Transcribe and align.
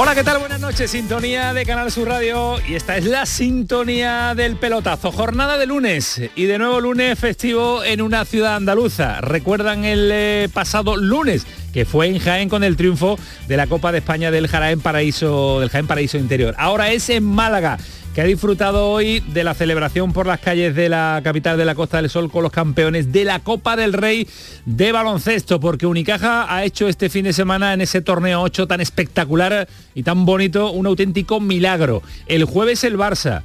Hola, 0.00 0.14
¿qué 0.14 0.22
tal? 0.22 0.38
Buenas 0.38 0.60
noches, 0.60 0.92
sintonía 0.92 1.52
de 1.52 1.66
Canal 1.66 1.90
Sur 1.90 2.06
Radio 2.06 2.54
y 2.68 2.76
esta 2.76 2.96
es 2.96 3.04
la 3.04 3.26
sintonía 3.26 4.32
del 4.36 4.54
pelotazo. 4.54 5.10
Jornada 5.10 5.58
de 5.58 5.66
lunes 5.66 6.22
y 6.36 6.44
de 6.44 6.56
nuevo 6.56 6.80
lunes 6.80 7.18
festivo 7.18 7.82
en 7.82 8.00
una 8.00 8.24
ciudad 8.24 8.54
andaluza. 8.54 9.20
¿Recuerdan 9.20 9.84
el 9.84 10.08
eh, 10.12 10.48
pasado 10.54 10.96
lunes? 10.96 11.48
que 11.72 11.84
fue 11.84 12.06
en 12.06 12.18
Jaén 12.18 12.48
con 12.48 12.64
el 12.64 12.76
triunfo 12.76 13.18
de 13.46 13.56
la 13.56 13.66
Copa 13.66 13.92
de 13.92 13.98
España 13.98 14.30
del 14.30 14.48
Jaén 14.48 14.80
Paraíso, 14.80 15.60
del 15.60 15.68
Jaén 15.68 15.86
Paraíso 15.86 16.16
Interior. 16.16 16.54
Ahora 16.58 16.92
es 16.92 17.10
en 17.10 17.24
Málaga 17.24 17.76
que 18.18 18.22
ha 18.22 18.26
disfrutado 18.26 18.90
hoy 18.90 19.20
de 19.20 19.44
la 19.44 19.54
celebración 19.54 20.12
por 20.12 20.26
las 20.26 20.40
calles 20.40 20.74
de 20.74 20.88
la 20.88 21.20
capital 21.22 21.56
de 21.56 21.64
la 21.64 21.76
Costa 21.76 21.98
del 21.98 22.10
Sol 22.10 22.32
con 22.32 22.42
los 22.42 22.50
campeones 22.50 23.12
de 23.12 23.22
la 23.22 23.38
Copa 23.38 23.76
del 23.76 23.92
Rey 23.92 24.26
de 24.64 24.90
baloncesto, 24.90 25.60
porque 25.60 25.86
Unicaja 25.86 26.52
ha 26.52 26.64
hecho 26.64 26.88
este 26.88 27.10
fin 27.10 27.26
de 27.26 27.32
semana 27.32 27.72
en 27.72 27.80
ese 27.80 28.00
torneo 28.00 28.42
8 28.42 28.66
tan 28.66 28.80
espectacular 28.80 29.68
y 29.94 30.02
tan 30.02 30.26
bonito 30.26 30.72
un 30.72 30.86
auténtico 30.86 31.38
milagro. 31.38 32.02
El 32.26 32.42
jueves 32.42 32.82
el 32.82 32.98
Barça, 32.98 33.44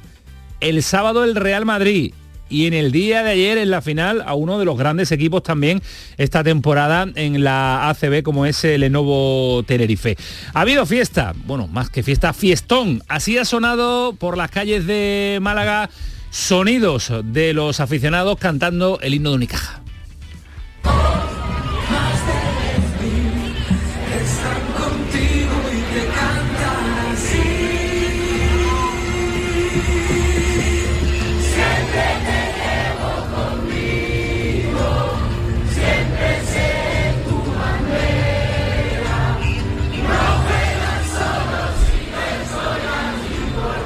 el 0.58 0.82
sábado 0.82 1.22
el 1.22 1.36
Real 1.36 1.64
Madrid, 1.64 2.12
y 2.54 2.68
en 2.68 2.74
el 2.74 2.92
día 2.92 3.24
de 3.24 3.30
ayer 3.32 3.58
en 3.58 3.68
la 3.68 3.82
final 3.82 4.22
a 4.24 4.34
uno 4.34 4.60
de 4.60 4.64
los 4.64 4.78
grandes 4.78 5.10
equipos 5.10 5.42
también 5.42 5.82
esta 6.18 6.44
temporada 6.44 7.08
en 7.16 7.42
la 7.42 7.88
ACB 7.88 8.22
como 8.22 8.46
es 8.46 8.62
el 8.62 8.82
Lenovo 8.82 9.64
Tenerife. 9.64 10.16
Ha 10.52 10.60
habido 10.60 10.86
fiesta, 10.86 11.34
bueno, 11.46 11.66
más 11.66 11.90
que 11.90 12.04
fiesta, 12.04 12.32
fiestón. 12.32 13.02
Así 13.08 13.38
ha 13.38 13.44
sonado 13.44 14.14
por 14.14 14.36
las 14.36 14.52
calles 14.52 14.86
de 14.86 15.40
Málaga 15.42 15.90
sonidos 16.30 17.12
de 17.24 17.54
los 17.54 17.80
aficionados 17.80 18.38
cantando 18.38 19.00
el 19.02 19.14
himno 19.14 19.30
de 19.30 19.36
Unicaja. 19.36 19.83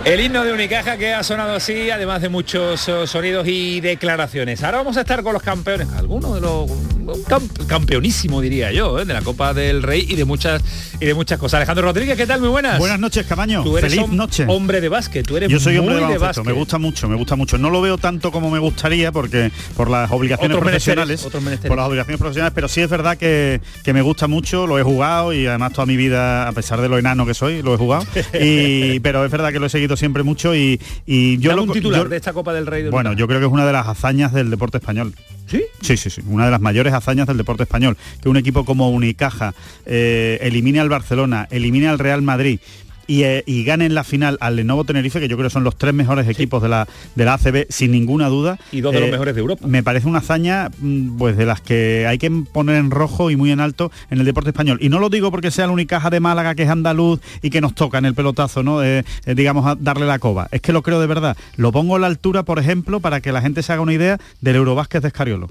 El 0.09 0.23
himno 0.23 0.43
de 0.43 0.55
Unicaja 0.55 0.97
que 0.97 1.13
ha 1.13 1.23
sonado 1.23 1.55
así, 1.55 1.91
además 1.91 2.23
de 2.23 2.31
muchos 2.31 2.89
eh, 2.89 3.07
sonidos 3.07 3.47
y 3.47 3.83
declaraciones. 3.83 4.65
Ahora 4.65 4.79
vamos 4.79 4.97
a 4.97 5.03
estar 5.03 5.23
con 5.23 5.35
los 5.35 5.43
campeones, 5.43 5.87
algunos 5.93 6.35
de 6.35 6.41
los 6.41 6.71
campeonísimo 7.67 8.41
diría 8.41 8.73
yo, 8.73 8.99
¿eh? 8.99 9.05
de 9.05 9.15
la 9.15 9.23
Copa 9.23 9.55
del 9.55 9.83
Rey 9.83 10.07
y 10.09 10.15
de 10.15 10.25
muchas 10.25 10.63
y 11.01 11.07
de 11.07 11.15
muchas 11.15 11.39
cosas. 11.39 11.59
Alejandro 11.59 11.85
Rodríguez, 11.87 12.17
¿qué 12.17 12.27
tal? 12.27 12.41
Muy 12.41 12.49
buenas. 12.49 12.79
Buenas 12.79 12.99
noches, 12.99 13.27
Camaño. 13.27 13.63
Tú 13.63 13.79
eres 13.79 13.95
Feliz 13.95 14.09
noche. 14.09 14.45
Hombre 14.49 14.81
de 14.81 14.89
básquet, 14.89 15.27
tú 15.27 15.37
eres 15.37 15.49
Yo 15.49 15.61
soy 15.61 15.79
hombre 15.79 16.01
muy 16.01 16.13
de, 16.13 16.19
básquet. 16.19 16.45
Me 16.45 16.53
gusta 16.53 16.79
mucho, 16.79 17.09
me 17.09 17.17
gusta 17.17 17.37
mucho. 17.37 17.59
No 17.59 17.71
lo 17.71 17.81
veo 17.81 17.99
tanto 17.99 18.33
como 18.33 18.51
me 18.51 18.59
gustaría 18.59 19.13
porque 19.13 19.51
por 19.77 19.91
las 19.91 20.11
obligaciones 20.11 20.57
Otros 20.57 20.71
profesionales, 20.71 21.29
por 21.67 21.77
las 21.77 21.87
obligaciones 21.87 22.19
profesionales, 22.19 22.53
pero 22.55 22.69
sí 22.69 22.81
es 22.81 22.91
verdad 22.91 23.17
que, 23.17 23.61
que 23.85 23.93
me 23.93 24.03
gusta 24.03 24.27
mucho, 24.27 24.67
lo 24.67 24.79
he 24.79 24.83
jugado 24.83 25.33
y 25.33 25.47
además 25.47 25.73
toda 25.73 25.87
mi 25.87 25.97
vida, 25.97 26.49
a 26.49 26.53
pesar 26.53 26.81
de 26.81 26.89
lo 26.89 26.99
enano 26.99 27.27
que 27.27 27.35
soy, 27.35 27.63
lo 27.63 27.75
he 27.75 27.79
jugado. 27.79 28.07
y, 28.41 29.01
pero 29.01 29.25
es 29.25 29.31
verdad 29.31 29.53
que 29.53 29.59
lo 29.59 29.67
he 29.67 29.71
seguido 29.71 29.97
siempre 29.99 30.23
mucho 30.23 30.55
y, 30.57 30.81
y 31.07 31.37
yo 31.39 31.51
Dame 31.51 31.57
lo 31.57 31.63
un 31.65 31.73
titular 31.73 32.03
yo- 32.05 32.09
de 32.09 32.17
esta 32.17 32.33
Copa 32.33 32.55
del 32.55 32.67
Rey 32.67 32.83
de 32.85 32.91
Bueno, 32.91 33.13
yo 33.13 33.27
creo 33.29 33.41
que 33.41 33.47
es 33.47 33.53
una 33.53 33.67
de 33.67 33.73
las 33.73 33.87
hazañas 33.87 34.33
del 34.33 34.49
deporte 34.51 34.79
español. 34.79 35.13
¿Sí? 35.47 35.63
Sí, 35.81 35.97
sí, 35.97 36.11
sí. 36.11 36.21
Una 36.27 36.45
de 36.45 36.51
las 36.51 36.61
mayores 36.61 36.93
hazañas 36.93 37.27
del 37.27 37.39
deporte 37.39 37.63
español. 37.63 37.97
Que 38.23 38.29
un 38.29 38.37
equipo 38.37 38.65
como 38.67 38.91
Unicaja 38.91 39.55
eh, 39.87 40.39
elimine 40.43 40.79
al 40.81 40.89
Barcelona, 40.91 41.49
elimine 41.51 41.89
al 41.89 41.99
Real 41.99 42.21
Madrid 42.23 42.61
y, 43.09 43.25
eh, 43.25 43.43
y 43.47 43.65
gane 43.65 43.87
en 43.87 43.95
la 43.97 44.05
final 44.05 44.39
al 44.41 44.55
Lenovo 44.55 44.85
Tenerife, 44.85 45.19
que 45.19 45.27
yo 45.27 45.37
creo 45.37 45.49
que 45.49 45.53
son 45.53 45.65
los 45.65 45.75
tres 45.77 45.93
mejores 45.95 46.29
equipos 46.29 46.63
de 46.63 46.69
la, 46.69 46.87
de 47.17 47.25
la 47.25 47.35
ACB, 47.35 47.67
sin 47.71 47.91
ninguna 47.91 48.29
duda. 48.29 48.59
Y 48.71 48.81
dos 48.83 48.93
de 48.95 49.01
los 49.01 49.09
Eh, 49.09 49.13
mejores 49.13 49.35
de 49.35 49.41
Europa. 49.41 49.67
Me 49.67 49.83
parece 49.83 50.07
una 50.07 50.19
hazaña 50.19 50.69
mm, 50.79 51.17
pues 51.17 51.37
de 51.37 51.47
las 51.47 51.61
que 51.61 52.07
hay 52.07 52.19
que 52.19 52.31
poner 52.53 52.77
en 52.77 52.91
rojo 52.93 53.31
y 53.31 53.37
muy 53.37 53.51
en 53.51 53.59
alto 53.59 53.91
en 54.11 54.19
el 54.21 54.25
deporte 54.25 54.51
español. 54.51 54.79
Y 54.81 54.91
no 54.91 55.01
lo 55.01 55.09
digo 55.09 55.31
porque 55.33 55.51
sea 55.51 55.65
el 55.65 55.71
Unicaja 55.73 56.11
de 56.11 56.21
Málaga, 56.21 56.55
que 56.55 56.63
es 56.65 56.69
andaluz 56.69 57.21
y 57.43 57.51
que 57.51 57.61
nos 57.61 57.75
toca 57.75 57.99
en 57.99 58.05
el 58.05 58.15
pelotazo, 58.15 58.63
¿no? 58.63 58.85
Eh, 58.85 59.05
eh, 59.27 59.35
digamos, 59.35 59.67
a 59.67 59.75
darle 59.75 60.07
la 60.07 60.19
coba. 60.19 60.49
Es 60.53 60.61
que 60.61 60.73
lo 60.73 60.83
creo 60.83 61.01
de 61.01 61.07
verdad. 61.07 61.37
Lo 61.57 61.73
pongo 61.73 61.97
a 61.97 61.99
la 61.99 62.07
altura, 62.07 62.43
por 62.43 62.59
ejemplo, 62.59 63.01
para 63.01 63.21
que 63.23 63.33
la 63.33 63.41
gente 63.41 63.63
se 63.63 63.73
haga 63.73 63.81
una 63.83 63.95
idea 63.95 64.19
del 64.43 64.57
Eurobásquet 64.57 65.01
de 65.03 65.09
Escariolo. 65.09 65.49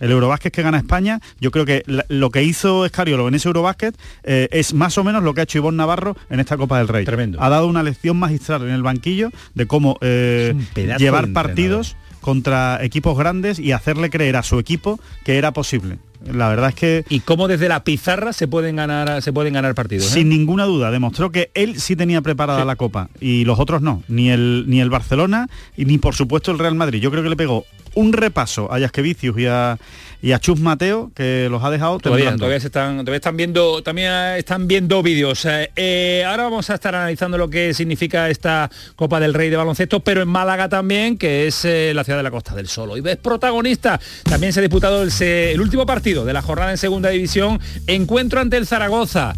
El 0.00 0.10
Eurobásquet 0.12 0.52
que 0.52 0.62
gana 0.62 0.78
España, 0.78 1.20
yo 1.40 1.50
creo 1.50 1.64
que 1.64 1.82
la- 1.86 2.04
lo 2.08 2.30
que 2.30 2.42
hizo 2.42 2.84
Escariolo 2.84 3.28
en 3.28 3.34
ese 3.34 3.48
Eurobásquet 3.48 3.96
eh, 4.24 4.48
es 4.52 4.74
más 4.74 4.96
o 4.98 5.04
menos 5.04 5.22
lo 5.22 5.34
que 5.34 5.40
ha 5.40 5.44
hecho 5.44 5.58
Ivonne 5.58 5.76
Navarro 5.78 6.16
en 6.30 6.40
esta 6.40 6.56
Copa 6.56 6.78
del 6.78 6.88
Rey. 6.88 7.04
Tremendo. 7.04 7.40
Ha 7.42 7.48
dado 7.48 7.66
una 7.66 7.82
lección 7.82 8.16
magistral 8.18 8.62
en 8.62 8.70
el 8.70 8.82
banquillo 8.82 9.30
de 9.54 9.66
cómo 9.66 9.98
eh, 10.00 10.54
llevar 10.98 11.28
partidos 11.32 11.96
contra 12.20 12.78
equipos 12.84 13.16
grandes 13.16 13.58
y 13.58 13.72
hacerle 13.72 14.10
creer 14.10 14.36
a 14.36 14.42
su 14.42 14.58
equipo 14.58 15.00
que 15.24 15.38
era 15.38 15.52
posible. 15.52 15.98
La 16.32 16.48
verdad 16.48 16.70
es 16.70 16.74
que 16.74 17.04
Y 17.08 17.20
cómo 17.20 17.48
desde 17.48 17.68
la 17.68 17.84
pizarra 17.84 18.32
se 18.32 18.48
pueden 18.48 18.76
ganar 18.76 19.22
se 19.22 19.32
pueden 19.32 19.54
ganar 19.54 19.74
partidos. 19.74 20.06
¿eh? 20.06 20.14
sin 20.14 20.28
ninguna 20.28 20.64
duda 20.64 20.90
demostró 20.90 21.30
que 21.30 21.50
él 21.54 21.80
sí 21.80 21.96
tenía 21.96 22.20
preparada 22.22 22.60
Sí. 22.62 22.66
la 22.66 22.76
copa 22.76 23.08
y 23.20 23.44
los 23.44 23.58
otros 23.58 23.82
no, 23.82 24.02
ni 24.08 24.30
el 24.30 24.64
ni 24.66 24.80
el 24.80 24.90
Barcelona 24.90 25.48
y 25.76 25.84
ni 25.84 25.98
por 25.98 26.14
supuesto 26.14 26.50
el 26.50 26.58
Real 26.58 26.74
Madrid. 26.74 27.00
Yo 27.00 27.10
creo 27.10 27.22
que 27.22 27.28
le 27.30 27.36
pegó 27.36 27.64
un 27.94 28.12
repaso 28.12 28.72
a 28.72 28.78
Jasquevicius 28.78 29.38
y 29.38 29.46
a 29.46 29.78
y 30.20 30.32
a 30.32 30.40
Chus 30.40 30.58
Mateo 30.58 31.12
que 31.14 31.46
los 31.48 31.62
ha 31.62 31.70
dejado 31.70 31.98
Todavía, 32.00 32.34
todavía 32.34 32.58
se 32.58 32.66
están, 32.66 32.96
todavía 32.98 33.16
están 33.18 33.36
viendo, 33.36 33.84
también 33.84 34.10
están 34.36 34.66
viendo 34.66 35.00
vídeos. 35.00 35.44
Eh, 35.44 35.70
eh, 35.76 36.24
ahora 36.26 36.42
vamos 36.44 36.68
a 36.70 36.74
estar 36.74 36.92
analizando 36.92 37.38
lo 37.38 37.48
que 37.48 37.72
significa 37.72 38.28
esta 38.28 38.68
Copa 38.96 39.20
del 39.20 39.32
Rey 39.32 39.48
de 39.48 39.56
baloncesto, 39.56 40.00
pero 40.00 40.20
en 40.20 40.26
Málaga 40.28 40.68
también, 40.68 41.16
que 41.18 41.46
es 41.46 41.64
eh, 41.64 41.92
la 41.94 42.02
ciudad 42.02 42.18
de 42.18 42.24
la 42.24 42.32
Costa 42.32 42.56
del 42.56 42.66
Sol. 42.66 42.98
Y 42.98 43.00
ves 43.00 43.16
protagonista. 43.18 44.00
También 44.24 44.52
se 44.52 44.58
ha 44.58 44.62
disputado 44.62 45.04
el, 45.04 45.12
el 45.22 45.60
último 45.60 45.86
partido 45.86 46.07
de 46.08 46.32
la 46.32 46.42
jornada 46.42 46.70
en 46.70 46.78
segunda 46.78 47.10
división. 47.10 47.60
Encuentro 47.86 48.40
ante 48.40 48.56
el 48.56 48.66
Zaragoza. 48.66 49.34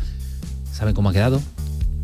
¿Saben 0.72 0.94
cómo 0.94 1.10
ha 1.10 1.12
quedado? 1.12 1.42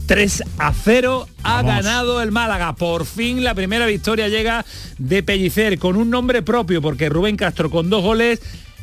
3 0.07 0.45
a 0.59 0.73
0 0.73 1.27
ha 1.43 1.63
Vamos. 1.63 1.73
ganado 1.73 2.23
el 2.23 2.33
Málaga. 2.33 2.75
Por 2.75 3.07
fin 3.07 3.43
la 3.43 3.55
primera 3.55 3.87
victoria 3.87 4.29
llega 4.29 4.65
de 4.99 5.23
Pellicer 5.23 5.79
con 5.79 5.97
un 5.97 6.11
nombre 6.11 6.43
propio, 6.43 6.81
porque 6.83 7.09
Rubén 7.09 7.37
Castro 7.37 7.71
con 7.71 7.91
dos 7.91 8.03
goles 8.03 8.41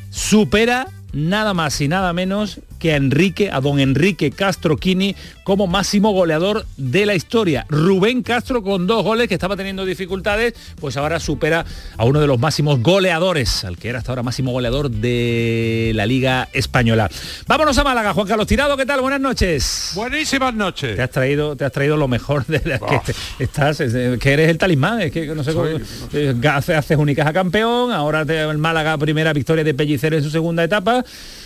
supera 0.09 0.87
nada 1.13 1.53
más 1.53 1.79
y 1.79 1.87
nada 1.87 2.11
menos 2.11 2.59
que 2.79 2.93
a 2.93 2.97
Enrique, 2.97 3.49
a 3.51 3.61
don 3.61 3.79
Enrique 3.79 4.31
Castro 4.31 4.77
Quini 4.77 5.15
como 5.43 5.67
máximo 5.67 6.11
goleador 6.11 6.65
de 6.77 7.05
la 7.05 7.15
historia. 7.15 7.65
Rubén 7.69 8.23
Castro 8.23 8.63
con 8.63 8.87
dos 8.87 9.03
goles 9.03 9.27
que 9.27 9.33
estaba 9.33 9.55
teniendo 9.57 9.85
dificultades, 9.85 10.53
pues 10.79 10.97
ahora 10.97 11.19
supera 11.19 11.65
a 11.97 12.05
uno 12.05 12.19
de 12.19 12.27
los 12.27 12.39
máximos 12.39 12.79
goleadores, 12.81 13.63
al 13.65 13.77
que 13.77 13.89
era 13.89 13.99
hasta 13.99 14.11
ahora 14.11 14.23
máximo 14.23 14.51
goleador 14.51 14.89
de 14.89 15.91
la 15.95 16.05
Liga 16.05 16.49
Española. 16.53 17.09
Vámonos 17.47 17.77
a 17.77 17.83
Málaga, 17.83 18.13
Juan 18.13 18.27
Carlos 18.27 18.47
Tirado, 18.47 18.77
¿qué 18.77 18.85
tal? 18.85 19.01
Buenas 19.01 19.19
noches. 19.21 19.91
Buenísimas 19.95 20.53
noches. 20.53 20.95
Te 20.95 21.01
has 21.01 21.11
traído, 21.11 21.55
te 21.55 21.65
has 21.65 21.71
traído 21.71 21.97
lo 21.97 22.07
mejor 22.07 22.45
de 22.45 22.61
la 22.65 22.79
que 22.79 22.99
te- 23.05 23.43
estás, 23.43 23.79
es, 23.81 23.93
eh, 23.93 24.17
que 24.19 24.33
eres 24.33 24.49
el 24.49 24.57
talismán, 24.57 25.01
es 25.01 25.11
que 25.11 25.27
no 25.27 25.43
sé 25.43 25.53
cómo, 25.53 25.65
eh, 26.13 26.35
haces, 26.51 26.75
haces 26.77 26.97
Unicaja 26.97 27.33
campeón, 27.33 27.91
ahora 27.91 28.25
te, 28.25 28.39
el 28.41 28.57
Málaga 28.57 28.97
primera 28.97 29.33
victoria 29.33 29.63
de 29.63 29.73
Pellicero 29.73 30.15
en 30.17 30.23
su 30.23 30.29
segunda 30.29 30.63
etapa. 30.63 31.03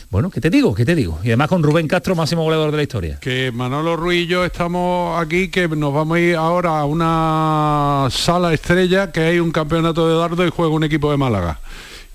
Bueno, 0.10 0.30
¿qué 0.30 0.40
te 0.40 0.50
digo? 0.50 0.74
¿Qué 0.74 0.86
te 0.86 0.96
digo? 0.96 1.20
Y 1.22 1.28
además 1.28 1.50
con 1.50 1.62
Rubén 1.62 1.86
Castro, 1.86 2.16
máximo 2.16 2.44
goleador 2.44 2.72
de 2.72 2.78
la 2.78 2.84
historia. 2.84 3.20
Que 3.20 3.52
Manolo 3.52 3.98
Ruiz 3.98 4.24
y 4.24 4.28
yo 4.28 4.46
estamos 4.46 5.22
aquí, 5.22 5.50
que 5.50 5.68
nos 5.68 5.94
vamos 5.94 6.16
a 6.16 6.20
ir 6.22 6.36
ahora 6.38 6.80
a 6.80 6.86
una 6.86 8.08
sala 8.10 8.54
estrella, 8.54 9.12
que 9.12 9.20
hay 9.20 9.40
un 9.40 9.52
campeonato 9.52 10.08
de 10.08 10.18
dardo 10.18 10.48
y 10.48 10.50
juega 10.50 10.74
un 10.74 10.86
equipo 10.86 11.12
de 11.12 11.18
Málaga. 11.18 11.60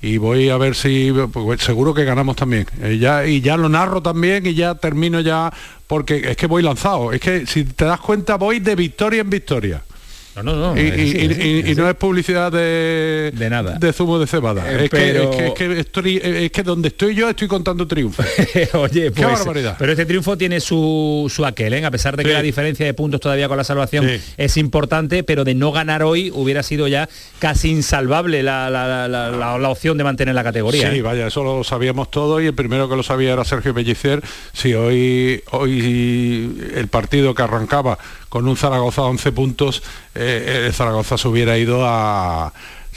Y 0.01 0.17
voy 0.17 0.49
a 0.49 0.57
ver 0.57 0.75
si, 0.75 1.13
pues, 1.33 1.61
seguro 1.61 1.93
que 1.93 2.05
ganamos 2.05 2.35
también. 2.35 2.67
Eh, 2.81 2.97
ya, 2.97 3.27
y 3.27 3.43
ya 3.43 3.59
lo 3.59 3.69
narro 3.69 4.01
también 4.01 4.47
y 4.47 4.55
ya 4.55 4.75
termino 4.75 5.21
ya, 5.21 5.53
porque 5.87 6.31
es 6.31 6.37
que 6.39 6.47
voy 6.47 6.63
lanzado. 6.63 7.13
Es 7.13 7.21
que 7.21 7.47
si 7.47 7.65
te 7.65 7.85
das 7.85 8.01
cuenta 8.01 8.37
voy 8.37 8.61
de 8.61 8.75
victoria 8.75 9.21
en 9.21 9.29
victoria. 9.29 9.83
No, 10.37 10.43
no, 10.43 10.57
no. 10.75 10.81
Y, 10.81 10.87
es 10.87 10.93
así, 10.93 11.03
y- 11.03 11.05
es 11.05 11.11
así, 11.13 11.21
y- 11.21 11.59
es 11.61 11.69
y 11.69 11.73
así. 11.73 11.81
no 11.81 11.89
es 11.91 11.95
publicidad 11.97 12.51
de, 12.51 13.33
De 13.35 13.51
nada. 13.51 13.73
de 13.79 13.93
zumo 13.93 14.19
de 14.19 14.27
cebada. 14.27 14.65
Eh, 14.73 14.85
es, 14.85 14.91
que, 14.91 14.97
pero- 14.97 15.31
es, 15.31 15.37
que, 15.37 15.47
es 15.47 15.53
que 15.55 15.81
estoy- 15.81 16.21
es 16.23 16.51
que 16.53 16.63
donde 16.63 16.89
estoy 16.89 17.15
yo 17.15 17.29
estoy 17.29 17.49
contando 17.49 17.87
triunfos. 17.87 18.25
Oye, 18.75 19.11
pues, 19.11 19.27
barbaridad. 19.27 19.77
pero 19.79 19.93
este 19.93 20.07
triunfo 20.07 20.39
tiene 20.39 20.61
su, 20.61 21.31
su 21.35 21.45
aquel, 21.45 21.75
¿eh? 21.75 21.85
a 21.85 21.91
pesar 21.91 22.17
de 22.17 22.23
que 22.23 22.31
Sí. 22.31 22.35
la 22.35 22.43
diferencia 22.43 22.87
de 22.87 22.95
puntos 22.95 23.21
todavía 23.21 23.47
con 23.49 23.57
la 23.59 23.65
salvación 23.65 24.09
Sí. 24.09 24.21
es 24.39 24.57
importante, 24.57 25.23
pero 25.23 25.45
de 25.45 25.55
no 25.55 25.71
ganar 25.73 26.03
hoy 26.03 26.31
hubiera 26.35 26.63
sido 26.63 26.89
ya 26.89 27.09
casi 27.39 27.71
insalvable 27.71 28.43
la, 28.43 28.71
la- 28.71 28.87
la- 28.89 29.09
la- 29.09 29.31
la- 29.31 29.59
la 29.59 29.69
opción 29.69 29.99
de 29.99 30.05
mantener 30.05 30.35
la 30.35 30.43
categoría. 30.45 30.91
Sí, 30.91 30.97
¿eh? 30.99 31.03
vaya, 31.03 31.27
eso 31.27 31.45
lo 31.45 31.63
sabíamos 31.63 32.11
todo 32.11 32.41
y 32.41 32.47
el 32.47 32.55
primero 32.55 32.89
que 32.89 32.97
lo 32.97 33.03
sabía 33.03 33.33
era 33.35 33.45
Sergio 33.45 33.75
Pellicer. 33.75 34.23
Si 34.55 34.73
hoy, 34.73 35.43
hoy 35.51 36.71
el 36.75 36.89
partido 36.89 37.35
que 37.35 37.43
arrancaba 37.43 37.99
con 38.33 38.49
un 38.49 38.57
Zaragoza 38.57 39.03
a 39.03 39.05
11 39.05 39.31
puntos, 39.33 39.83
eh, 40.15 40.65
el 40.69 40.73
Zaragoza 40.73 41.19
se 41.19 41.29
hubiera 41.29 41.59
ido 41.59 41.85
a... 41.87 42.51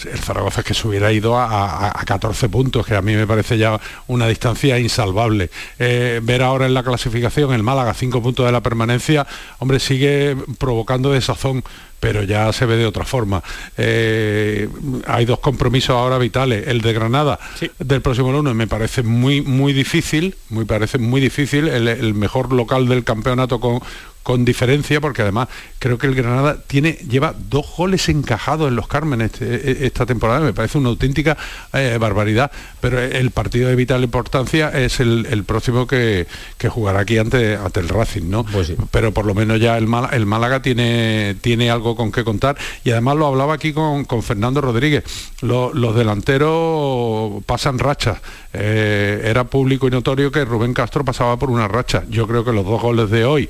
El 0.05 0.19
Zaragoza 0.19 0.61
es 0.61 0.65
que 0.67 0.73
se 0.73 0.87
hubiera 0.87 1.11
ido 1.11 1.37
a, 1.37 1.45
a- 1.45 1.87
a 2.01 2.05
14 2.05 2.47
puntos, 2.47 2.85
que 2.85 2.95
a 2.95 3.01
mí 3.01 3.13
me 3.15 3.27
parece 3.27 3.57
ya 3.57 3.79
una 4.07 4.27
distancia 4.27 4.77
insalvable. 4.79 5.49
Eh, 5.79 6.19
ver 6.23 6.41
ahora 6.41 6.65
en 6.65 6.73
la 6.73 6.83
clasificación 6.83 7.53
el 7.53 7.63
Málaga 7.63 7.93
5 7.93 8.21
puntos 8.21 8.45
de 8.45 8.51
la 8.53 8.61
permanencia, 8.61 9.27
hombre, 9.59 9.79
sigue 9.81 10.37
provocando 10.57 11.11
desazón 11.11 11.63
pero 11.97 12.21
ya 12.23 12.53
se 12.53 12.65
ve 12.67 12.75
de 12.75 12.85
otra 12.85 13.03
forma. 13.03 13.41
Eh, 13.77 14.69
hay 15.07 15.25
dos 15.25 15.39
compromisos 15.39 15.91
ahora 15.95 16.17
vitales. 16.19 16.67
El 16.67 16.81
de 16.81 16.93
Granada 16.93 17.39
Sí. 17.59 17.71
del 17.79 18.01
próximo 18.01 18.31
lunes 18.31 18.53
me 18.53 18.67
parece 18.67 19.01
muy 19.01 19.41
muy 19.41 19.73
difícil, 19.73 20.35
muy 20.49 20.65
parece 20.65 20.97
muy 20.99 21.19
difícil, 21.19 21.67
el, 21.67 21.87
el 21.87 22.13
mejor 22.13 22.53
local 22.53 22.87
del 22.87 23.03
campeonato 23.03 23.59
con 23.59 23.79
con 24.25 24.43
diferencia 24.43 24.99
porque 24.99 25.21
además 25.21 25.49
creo 25.77 25.99
que 25.99 26.07
el 26.07 26.15
Granada 26.15 26.57
tiene 26.65 26.93
lleva 27.07 27.35
dos 27.37 27.67
goles 27.77 28.09
encajados 28.09 28.67
en 28.69 28.75
los 28.75 28.87
Cármenes 28.87 29.31
este- 29.39 29.85
esta 29.85 30.07
temporada 30.07 30.39
me 30.39 30.51
parece 30.51 30.79
una 30.79 30.89
auténtica 30.89 31.37
eh, 31.73 31.97
barbaridad 31.99 32.51
pero 32.81 32.99
el 32.99 33.29
partido 33.29 33.69
de 33.69 33.75
vital 33.75 34.03
importancia 34.03 34.69
es 34.69 34.99
el, 34.99 35.27
el 35.29 35.43
próximo 35.43 35.85
que, 35.85 36.25
que 36.57 36.69
jugará 36.69 37.01
aquí 37.01 37.19
ante, 37.19 37.55
ante 37.55 37.79
el 37.81 37.87
Racing 37.89 38.27
no 38.27 38.43
Pues 38.43 38.65
sí. 38.67 38.75
pero 38.89 39.13
por 39.13 39.25
lo 39.27 39.35
menos 39.35 39.59
ya 39.59 39.77
el, 39.77 39.85
Mal- 39.87 40.09
el 40.11 40.25
Málaga 40.25 40.59
tiene, 40.63 41.35
tiene 41.41 41.69
algo 41.69 41.95
con 41.95 42.11
qué 42.11 42.23
contar 42.23 42.57
y 42.83 42.89
además 42.89 43.17
lo 43.17 43.27
hablaba 43.27 43.53
aquí 43.53 43.73
con, 43.73 44.05
con 44.05 44.23
Fernando 44.23 44.59
Rodríguez. 44.61 45.03
Lo- 45.41 45.71
los 45.73 45.95
delanteros 45.95 47.43
pasan 47.45 47.79
rachas. 47.79 48.19
Eh, 48.53 49.21
era 49.25 49.43
público 49.43 49.87
y 49.87 49.91
notorio 49.91 50.31
que 50.31 50.45
Rubén 50.45 50.73
Castro 50.73 51.03
pasaba 51.03 51.37
por 51.37 51.49
una 51.49 51.67
racha. 51.67 52.03
Yo 52.09 52.27
creo 52.27 52.43
que 52.45 52.51
los 52.53 52.65
dos 52.65 52.81
goles 52.81 53.09
de 53.09 53.25
hoy 53.25 53.49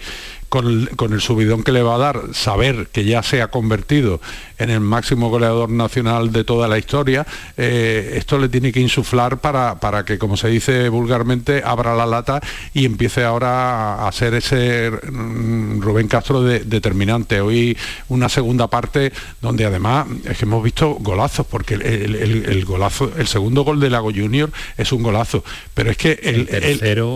con 0.56 0.68
el, 0.68 0.90
con 0.96 1.12
el 1.12 1.20
subidón 1.20 1.64
que 1.64 1.74
le 1.74 1.82
va 1.84 1.96
a 1.96 1.98
dar 1.98 2.22
saber 2.32 2.88
que 2.94 3.04
ya 3.04 3.22
se 3.24 3.42
ha 3.42 3.50
convertido 3.50 4.22
en 4.58 4.70
el 4.70 4.80
máximo 4.80 5.30
goleador 5.30 5.70
nacional 5.70 6.32
de 6.32 6.46
toda 6.46 6.70
la 6.70 6.78
historia, 6.78 7.28
eh, 7.58 8.14
esto 8.16 8.38
le 8.38 8.48
tiene 8.48 8.72
que 8.72 8.80
insuflar 8.80 9.40
para, 9.40 9.82
para 9.82 10.06
que, 10.06 10.18
como 10.18 10.38
se 10.38 10.48
dice 10.48 10.88
vulgarmente, 10.88 11.62
abra 11.66 11.94
la 11.94 12.06
lata 12.06 12.40
y 12.74 12.86
empiece 12.86 13.26
ahora 13.26 14.08
a, 14.08 14.12
ser 14.14 14.34
ese 14.36 14.92
mm, 15.12 15.82
Rubén 15.82 16.08
Castro 16.08 16.42
de- 16.42 16.62
determinante. 16.62 17.42
Hoy 17.42 17.78
una 18.08 18.30
segunda 18.30 18.68
parte 18.70 19.12
donde 19.42 19.66
además 19.66 20.08
es 20.24 20.38
que 20.38 20.46
hemos 20.46 20.64
visto 20.64 20.92
golazos, 21.02 21.46
porque 21.46 21.74
el, 21.74 21.82
el- 21.82 22.16
el- 22.16 22.46
el 22.46 22.64
golazo, 22.64 23.12
el 23.18 23.28
segundo 23.28 23.66
gol 23.66 23.82
de 23.82 23.90
Lago 23.90 24.10
Junior 24.16 24.50
es 24.78 24.94
un 24.94 25.04
golazo, 25.04 25.44
pero 25.74 25.92
es 25.92 25.98
que 25.98 26.18
el, 26.24 26.48
tercero, 26.48 27.14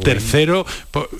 tercero 0.00 0.66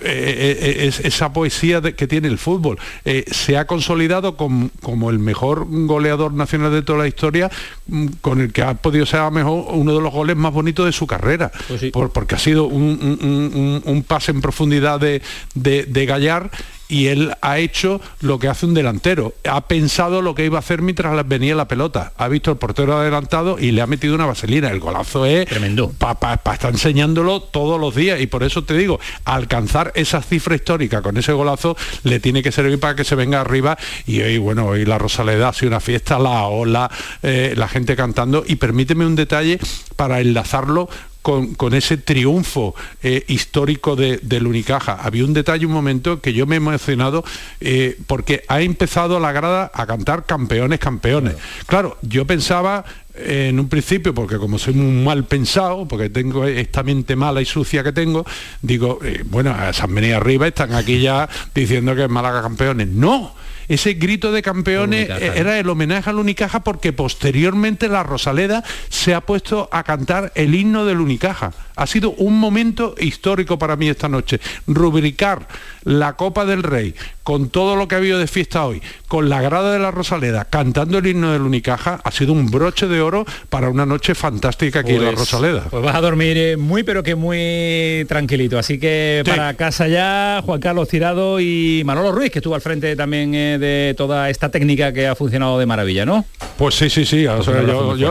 eh, 0.02 0.58
eh, 0.60 0.86
es 0.88 0.98
esa 0.98 1.32
poesía 1.32 1.51
de- 1.80 1.94
que 1.94 2.06
tiene 2.06 2.28
el 2.28 2.38
fútbol. 2.38 2.78
Eh, 3.04 3.24
se 3.30 3.56
ha 3.56 3.66
consolidado 3.66 4.36
com- 4.36 4.70
como 4.82 5.10
el 5.10 5.18
mejor 5.18 5.66
goleador 5.68 6.32
nacional 6.32 6.72
de 6.72 6.82
toda 6.82 6.98
la 7.00 7.06
historia, 7.08 7.50
mm, 7.86 8.06
con 8.20 8.40
el 8.40 8.52
que 8.52 8.62
ha 8.62 8.74
podido 8.74 9.06
ser 9.06 9.20
a 9.20 9.30
mejor 9.30 9.66
uno 9.74 9.94
de 9.94 10.00
los 10.00 10.12
goles 10.12 10.36
más 10.36 10.52
bonitos 10.52 10.86
de 10.86 10.92
su 10.92 11.06
carrera, 11.06 11.50
Pues 11.68 11.80
sí. 11.80 11.90
Por- 11.90 12.10
porque 12.10 12.34
ha 12.34 12.38
sido 12.38 12.64
un, 12.64 12.82
un- 12.82 13.18
un- 13.22 13.52
un- 13.54 13.82
un 13.84 14.02
pase 14.02 14.30
en 14.32 14.40
profundidad 14.40 14.98
de, 15.00 15.22
de, 15.54 15.84
de 15.84 16.06
Gallar 16.06 16.50
y 16.88 17.06
él 17.06 17.32
ha 17.40 17.58
hecho 17.58 18.00
lo 18.20 18.38
que 18.38 18.48
hace 18.48 18.66
un 18.66 18.74
delantero. 18.74 19.34
Ha 19.48 19.62
pensado 19.62 20.22
lo 20.22 20.34
que 20.34 20.44
iba 20.44 20.58
a 20.58 20.60
hacer 20.60 20.82
mientras 20.82 21.26
venía 21.26 21.54
la 21.54 21.68
pelota. 21.68 22.12
Ha 22.16 22.28
visto 22.28 22.50
el 22.50 22.56
portero 22.58 22.98
adelantado 22.98 23.58
y 23.58 23.72
le 23.72 23.82
ha 23.82 23.86
metido 23.86 24.14
una 24.14 24.26
vaselina. 24.26 24.70
El 24.70 24.80
golazo 24.80 25.24
es 25.24 25.46
Tremendo. 25.46 25.92
para 25.98 26.40
estar 26.52 26.72
enseñándolo 26.72 27.40
todos 27.40 27.80
los 27.80 27.94
días 27.94 28.20
y 28.20 28.26
por 28.26 28.42
eso 28.42 28.64
te 28.64 28.74
digo, 28.74 29.00
alcanzar 29.24 29.92
esa 29.94 30.22
cifra 30.22 30.54
histórica 30.54 31.02
con 31.02 31.16
ese 31.16 31.32
golazo 31.32 31.76
le 32.02 32.20
tiene 32.20 32.42
que 32.42 32.52
servir 32.52 32.78
para 32.78 32.94
que 32.94 33.04
se 33.04 33.14
venga 33.14 33.40
arriba 33.40 33.78
y 34.06 34.20
hoy, 34.20 34.38
bueno, 34.38 34.66
hoy 34.66 34.84
la 34.84 34.98
Rosaleda 34.98 35.48
ha 35.48 35.52
sido 35.52 35.68
una 35.68 35.80
fiesta, 35.80 36.18
la 36.18 36.44
ola, 36.44 36.90
eh, 37.22 37.54
la 37.56 37.68
gente 37.68 37.96
cantando 37.96 38.44
y 38.46 38.56
permíteme 38.56 39.06
un 39.06 39.16
detalle 39.16 39.58
para 39.96 40.20
enlazarlo 40.20 40.88
con, 41.22 41.54
con 41.54 41.72
ese 41.74 41.96
triunfo 41.96 42.74
eh, 43.02 43.24
histórico 43.28 43.96
de- 43.96 44.18
del 44.22 44.46
Unicaja. 44.46 44.94
Había 45.00 45.24
un 45.24 45.32
detalle, 45.32 45.64
un 45.66 45.72
momento 45.72 46.20
que 46.20 46.32
yo 46.32 46.46
me 46.46 46.56
he 46.56 46.58
emocionado 46.58 47.24
eh, 47.60 47.96
porque 48.06 48.44
ha 48.48 48.60
empezado 48.60 49.18
la 49.20 49.32
grada 49.32 49.70
a 49.72 49.86
cantar 49.86 50.26
campeones, 50.26 50.78
campeones. 50.80 51.36
Claro, 51.66 51.96
yo 52.02 52.26
pensaba 52.26 52.84
eh, 53.14 53.48
en 53.50 53.60
un 53.60 53.68
principio, 53.68 54.14
porque 54.14 54.36
como 54.38 54.58
soy 54.58 54.74
muy 54.74 55.04
mal 55.04 55.24
pensado, 55.24 55.86
porque 55.86 56.10
tengo 56.10 56.44
esta 56.46 56.82
mente 56.82 57.14
mala 57.14 57.40
y 57.40 57.44
sucia 57.44 57.82
que 57.84 57.92
tengo, 57.92 58.24
digo, 58.60 58.98
eh, 59.04 59.22
bueno, 59.26 59.54
se 59.72 59.82
han 59.82 59.94
venido 59.94 60.16
arriba, 60.16 60.48
están 60.48 60.74
aquí 60.74 61.00
ya 61.00 61.28
diciendo 61.54 61.94
que 61.94 62.04
es 62.04 62.10
Málaga 62.10 62.42
campeones. 62.42 62.88
No, 62.88 63.34
ese 63.72 63.94
grito 63.94 64.32
de 64.32 64.42
campeones 64.42 65.08
eh, 65.08 65.32
era 65.36 65.58
el 65.58 65.68
homenaje 65.68 66.10
al 66.10 66.18
Unicaja 66.18 66.60
porque 66.60 66.92
posteriormente 66.92 67.88
la 67.88 68.02
Rosaleda 68.02 68.62
se 68.90 69.14
ha 69.14 69.22
puesto 69.22 69.68
a 69.72 69.82
cantar 69.82 70.30
el 70.34 70.54
himno 70.54 70.84
del 70.84 71.00
Unicaja. 71.00 71.52
Ha 71.74 71.86
sido 71.86 72.10
un 72.10 72.38
momento 72.38 72.94
histórico 72.98 73.58
para 73.58 73.76
mí 73.76 73.88
esta 73.88 74.08
noche. 74.08 74.40
Rubricar 74.66 75.48
la 75.84 76.14
Copa 76.14 76.44
del 76.44 76.62
Rey 76.62 76.94
con 77.22 77.48
todo 77.50 77.76
lo 77.76 77.86
que 77.88 77.94
ha 77.94 77.98
habido 77.98 78.18
de 78.18 78.26
fiesta 78.26 78.64
hoy, 78.66 78.82
con 79.06 79.28
la 79.28 79.40
grada 79.40 79.72
de 79.72 79.78
la 79.78 79.90
Rosaleda 79.92 80.44
cantando 80.44 80.98
el 80.98 81.06
himno 81.06 81.32
del 81.32 81.42
Unicaja, 81.42 82.00
ha 82.02 82.10
sido 82.10 82.32
un 82.32 82.50
broche 82.50 82.88
de 82.88 83.00
oro 83.00 83.24
para 83.48 83.68
una 83.70 83.86
noche 83.86 84.14
fantástica 84.14 84.80
aquí 84.80 84.92
en 84.92 85.04
la 85.04 85.10
Pues- 85.12 85.20
Rosaleda. 85.20 85.64
Pues 85.70 85.82
vas 85.84 85.94
a 85.94 86.00
dormir 86.00 86.36
eh, 86.36 86.56
muy 86.56 86.82
pero 86.82 87.02
que 87.02 87.14
muy 87.14 88.04
tranquilito. 88.08 88.58
Así 88.58 88.78
que 88.78 89.22
Sí. 89.24 89.30
para 89.30 89.54
casa 89.54 89.86
ya, 89.88 90.42
Juan 90.44 90.60
Carlos 90.60 90.88
Tirado 90.88 91.38
y 91.40 91.82
Manolo 91.84 92.12
Ruiz, 92.12 92.30
que 92.30 92.38
estuvo 92.40 92.54
al 92.54 92.60
frente 92.60 92.96
también 92.96 93.34
eh, 93.34 93.58
de 93.58 93.94
toda 93.96 94.28
esta 94.30 94.48
técnica 94.50 94.92
que 94.92 95.06
ha 95.06 95.14
funcionado 95.14 95.58
de 95.58 95.66
maravilla, 95.66 96.04
¿no? 96.04 96.24
Pues 96.58 96.74
sí, 96.74 96.90
sí, 96.90 97.04
sí. 97.04 97.26
o 97.26 97.36
Pues 97.36 97.46
sea, 97.46 97.62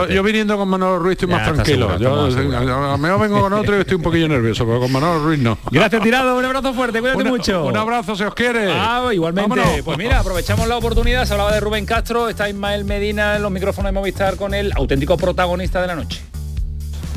yo, 0.08 0.22
viniendo 0.22 0.56
con 0.56 0.68
Manolo 0.68 0.98
Ruiz 0.98 1.12
estoy 1.12 1.28
Ya, 1.28 1.36
más 1.36 1.52
tranquilo. 1.52 1.90
asegurado, 1.90 2.28
Yo, 2.30 2.98
mejor 2.98 3.20
vengo 3.20 3.40
con 3.40 3.52
otro 3.52 3.76
y 3.76 3.80
estoy 3.80 3.96
un 3.96 4.02
poquillo 4.02 4.28
nervioso, 4.28 4.64
pero 4.66 4.80
con 4.80 4.90
Manolo 4.92 5.24
Ruiz 5.24 5.38
no. 5.38 5.58
Gracias 5.70 6.02
Tirado, 6.02 6.36
un 6.38 6.44
abrazo 6.44 6.72
fuerte, 6.74 7.00
cuídate 7.00 7.20
Una- 7.20 7.30
mucho. 7.30 7.61
Un 7.66 7.76
abrazo, 7.76 8.16
se 8.16 8.24
os 8.24 8.34
quiere. 8.34 8.72
Ah, 8.72 9.10
igualmente. 9.12 9.48
Vámonos. 9.48 9.82
Pues 9.82 9.98
mira, 9.98 10.18
aprovechamos 10.20 10.66
la 10.68 10.76
oportunidad, 10.76 11.24
se 11.24 11.32
hablaba 11.32 11.52
de 11.52 11.60
Rubén 11.60 11.86
Castro, 11.86 12.28
está 12.28 12.48
Ismael 12.48 12.84
Medina 12.84 13.36
en 13.36 13.42
los 13.42 13.50
micrófonos 13.50 13.88
de 13.90 13.92
Movistar 13.92 14.36
con 14.36 14.54
el 14.54 14.72
auténtico 14.76 15.16
protagonista 15.16 15.80
de 15.80 15.86
la 15.86 15.94
noche. 15.94 16.22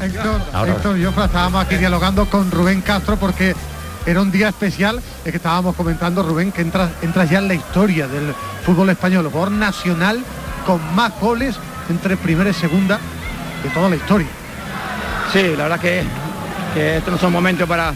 Héctor, 0.02 0.42
Ahora. 0.54 0.72
Héctor 0.74 0.98
y 0.98 1.02
yo 1.02 1.10
estábamos 1.10 1.66
aquí 1.66 1.78
dialogando 1.78 2.26
con 2.30 2.52
Rubén 2.52 2.82
Castro 2.82 3.16
porque 3.18 3.56
era 4.06 4.22
un 4.22 4.32
día 4.32 4.50
especial, 4.50 5.02
es 5.24 5.32
que 5.32 5.38
estábamos 5.38 5.76
comentando, 5.76 6.22
Rubén, 6.22 6.52
que 6.52 6.62
entras, 6.62 6.92
entras 7.02 7.30
ya 7.30 7.40
en 7.40 7.48
la 7.48 7.56
historia 7.56 8.08
del 8.08 8.34
fútbol 8.64 8.90
español, 8.90 9.28
jugador 9.32 9.52
nacional 9.52 10.24
con 10.66 10.80
más 10.96 11.20
goles 11.20 11.56
entre 11.90 12.18
primera 12.18 12.50
y 12.50 12.54
segunda 12.54 13.00
de 13.64 13.70
toda 13.70 13.90
la 13.90 13.96
historia. 13.96 14.28
Sí, 15.34 15.56
la 15.56 15.64
verdad 15.64 15.80
que, 15.80 16.04
que 16.74 16.98
estos 16.98 17.14
no 17.14 17.20
son 17.20 17.32
momentos 17.32 17.68
para, 17.68 17.94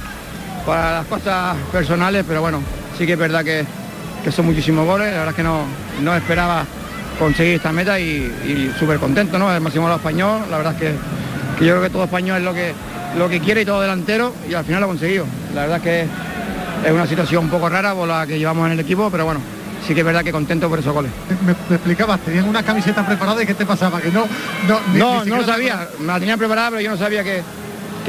para 0.65 0.93
las 0.99 1.05
cosas 1.07 1.55
personales, 1.71 2.23
pero 2.27 2.41
bueno, 2.41 2.61
sí 2.97 3.05
que 3.05 3.13
es 3.13 3.19
verdad 3.19 3.43
que, 3.43 3.65
que 4.23 4.31
son 4.31 4.45
muchísimos 4.45 4.85
goles, 4.85 5.07
la 5.11 5.19
verdad 5.19 5.29
es 5.29 5.35
que 5.35 5.43
no, 5.43 5.63
no 6.01 6.15
esperaba 6.15 6.65
conseguir 7.17 7.55
esta 7.55 7.71
meta 7.71 7.99
y, 7.99 8.05
y 8.45 8.73
súper 8.79 8.97
contento, 8.99 9.37
¿no? 9.39 9.53
El 9.53 9.61
máximo 9.61 9.87
gol 9.87 9.95
español, 9.95 10.41
la 10.49 10.57
verdad 10.57 10.73
es 10.73 10.79
que, 10.79 10.93
que 11.59 11.65
yo 11.65 11.73
creo 11.73 11.83
que 11.83 11.89
todo 11.89 12.03
español 12.05 12.37
es 12.37 12.43
lo 12.43 12.53
que, 12.53 12.73
lo 13.17 13.27
que 13.29 13.39
quiere 13.39 13.61
y 13.61 13.65
todo 13.65 13.81
delantero 13.81 14.33
y 14.49 14.53
al 14.53 14.63
final 14.63 14.81
lo 14.81 14.85
ha 14.85 14.89
conseguido. 14.89 15.25
La 15.53 15.61
verdad 15.61 15.77
es 15.77 15.83
que 15.83 16.05
es 16.87 16.91
una 16.93 17.07
situación 17.07 17.45
un 17.45 17.49
poco 17.49 17.67
rara 17.67 17.93
por 17.93 18.07
la 18.07 18.25
que 18.25 18.37
llevamos 18.39 18.65
en 18.67 18.73
el 18.73 18.79
equipo, 18.79 19.09
pero 19.11 19.25
bueno, 19.25 19.41
sí 19.85 19.93
que 19.93 19.99
es 20.01 20.05
verdad 20.05 20.23
que 20.23 20.31
contento 20.31 20.69
por 20.69 20.79
esos 20.79 20.93
goles. 20.93 21.11
Me, 21.45 21.53
me 21.69 21.75
explicabas, 21.75 22.19
tenían 22.21 22.47
una 22.47 22.63
camiseta 22.63 23.05
preparada 23.05 23.43
y 23.43 23.45
¿qué 23.45 23.53
te 23.53 23.65
pasaba? 23.65 23.99
Que 23.99 24.11
no, 24.11 24.25
no, 24.67 24.79
ni- 24.93 24.99
No, 24.99 25.23
ni 25.25 25.29
no 25.31 25.37
lo 25.37 25.43
sabía, 25.45 25.87
me 25.99 26.07
la 26.07 26.19
tenía 26.19 26.37
preparada, 26.37 26.69
pero 26.69 26.81
yo 26.81 26.91
no 26.91 26.97
sabía 26.97 27.21
que, 27.23 27.41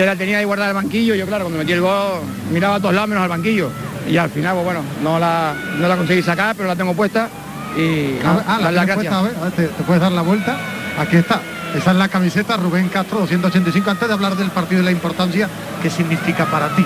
que 0.01 0.07
la 0.07 0.17
tenía 0.17 0.39
ahí 0.39 0.45
guardada 0.45 0.71
en 0.71 0.77
el 0.77 0.83
banquillo. 0.83 1.15
Yo, 1.15 1.27
claro, 1.27 1.45
cuando 1.45 1.59
metí 1.59 1.73
el 1.73 1.83
gol 1.83 2.21
miraba 2.51 2.77
a 2.77 2.81
todos 2.81 2.95
lados 2.95 3.09
menos 3.09 3.23
al 3.23 3.29
banquillo. 3.29 3.71
Y 4.09 4.17
al 4.17 4.31
final, 4.31 4.55
pues 4.55 4.65
bueno, 4.65 4.81
no 5.03 5.19
la, 5.19 5.55
no 5.79 5.87
la 5.89 5.97
conseguí 5.97 6.23
sacar, 6.23 6.57
pero 6.57 6.69
la 6.69 6.75
tengo 6.77 6.95
puesta. 6.95 7.29
Y 7.77 8.17
ah, 8.25 8.59
la 8.73 8.87
puesta, 8.95 9.19
a 9.19 9.23
ver, 9.23 9.37
a 9.39 9.45
ver, 9.45 9.53
te, 9.53 9.67
te 9.69 9.83
puedes 9.83 10.01
dar 10.01 10.13
la 10.13 10.23
vuelta. 10.23 10.57
Aquí 10.99 11.17
está. 11.17 11.41
Esa 11.77 11.91
es 11.91 11.97
la 11.99 12.09
camiseta 12.09 12.57
Rubén 12.57 12.89
Castro 12.89 13.19
285. 13.21 13.91
Antes 13.91 14.09
de 14.09 14.15
hablar 14.15 14.37
del 14.37 14.51
partido 14.51 14.81
y 14.81 14.85
la 14.85 14.91
importancia 14.91 15.49
que 15.83 15.91
significa 15.91 16.47
para 16.47 16.75
ti. 16.75 16.85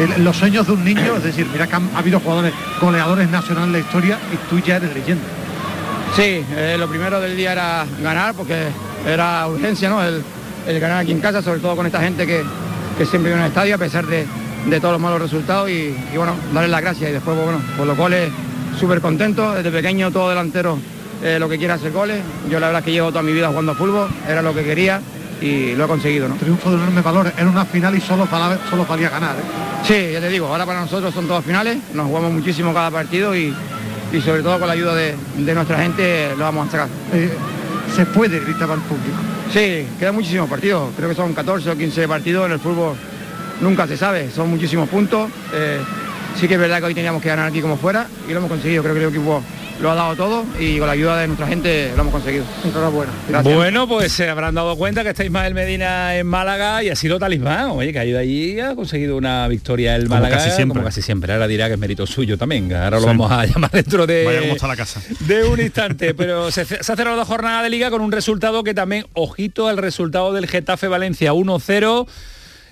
El- 0.00 0.24
los 0.24 0.36
sueños 0.36 0.66
de 0.66 0.72
un 0.72 0.84
niño, 0.84 1.16
es 1.16 1.22
decir, 1.22 1.46
mira 1.52 1.68
que 1.68 1.76
han- 1.76 1.90
ha 1.94 2.00
habido 2.00 2.18
jugadores 2.18 2.52
goleadores 2.80 3.30
nacionales 3.30 3.68
en 3.68 3.72
la 3.72 3.78
historia 3.78 4.18
y 4.32 4.36
tú 4.50 4.58
ya 4.58 4.76
eres 4.76 4.92
leyenda. 4.92 5.24
Sí, 6.16 6.44
eh, 6.56 6.76
lo 6.78 6.88
primero 6.88 7.20
del 7.20 7.36
día 7.36 7.52
era 7.52 7.86
ganar 8.02 8.34
porque 8.34 8.64
era 9.06 9.46
urgencia, 9.46 9.88
¿no? 9.88 10.02
El, 10.02 10.22
el 10.66 10.80
ganar 10.80 10.98
aquí 10.98 11.12
en 11.12 11.20
casa, 11.20 11.42
sobre 11.42 11.60
todo 11.60 11.76
con 11.76 11.86
esta 11.86 12.00
gente 12.00 12.26
que, 12.26 12.42
que 12.98 13.06
siempre 13.06 13.30
viene 13.30 13.42
al 13.44 13.48
estadio 13.48 13.74
a 13.74 13.78
pesar 13.78 14.06
de, 14.06 14.26
de 14.66 14.80
todos 14.80 14.92
los 14.92 15.00
malos 15.00 15.20
resultados 15.20 15.68
y, 15.70 15.94
y 16.12 16.16
bueno, 16.16 16.34
darles 16.52 16.70
las 16.70 16.80
gracias 16.80 17.10
y 17.10 17.12
después, 17.12 17.36
bueno, 17.36 17.60
por 17.76 17.86
los 17.86 17.96
goles 17.96 18.30
súper 18.78 19.00
contento, 19.00 19.54
desde 19.54 19.70
pequeño 19.70 20.10
todo 20.10 20.28
delantero 20.30 20.78
eh, 21.22 21.38
lo 21.38 21.48
que 21.48 21.58
quiera 21.58 21.74
hacer 21.74 21.92
goles, 21.92 22.20
yo 22.50 22.58
la 22.58 22.66
verdad 22.66 22.80
es 22.80 22.84
que 22.86 22.92
llevo 22.92 23.10
toda 23.10 23.22
mi 23.22 23.32
vida 23.32 23.48
jugando 23.48 23.72
a 23.72 23.74
fútbol, 23.74 24.08
era 24.28 24.42
lo 24.42 24.54
que 24.54 24.64
quería 24.64 25.00
y 25.40 25.74
lo 25.74 25.84
he 25.84 25.88
conseguido, 25.88 26.28
¿no? 26.28 26.36
Triunfo 26.36 26.70
de 26.70 26.76
enorme 26.76 27.00
valor 27.00 27.32
en 27.36 27.48
una 27.48 27.64
final 27.64 27.96
y 27.96 28.00
solo, 28.00 28.26
para, 28.26 28.58
solo 28.70 28.86
valía 28.86 29.08
ganar. 29.08 29.36
¿eh? 29.36 29.86
Sí, 29.86 30.12
ya 30.12 30.20
te 30.20 30.28
digo, 30.28 30.46
ahora 30.46 30.64
para 30.64 30.80
nosotros 30.80 31.12
son 31.12 31.26
todas 31.26 31.44
finales, 31.44 31.78
nos 31.94 32.06
jugamos 32.06 32.32
muchísimo 32.32 32.72
cada 32.72 32.90
partido 32.90 33.36
y, 33.36 33.54
y 34.12 34.20
sobre 34.20 34.42
todo 34.42 34.58
con 34.58 34.68
la 34.68 34.74
ayuda 34.74 34.94
de, 34.94 35.14
de 35.36 35.54
nuestra 35.54 35.78
gente 35.78 36.30
lo 36.36 36.44
vamos 36.44 36.68
a 36.68 36.70
sacar. 36.70 36.88
Eh, 37.12 37.32
se 37.94 38.06
puede, 38.06 38.40
gritaba 38.40 38.74
el 38.74 38.80
público. 38.80 39.18
Sí, 39.52 39.86
quedan 39.98 40.14
muchísimos 40.14 40.48
partidos, 40.48 40.88
creo 40.96 41.10
que 41.10 41.14
son 41.14 41.34
14 41.34 41.72
o 41.72 41.76
15 41.76 42.08
partidos 42.08 42.46
en 42.46 42.52
el 42.52 42.58
fútbol, 42.58 42.96
nunca 43.60 43.86
se 43.86 43.98
sabe, 43.98 44.30
son 44.30 44.48
muchísimos 44.48 44.88
puntos. 44.88 45.30
eh, 45.52 45.78
sí 46.40 46.48
que 46.48 46.54
es 46.54 46.60
verdad 46.60 46.78
que 46.78 46.86
hoy 46.86 46.94
teníamos 46.94 47.20
que 47.20 47.28
ganar 47.28 47.48
aquí 47.48 47.60
como 47.60 47.76
fuera 47.76 48.06
y 48.26 48.32
lo 48.32 48.38
hemos 48.38 48.50
conseguido, 48.50 48.82
creo 48.82 48.94
que 48.94 49.02
el 49.02 49.08
equipo 49.10 49.42
lo 49.82 49.90
ha 49.90 49.94
dado 49.94 50.16
todo 50.16 50.44
y 50.58 50.78
con 50.78 50.86
la 50.86 50.92
ayuda 50.92 51.18
de 51.18 51.26
nuestra 51.26 51.46
gente 51.46 51.92
lo 51.96 52.02
hemos 52.02 52.12
conseguido. 52.14 52.44
Enhorabuena. 52.64 53.12
Gracias. 53.28 53.54
Bueno, 53.56 53.88
pues 53.88 54.12
se 54.12 54.28
habrán 54.28 54.54
dado 54.54 54.76
cuenta 54.76 55.02
que 55.02 55.10
está 55.10 55.24
Ismael 55.24 55.54
Medina 55.54 56.16
en 56.16 56.26
Málaga 56.26 56.82
y 56.82 56.88
ha 56.90 56.96
sido 56.96 57.18
talismán. 57.18 57.70
Oye, 57.70 57.92
que 57.92 57.98
ha 57.98 58.04
ido 58.04 58.18
allí 58.18 58.52
y 58.54 58.60
ha 58.60 58.74
conseguido 58.74 59.16
una 59.16 59.46
victoria 59.48 59.96
el 59.96 60.04
Como 60.04 60.16
Málaga. 60.16 60.36
casi 60.36 60.50
siempre. 60.50 60.74
Como 60.78 60.84
casi 60.84 61.02
siempre. 61.02 61.32
Ahora 61.32 61.46
dirá 61.46 61.66
que 61.66 61.74
es 61.74 61.78
mérito 61.78 62.06
suyo 62.06 62.38
también. 62.38 62.72
Ahora 62.72 62.90
lo 62.96 63.00
Sí. 63.00 63.06
vamos 63.06 63.30
a 63.32 63.44
llamar 63.46 63.70
dentro 63.70 64.06
de, 64.06 64.24
Vaya 64.24 64.40
cómo 64.40 64.52
está 64.54 64.66
la 64.68 64.76
casa. 64.76 65.02
de 65.20 65.44
un 65.44 65.60
instante. 65.60 66.14
Pero 66.14 66.50
se, 66.50 66.64
se 66.64 66.76
ha 66.76 66.96
cerrado 66.96 67.16
la 67.16 67.24
jornada 67.24 67.62
de 67.62 67.70
liga 67.70 67.90
con 67.90 68.00
un 68.00 68.12
resultado 68.12 68.62
que 68.64 68.74
también, 68.74 69.06
ojito 69.14 69.68
al 69.68 69.76
resultado 69.78 70.32
del 70.32 70.46
Getafe 70.46 70.86
Valencia 70.88 71.32
1-0. 71.32 72.06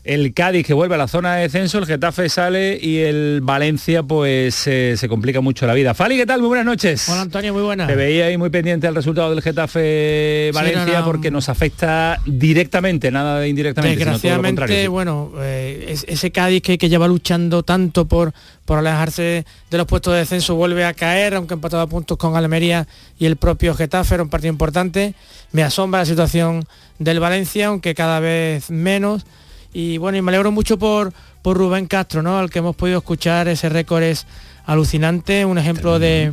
El 0.03 0.33
Cádiz 0.33 0.67
que 0.67 0.73
vuelve 0.73 0.95
a 0.95 0.99
la 0.99 1.09
zona 1.09 1.37
de 1.37 1.43
descenso, 1.43 1.79
el 1.79 1.87
Getafe 1.87 2.29
sale 2.31 2.79
y 2.81 2.99
el 2.99 3.41
Valencia 3.43 4.03
pues 4.03 4.67
eh, 4.67 4.95
se 4.97 5.09
complica 5.09 5.41
mucho 5.43 5.67
la 5.67 5.75
vida. 5.75 5.93
Fali, 5.95 6.17
¿qué 6.17 6.25
tal? 6.27 6.41
Muy 6.41 6.49
buenas 6.49 6.65
noches. 6.67 7.09
Hola 7.09 7.21
Antonio, 7.23 7.53
muy 7.53 7.63
buena. 7.63 7.87
Te 7.87 7.95
veía 7.97 8.27
ahí 8.27 8.39
muy 8.39 8.49
pendiente 8.51 8.87
al 8.87 8.95
resultado 8.95 9.31
del 9.31 9.43
Getafe 9.43 10.51
Valencia 10.55 10.85
no, 10.95 10.99
no. 11.01 11.05
porque 11.05 11.31
nos 11.31 11.49
afecta 11.49 12.19
directamente, 12.27 13.11
nada 13.11 13.41
de 13.41 13.49
indirectamente. 13.49 13.99
sino 13.99 14.19
todo 14.19 14.37
lo 14.37 14.43
Desgraciadamente, 14.43 14.89
bueno, 14.89 15.33
eh, 15.41 15.87
es- 15.89 16.05
ese 16.09 16.31
Cádiz 16.31 16.63
que, 16.63 16.79
que 16.79 16.89
lleva 16.89 17.07
luchando 17.07 17.63
tanto 17.63 18.07
por, 18.07 18.33
por 18.65 18.79
alejarse 18.79 19.45
de 19.71 19.79
los 19.79 19.87
puestos 19.87 20.15
de 20.15 20.21
descenso 20.21 20.55
vuelve 20.55 20.85
a 20.85 20.95
caer, 20.95 21.35
aunque 21.35 21.55
empatado 21.55 21.83
a 21.83 21.87
puntos 21.87 22.17
con 22.17 22.37
Almería 22.37 22.87
y 23.19 23.27
el 23.27 23.37
propio 23.37 23.75
Getafe, 23.75 24.15
era 24.15 24.23
un 24.23 24.31
partido 24.31 24.53
importante. 24.53 25.15
Me 25.53 25.63
asombra 25.63 26.01
la 26.01 26.07
situación 26.07 26.65
del 26.99 27.21
Valencia, 27.21 27.67
aunque 27.67 27.95
cada 27.95 28.19
vez 28.21 28.71
menos. 28.71 29.27
Y 29.73 29.99
bueno, 29.99 30.19
y 30.19 30.23
me 30.23 30.31
alegro 30.31 30.51
mucho 30.51 30.79
por, 30.79 31.13
por 31.43 31.57
Rubén 31.57 31.87
Castro, 31.87 32.23
¿no? 32.23 32.39
Al 32.39 32.51
que 32.51 32.59
hemos 32.59 32.75
podido 32.77 32.99
escuchar, 32.99 33.49
ese 33.49 33.69
récord 33.69 34.03
es 34.03 34.27
alucinante, 34.67 35.45
un 35.45 35.59
ejemplo 35.59 35.99
de, 35.99 36.33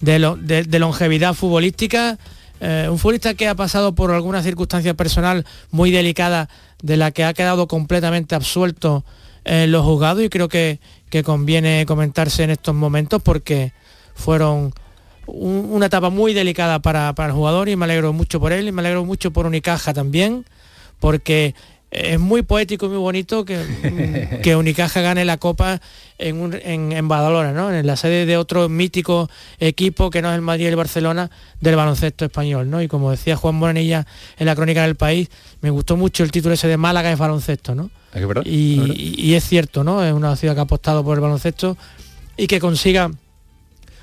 de, 0.00 0.18
lo- 0.18 0.36
de- 0.36 0.64
de 0.64 0.78
longevidad 0.78 1.34
futbolística. 1.34 2.18
Eh, 2.60 2.88
un 2.90 2.98
futbolista 2.98 3.32
que 3.34 3.48
ha 3.48 3.54
pasado 3.54 3.94
por 3.94 4.10
alguna 4.12 4.42
circunstancia 4.42 4.92
personal 4.94 5.46
muy 5.70 5.90
delicada 5.90 6.50
de 6.82 6.96
la 6.98 7.10
que 7.10 7.24
ha 7.24 7.32
quedado 7.32 7.66
completamente 7.66 8.34
absuelto 8.34 9.04
en 9.44 9.72
los 9.72 9.82
juzgados 9.84 10.22
y 10.22 10.28
creo 10.28 10.48
que, 10.48 10.78
que 11.08 11.22
conviene 11.22 11.86
comentarse 11.86 12.42
en 12.44 12.50
estos 12.50 12.74
momentos 12.74 13.22
porque 13.22 13.72
fueron 14.14 14.74
un- 15.26 15.68
una 15.70 15.86
etapa 15.86 16.10
muy 16.10 16.34
delicada 16.34 16.80
para, 16.80 17.14
para 17.14 17.28
el 17.30 17.34
jugador 17.34 17.70
y 17.70 17.76
me 17.76 17.86
alegro 17.86 18.12
mucho 18.12 18.38
por 18.40 18.52
él 18.52 18.68
y 18.68 18.72
me 18.72 18.82
alegro 18.82 19.06
mucho 19.06 19.30
por 19.30 19.46
Unicaja 19.46 19.94
también 19.94 20.44
porque 20.98 21.54
es 21.90 22.20
muy 22.20 22.42
poético 22.42 22.86
y 22.86 22.88
muy 22.90 22.98
bonito 22.98 23.44
que, 23.44 24.38
que 24.42 24.56
Unicaja 24.56 25.00
gane 25.00 25.24
la 25.24 25.38
Copa 25.38 25.80
en, 26.18 26.40
un- 26.40 26.54
en, 26.62 26.92
en 26.92 27.08
Badalona, 27.08 27.52
¿no? 27.52 27.72
en 27.74 27.86
la 27.86 27.96
sede 27.96 28.26
de 28.26 28.36
otro 28.36 28.68
mítico 28.68 29.28
equipo 29.58 30.10
que 30.10 30.22
no 30.22 30.30
es 30.30 30.36
el 30.36 30.40
Madrid 30.42 30.64
y 30.64 30.68
el 30.68 30.76
Barcelona 30.76 31.30
del 31.60 31.76
baloncesto 31.76 32.24
español. 32.24 32.70
¿no? 32.70 32.80
Y 32.82 32.88
como 32.88 33.10
decía 33.10 33.36
Juan 33.36 33.58
Bonanilla 33.58 34.06
en 34.38 34.46
la 34.46 34.54
crónica 34.54 34.82
del 34.82 34.94
país, 34.94 35.28
me 35.62 35.70
gustó 35.70 35.96
mucho 35.96 36.22
el 36.22 36.30
título 36.30 36.54
ese 36.54 36.68
de 36.68 36.76
Málaga 36.76 37.10
es 37.10 37.18
baloncesto. 37.18 37.74
¿no? 37.74 37.90
Es 38.14 38.24
que 38.24 38.48
Y, 38.48 38.80
y- 38.96 39.14
y 39.30 39.34
es 39.34 39.44
cierto, 39.44 39.82
¿no? 39.84 40.04
Es 40.04 40.12
una 40.12 40.34
ciudad 40.36 40.54
que 40.54 40.60
ha 40.60 40.64
apostado 40.64 41.02
por 41.04 41.16
el 41.16 41.20
baloncesto 41.20 41.76
y 42.36 42.46
que 42.46 42.58
consiga 42.60 43.10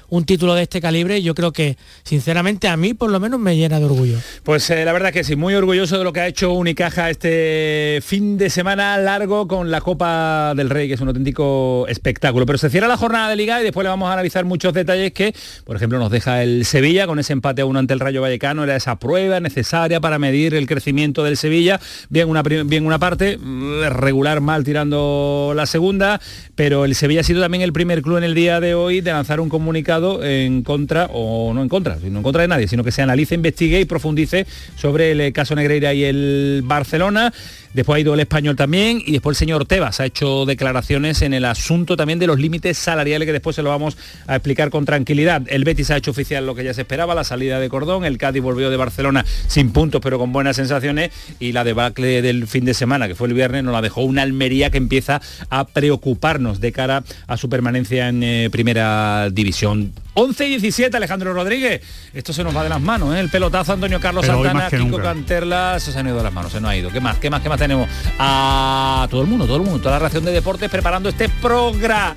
un 0.09 0.25
título 0.25 0.55
de 0.55 0.63
este 0.63 0.81
calibre, 0.81 1.21
yo 1.21 1.35
creo 1.35 1.51
que 1.51 1.77
sinceramente 2.03 2.67
a 2.67 2.77
mí 2.77 2.93
por 2.93 3.11
lo 3.11 3.19
menos 3.19 3.39
me 3.39 3.57
llena 3.57 3.79
de 3.79 3.85
orgullo. 3.85 4.17
Pues 4.43 4.69
eh, 4.69 4.85
la 4.85 4.93
verdad 4.93 5.11
que 5.11 5.23
sí, 5.23 5.35
muy 5.35 5.53
orgulloso 5.53 5.97
de 5.97 6.03
lo 6.03 6.13
que 6.13 6.21
ha 6.21 6.27
hecho 6.27 6.53
Unicaja 6.53 7.09
este 7.09 7.99
fin 8.01 8.37
de 8.37 8.49
semana 8.49 8.97
largo 8.97 9.47
con 9.47 9.69
la 9.71 9.81
Copa 9.81 10.53
del 10.55 10.69
Rey, 10.69 10.87
que 10.87 10.93
es 10.93 11.01
un 11.01 11.09
auténtico 11.09 11.85
espectáculo. 11.87 12.45
Pero 12.45 12.57
se 12.57 12.69
cierra 12.69 12.87
la 12.87 12.97
jornada 12.97 13.29
de 13.29 13.35
liga 13.35 13.59
y 13.59 13.63
después 13.63 13.83
le 13.83 13.89
vamos 13.89 14.09
a 14.09 14.13
analizar 14.13 14.45
muchos 14.45 14.73
detalles 14.73 15.11
que, 15.11 15.33
por 15.65 15.75
ejemplo, 15.75 15.99
nos 15.99 16.11
deja 16.11 16.43
el 16.43 16.65
Sevilla 16.65 17.07
con 17.07 17.19
ese 17.19 17.33
empate 17.33 17.61
a 17.61 17.65
uno 17.65 17.79
ante 17.79 17.93
el 17.93 17.99
Rayo 17.99 18.21
Vallecano. 18.21 18.63
Era 18.63 18.75
esa 18.75 18.97
prueba 18.97 19.39
necesaria 19.39 19.99
para 19.99 20.19
medir 20.19 20.55
el 20.55 20.67
crecimiento 20.67 21.23
del 21.23 21.37
Sevilla. 21.37 21.79
Bien 22.09 22.29
una, 22.29 22.43
bien 22.43 22.85
una 22.85 22.99
parte, 22.99 23.37
mm, 23.37 23.83
regular 23.89 24.41
mal 24.41 24.63
tirando 24.63 25.53
la 25.55 25.65
segunda, 25.65 26.21
pero 26.55 26.85
el 26.85 26.95
Sevilla 26.95 27.21
ha 27.21 27.23
sido 27.23 27.41
también 27.41 27.61
el 27.61 27.73
primer 27.73 28.01
club 28.01 28.17
en 28.17 28.23
el 28.23 28.35
día 28.35 28.59
de 28.59 28.73
hoy 28.73 29.01
de 29.01 29.11
lanzar 29.11 29.39
un 29.39 29.49
comunicado 29.49 29.96
en 30.23 30.63
contra, 30.63 31.09
o 31.13 31.53
no 31.53 31.61
en 31.61 31.69
contra, 31.69 31.99
sino 31.99 32.17
en 32.19 32.23
contra 32.23 32.41
de 32.41 32.47
nadie, 32.47 32.67
sino 32.67 32.83
que 32.83 32.91
se 32.91 33.01
analice, 33.01 33.35
investigue 33.35 33.79
y 33.79 33.85
profundice 33.85 34.45
sobre 34.75 35.11
el 35.11 35.21
eh, 35.21 35.31
caso 35.31 35.55
Negreira 35.55 35.93
y 35.93 36.03
el 36.03 36.61
Barcelona. 36.65 37.33
Después 37.73 37.97
ha 37.97 37.99
ido 37.99 38.13
el 38.13 38.19
español 38.19 38.55
también 38.55 39.01
y 39.05 39.11
después 39.11 39.35
el 39.35 39.39
señor 39.39 39.65
Tebas 39.65 39.99
ha 39.99 40.05
hecho 40.05 40.45
declaraciones 40.45 41.21
en 41.21 41.33
el 41.33 41.45
asunto 41.45 41.95
también 41.95 42.19
de 42.19 42.27
los 42.27 42.39
límites 42.39 42.77
salariales 42.77 43.25
que 43.25 43.33
después 43.33 43.55
se 43.55 43.63
lo 43.63 43.69
vamos 43.69 43.97
a 44.25 44.35
explicar 44.35 44.69
con 44.69 44.85
tranquilidad. 44.85 45.43
El 45.47 45.63
Betis 45.63 45.91
ha 45.91 45.97
hecho 45.97 46.11
oficial 46.11 46.45
lo 46.45 46.55
que 46.55 46.63
ya 46.63 46.73
se 46.73 46.81
esperaba, 46.81 47.15
la 47.15 47.23
salida 47.23 47.59
de 47.59 47.69
Cordón, 47.69 48.05
el 48.05 48.17
Cádiz 48.17 48.41
volvió 48.41 48.69
de 48.69 48.77
Barcelona 48.77 49.25
sin 49.47 49.71
puntos 49.71 50.01
pero 50.01 50.17
con 50.17 50.31
buenas 50.31 50.55
sensaciones 50.55 51.11
y 51.39 51.51
la 51.51 51.63
debacle 51.63 52.21
del 52.21 52.47
fin 52.47 52.65
de 52.65 52.73
semana 52.73 53.07
que 53.07 53.15
fue 53.15 53.27
el 53.27 53.33
viernes 53.33 53.63
nos 53.63 53.73
la 53.73 53.81
dejó 53.81 54.01
una 54.01 54.21
Almería 54.21 54.69
que 54.69 54.77
empieza 54.77 55.21
a 55.49 55.67
preocuparnos 55.67 56.59
de 56.59 56.71
cara 56.71 57.03
a 57.27 57.37
su 57.37 57.49
permanencia 57.49 58.09
en 58.09 58.23
eh, 58.23 58.49
primera 58.51 59.29
división. 59.31 59.93
11 60.19 60.45
y 60.47 60.49
17 60.49 60.97
Alejandro 60.97 61.31
Rodríguez. 61.31 61.81
Esto 62.11 62.33
se 62.33 62.43
nos 62.43 62.55
va 62.55 62.63
de 62.63 62.69
las 62.69 62.81
manos, 62.81 63.15
¿eh? 63.15 63.19
El 63.19 63.29
pelotazo 63.29 63.73
Antonio 63.73 63.99
Carlos 63.99 64.25
Pero 64.25 64.43
Santana, 64.43 64.69
Kiko 64.69 64.83
nunca. 64.83 65.03
Canterla, 65.03 65.75
eso 65.77 65.91
se 65.91 65.99
han 65.99 66.07
ido 66.07 66.17
de 66.17 66.23
las 66.23 66.33
manos, 66.33 66.51
se 66.51 66.59
nos 66.59 66.71
ha 66.71 66.75
ido. 66.75 66.89
¿Qué 66.89 66.99
más? 66.99 67.17
¿Qué 67.19 67.29
más? 67.29 67.41
¿Qué 67.41 67.49
más 67.49 67.59
tenemos? 67.59 67.87
A 68.17 69.07
todo 69.11 69.21
el 69.21 69.27
mundo, 69.27 69.45
todo 69.45 69.57
el 69.57 69.63
mundo, 69.63 69.79
toda 69.79 69.91
la 69.91 69.99
reacción 69.99 70.25
de 70.25 70.31
deportes 70.31 70.71
preparando 70.71 71.09
este 71.09 71.29
programa. 71.29 72.15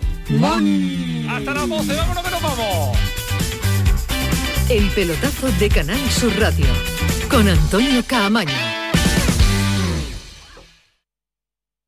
Hasta 1.30 1.54
las 1.54 1.68
12, 1.68 1.94
vámonos 1.94 2.24
que 2.24 2.30
nos 2.30 2.42
vamos. 2.42 2.98
El 4.70 4.88
pelotazo 4.90 5.48
de 5.58 5.68
Canal 5.68 6.10
Sur 6.10 6.32
Radio 6.38 6.66
con 7.28 7.46
Antonio 7.48 8.02
Caamaño. 8.06 8.79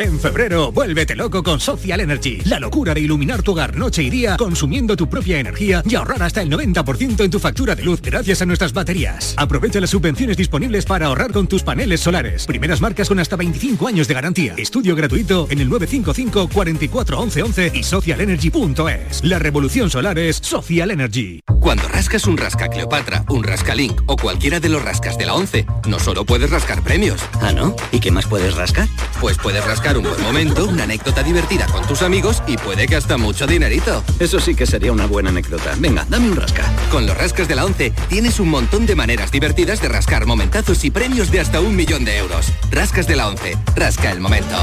En 0.00 0.20
febrero, 0.20 0.70
vuélvete 0.70 1.16
loco 1.16 1.42
con 1.42 1.58
Social 1.58 1.98
Energy. 1.98 2.40
La 2.44 2.60
locura 2.60 2.94
de 2.94 3.00
iluminar 3.00 3.42
tu 3.42 3.50
hogar 3.50 3.76
noche 3.76 4.00
y 4.00 4.10
día 4.10 4.36
consumiendo 4.36 4.94
tu 4.94 5.08
propia 5.08 5.40
energía 5.40 5.82
y 5.84 5.96
ahorrar 5.96 6.22
hasta 6.22 6.40
el 6.40 6.48
90% 6.48 7.24
en 7.24 7.30
tu 7.32 7.40
factura 7.40 7.74
de 7.74 7.82
luz 7.82 8.00
gracias 8.00 8.40
a 8.40 8.46
nuestras 8.46 8.72
baterías. 8.72 9.34
Aprovecha 9.36 9.80
las 9.80 9.90
subvenciones 9.90 10.36
disponibles 10.36 10.84
para 10.84 11.06
ahorrar 11.06 11.32
con 11.32 11.48
tus 11.48 11.64
paneles 11.64 11.98
solares. 11.98 12.46
Primeras 12.46 12.80
marcas 12.80 13.08
con 13.08 13.18
hasta 13.18 13.34
25 13.34 13.88
años 13.88 14.06
de 14.06 14.14
garantía. 14.14 14.54
Estudio 14.56 14.94
gratuito 14.94 15.48
en 15.50 15.58
el 15.58 15.68
955 15.68 16.48
44 16.54 17.18
11 17.18 17.42
11 17.42 17.72
y 17.74 17.82
socialenergy.es. 17.82 19.24
La 19.24 19.40
revolución 19.40 19.90
solar 19.90 20.16
es 20.20 20.36
Social 20.36 20.92
Energy. 20.92 21.40
Cuando 21.58 21.88
rascas 21.88 22.24
un 22.28 22.36
rasca 22.36 22.68
Cleopatra, 22.68 23.24
un 23.30 23.42
rasca 23.42 23.74
Link 23.74 24.00
o 24.06 24.16
cualquiera 24.16 24.60
de 24.60 24.68
los 24.68 24.80
rascas 24.80 25.18
de 25.18 25.26
la 25.26 25.34
11, 25.34 25.66
no 25.88 25.98
solo 25.98 26.24
puedes 26.24 26.50
rascar 26.50 26.82
premios. 26.82 27.20
¿Ah, 27.40 27.52
no? 27.52 27.74
¿Y 27.90 27.98
qué 27.98 28.12
más 28.12 28.26
puedes 28.26 28.54
rascar? 28.54 28.86
Pues 29.20 29.36
puedes 29.38 29.64
rascar 29.64 29.87
un 29.96 30.04
buen 30.04 30.22
momento, 30.22 30.66
una 30.66 30.84
anécdota 30.84 31.22
divertida 31.22 31.66
con 31.66 31.86
tus 31.86 32.02
amigos 32.02 32.42
y 32.46 32.56
puede 32.56 32.86
que 32.86 32.96
hasta 32.96 33.16
mucho 33.16 33.46
dinerito. 33.46 34.04
Eso 34.18 34.40
sí 34.40 34.54
que 34.54 34.66
sería 34.66 34.92
una 34.92 35.06
buena 35.06 35.30
anécdota. 35.30 35.74
Venga, 35.78 36.06
dame 36.08 36.30
un 36.30 36.36
rasca. 36.36 36.64
Con 36.90 37.06
los 37.06 37.16
rascas 37.16 37.48
de 37.48 37.54
la 37.54 37.64
11 37.64 37.92
tienes 38.08 38.40
un 38.40 38.48
montón 38.48 38.86
de 38.86 38.94
maneras 38.94 39.30
divertidas 39.30 39.80
de 39.80 39.88
rascar 39.88 40.26
momentazos 40.26 40.84
y 40.84 40.90
premios 40.90 41.30
de 41.30 41.40
hasta 41.40 41.60
un 41.60 41.76
millón 41.76 42.04
de 42.04 42.18
euros. 42.18 42.52
Rascas 42.70 43.06
de 43.06 43.16
la 43.16 43.28
11. 43.28 43.56
Rasca 43.74 44.12
el 44.12 44.20
momento. 44.20 44.56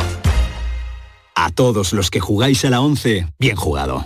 A 1.38 1.50
todos 1.51 1.91
los 1.91 2.10
que 2.10 2.22
jugáis 2.22 2.63
a 2.63 2.70
la 2.70 2.79
11, 2.79 3.27
bien 3.38 3.58
jugado. 3.58 4.05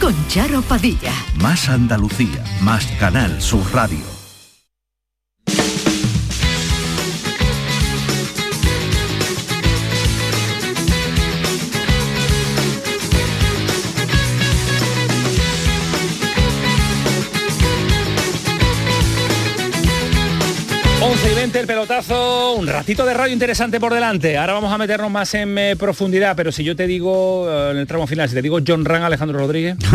con 0.00 0.14
Charo 0.28 0.62
Padilla. 0.62 1.12
Más 1.36 1.68
Andalucía, 1.68 2.42
más 2.62 2.86
Canal 2.98 3.40
Sur 3.40 3.62
Radio. 3.72 4.19
Y 21.28 21.34
20 21.34 21.60
el 21.60 21.66
pelotazo, 21.66 22.54
un 22.54 22.66
ratito 22.66 23.04
de 23.04 23.12
radio 23.14 23.32
interesante 23.32 23.78
por 23.78 23.92
delante. 23.92 24.38
Ahora 24.38 24.54
vamos 24.54 24.72
a 24.72 24.78
meternos 24.78 25.10
más 25.10 25.32
en 25.34 25.56
eh, 25.58 25.76
profundidad, 25.76 26.34
pero 26.34 26.50
si 26.50 26.64
yo 26.64 26.74
te 26.74 26.86
digo 26.86 27.46
eh, 27.48 27.70
en 27.72 27.76
el 27.76 27.86
tramo 27.86 28.06
final, 28.06 28.28
si 28.28 28.34
te 28.34 28.42
digo 28.42 28.58
John 28.66 28.84
Ran, 28.84 29.02
Alejandro 29.02 29.38
Rodríguez. 29.38 29.76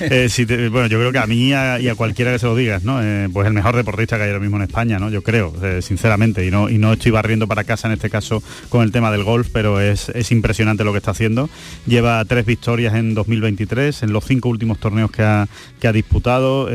Eh, 0.00 0.28
si 0.30 0.44
te- 0.46 0.70
bueno, 0.70 0.88
yo 0.88 0.98
creo 0.98 1.12
que 1.12 1.18
a 1.18 1.26
mí 1.26 1.50
y 1.50 1.52
a, 1.52 1.94
cualquiera 1.94 2.32
que 2.32 2.38
se 2.38 2.46
lo 2.46 2.56
digas, 2.56 2.84
¿no? 2.84 3.00
Pues 3.32 3.46
el 3.46 3.52
mejor 3.52 3.76
deportista 3.76 4.16
que 4.16 4.22
hay 4.24 4.28
ahora 4.30 4.40
mismo 4.40 4.56
en 4.56 4.62
España, 4.62 4.98
¿no? 4.98 5.08
Yo 5.10 5.22
creo, 5.22 5.54
sinceramente, 5.82 6.44
y 6.44 6.50
no, 6.50 6.68
y 6.70 6.78
no 6.78 6.94
estoy 6.94 7.12
barriendo 7.12 7.46
para 7.46 7.64
casa 7.64 7.86
en 7.88 7.92
este 7.94 8.08
caso 8.10 8.42
con 8.70 8.82
el 8.82 8.90
tema 8.90 9.12
del 9.12 9.22
golf, 9.24 9.48
pero 9.52 9.80
es, 9.80 10.08
es 10.08 10.32
impresionante 10.32 10.84
lo 10.84 10.92
que 10.92 10.98
está 10.98 11.10
haciendo. 11.12 11.48
Lleva 11.86 12.24
tres 12.24 12.44
victorias 12.46 12.94
en 12.94 13.14
2023, 13.14 14.02
en 14.02 14.12
los 14.12 14.24
cinco 14.24 14.48
últimos 14.48 14.78
torneos 14.78 15.10
que 15.10 15.22
ha, 15.22 15.46
que 15.80 15.86
ha 15.86 15.92
disputado, 15.92 16.66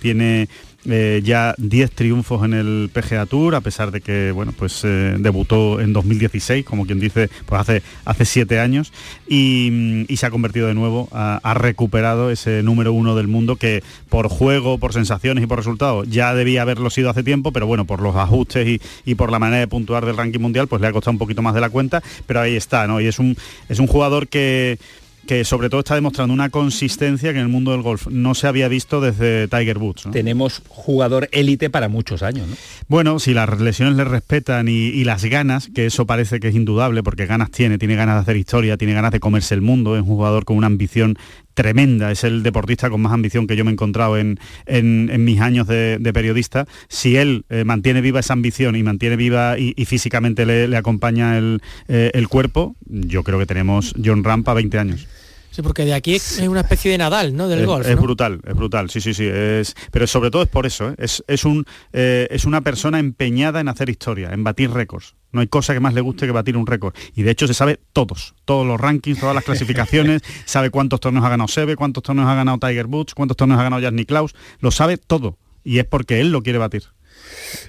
tiene 0.00 0.48
eh, 0.88 1.20
ya 1.24 1.54
10 1.58 1.90
triunfos 1.92 2.44
en 2.44 2.54
el 2.54 2.90
PGA 2.92 3.26
Tour, 3.26 3.54
a 3.54 3.60
pesar 3.60 3.90
de 3.90 4.00
que 4.00 4.32
bueno, 4.32 4.52
pues 4.56 4.82
eh, 4.84 5.16
debutó 5.18 5.80
en 5.80 5.92
2016, 5.92 6.64
como 6.64 6.86
quien 6.86 6.98
dice, 6.98 7.30
pues 7.46 7.60
hace 7.60 7.82
hace 8.04 8.24
siete 8.24 8.58
años, 8.58 8.92
y, 9.28 9.68
mm, 9.70 10.04
y 10.08 10.16
se 10.16 10.26
ha 10.26 10.30
convertido 10.30 10.66
de 10.66 10.74
nuevo, 10.74 11.08
ha, 11.12 11.54
recuperado 11.54 12.30
ese 12.30 12.62
número 12.62 12.92
uno 12.92 13.14
del 13.14 13.28
mundo 13.28 13.56
que 13.56 13.82
por 14.08 14.28
juego, 14.28 14.78
por 14.78 14.92
sensaciones 14.92 15.44
y 15.44 15.46
por 15.46 15.58
resultados 15.58 16.08
ya 16.08 16.34
debía 16.34 16.62
haberlo 16.62 16.90
sido 16.90 17.10
hace 17.10 17.22
tiempo, 17.22 17.52
pero 17.52 17.66
bueno, 17.66 17.84
por 17.84 18.00
los 18.00 18.16
ajustes 18.16 18.66
y, 18.66 18.80
y 19.04 19.14
por 19.14 19.30
la 19.30 19.38
manera 19.38 19.60
de 19.60 19.68
puntuar 19.68 20.06
del 20.06 20.16
ranking 20.16 20.40
mundial, 20.40 20.66
pues 20.66 20.80
le 20.82 20.88
ha 20.88 20.92
costado 20.92 21.12
un 21.12 21.18
poquito 21.18 21.42
más 21.42 21.54
de 21.54 21.60
la 21.60 21.70
cuenta, 21.70 22.02
pero 22.26 22.40
ahí 22.40 22.56
está, 22.56 22.86
¿no? 22.86 23.00
Y 23.00 23.06
es 23.06 23.18
un, 23.18 23.36
es 23.68 23.78
un 23.78 23.86
jugador 23.86 24.28
que 24.28 24.78
que 25.26 25.44
sobre 25.44 25.68
todo 25.68 25.80
está 25.80 25.94
demostrando 25.94 26.34
una 26.34 26.50
consistencia 26.50 27.32
que 27.32 27.38
en 27.38 27.44
el 27.44 27.48
mundo 27.48 27.72
del 27.72 27.82
golf 27.82 28.06
no 28.08 28.34
se 28.34 28.46
había 28.46 28.68
visto 28.68 29.00
desde 29.00 29.48
Tiger 29.48 29.78
Woods. 29.78 30.06
¿no? 30.06 30.12
Tenemos 30.12 30.62
jugador 30.68 31.28
élite 31.32 31.70
para 31.70 31.88
muchos 31.88 32.22
años, 32.22 32.48
¿no? 32.48 32.56
Bueno, 32.88 33.18
si 33.18 33.34
las 33.34 33.60
lesiones 33.60 33.96
le 33.96 34.04
respetan 34.04 34.68
y, 34.68 34.72
y 34.72 35.04
las 35.04 35.24
ganas, 35.24 35.68
que 35.74 35.86
eso 35.86 36.06
parece 36.06 36.40
que 36.40 36.48
es 36.48 36.54
indudable, 36.54 37.02
porque 37.02 37.26
ganas 37.26 37.50
tiene, 37.50 37.78
tiene 37.78 37.94
ganas 37.94 38.16
de 38.16 38.20
hacer 38.22 38.36
historia, 38.36 38.76
tiene 38.76 38.94
ganas 38.94 39.12
de 39.12 39.20
comerse 39.20 39.54
el 39.54 39.62
mundo, 39.62 39.96
es 39.96 40.02
un 40.02 40.08
jugador 40.08 40.44
con 40.44 40.56
una 40.56 40.66
ambición 40.66 41.16
tremenda, 41.54 42.10
es 42.10 42.24
el 42.24 42.42
deportista 42.42 42.90
con 42.90 43.00
más 43.00 43.12
ambición 43.12 43.46
que 43.46 43.56
yo 43.56 43.64
me 43.64 43.70
he 43.70 43.74
encontrado 43.74 44.16
en, 44.18 44.38
en- 44.66 45.10
en 45.12 45.24
mis 45.24 45.40
años 45.40 45.66
de, 45.66 45.98
de 46.00 46.12
periodista. 46.12 46.66
Si 46.88 47.16
él 47.16 47.44
eh, 47.50 47.64
mantiene 47.64 48.00
viva 48.00 48.20
esa 48.20 48.32
ambición 48.32 48.76
y 48.76 48.82
mantiene 48.82 49.16
viva 49.16 49.58
y, 49.58 49.72
y 49.76 49.84
físicamente 49.84 50.46
le, 50.46 50.68
le 50.68 50.76
acompaña 50.76 51.36
el, 51.38 51.60
eh, 51.88 52.10
el 52.14 52.28
cuerpo, 52.28 52.76
yo 52.86 53.22
creo 53.22 53.38
que 53.38 53.46
tenemos 53.46 53.94
John 54.02 54.24
Rampa 54.24 54.54
20 54.54 54.78
años. 54.78 55.06
Sí, 55.50 55.60
porque 55.60 55.84
de 55.84 55.92
aquí 55.92 56.14
es 56.14 56.38
una 56.38 56.60
especie 56.62 56.90
de 56.92 56.96
Nadal, 56.96 57.36
¿no? 57.36 57.46
Del 57.46 57.60
es, 57.60 57.66
golf. 57.66 57.86
es 57.86 57.96
brutal, 57.96 58.40
es 58.46 58.54
brutal, 58.54 58.88
sí, 58.88 59.02
sí, 59.02 59.12
sí. 59.12 59.26
Es, 59.30 59.74
pero 59.90 60.06
sobre 60.06 60.30
todo 60.30 60.42
es 60.42 60.48
por 60.48 60.64
eso, 60.64 60.88
¿eh? 60.90 60.94
es, 60.96 61.22
es, 61.28 61.44
un, 61.44 61.66
es 61.92 62.46
una 62.46 62.62
persona 62.62 62.98
empeñada 62.98 63.60
en 63.60 63.68
hacer 63.68 63.90
historia, 63.90 64.30
en 64.32 64.44
batir 64.44 64.70
récords. 64.70 65.14
No 65.32 65.40
hay 65.40 65.48
cosa 65.48 65.74
que 65.74 65.80
más 65.80 65.94
le 65.94 66.00
guste 66.00 66.26
que 66.26 66.32
batir 66.32 66.56
un 66.56 66.66
récord. 66.66 66.94
Y 67.14 67.22
de 67.22 67.30
hecho 67.30 67.46
se 67.46 67.54
sabe 67.54 67.80
todos, 67.92 68.34
todos 68.44 68.66
los 68.66 68.80
rankings, 68.80 69.18
todas 69.18 69.34
las 69.34 69.44
clasificaciones, 69.44 70.22
sabe 70.44 70.70
cuántos 70.70 71.00
torneos 71.00 71.24
ha 71.24 71.30
ganado 71.30 71.48
Seve, 71.48 71.76
cuántos 71.76 72.02
torneos 72.02 72.28
ha 72.28 72.34
ganado 72.34 72.58
Tiger 72.58 72.86
Woods, 72.86 73.14
cuántos 73.14 73.36
torneos 73.36 73.60
ha 73.60 73.64
ganado 73.64 73.82
Jan 73.82 73.96
Nicklaus, 73.96 74.34
lo 74.60 74.70
sabe 74.70 74.98
todo. 74.98 75.38
Y 75.64 75.78
es 75.78 75.84
porque 75.84 76.20
él 76.20 76.32
lo 76.32 76.42
quiere 76.42 76.58
batir. 76.58 76.84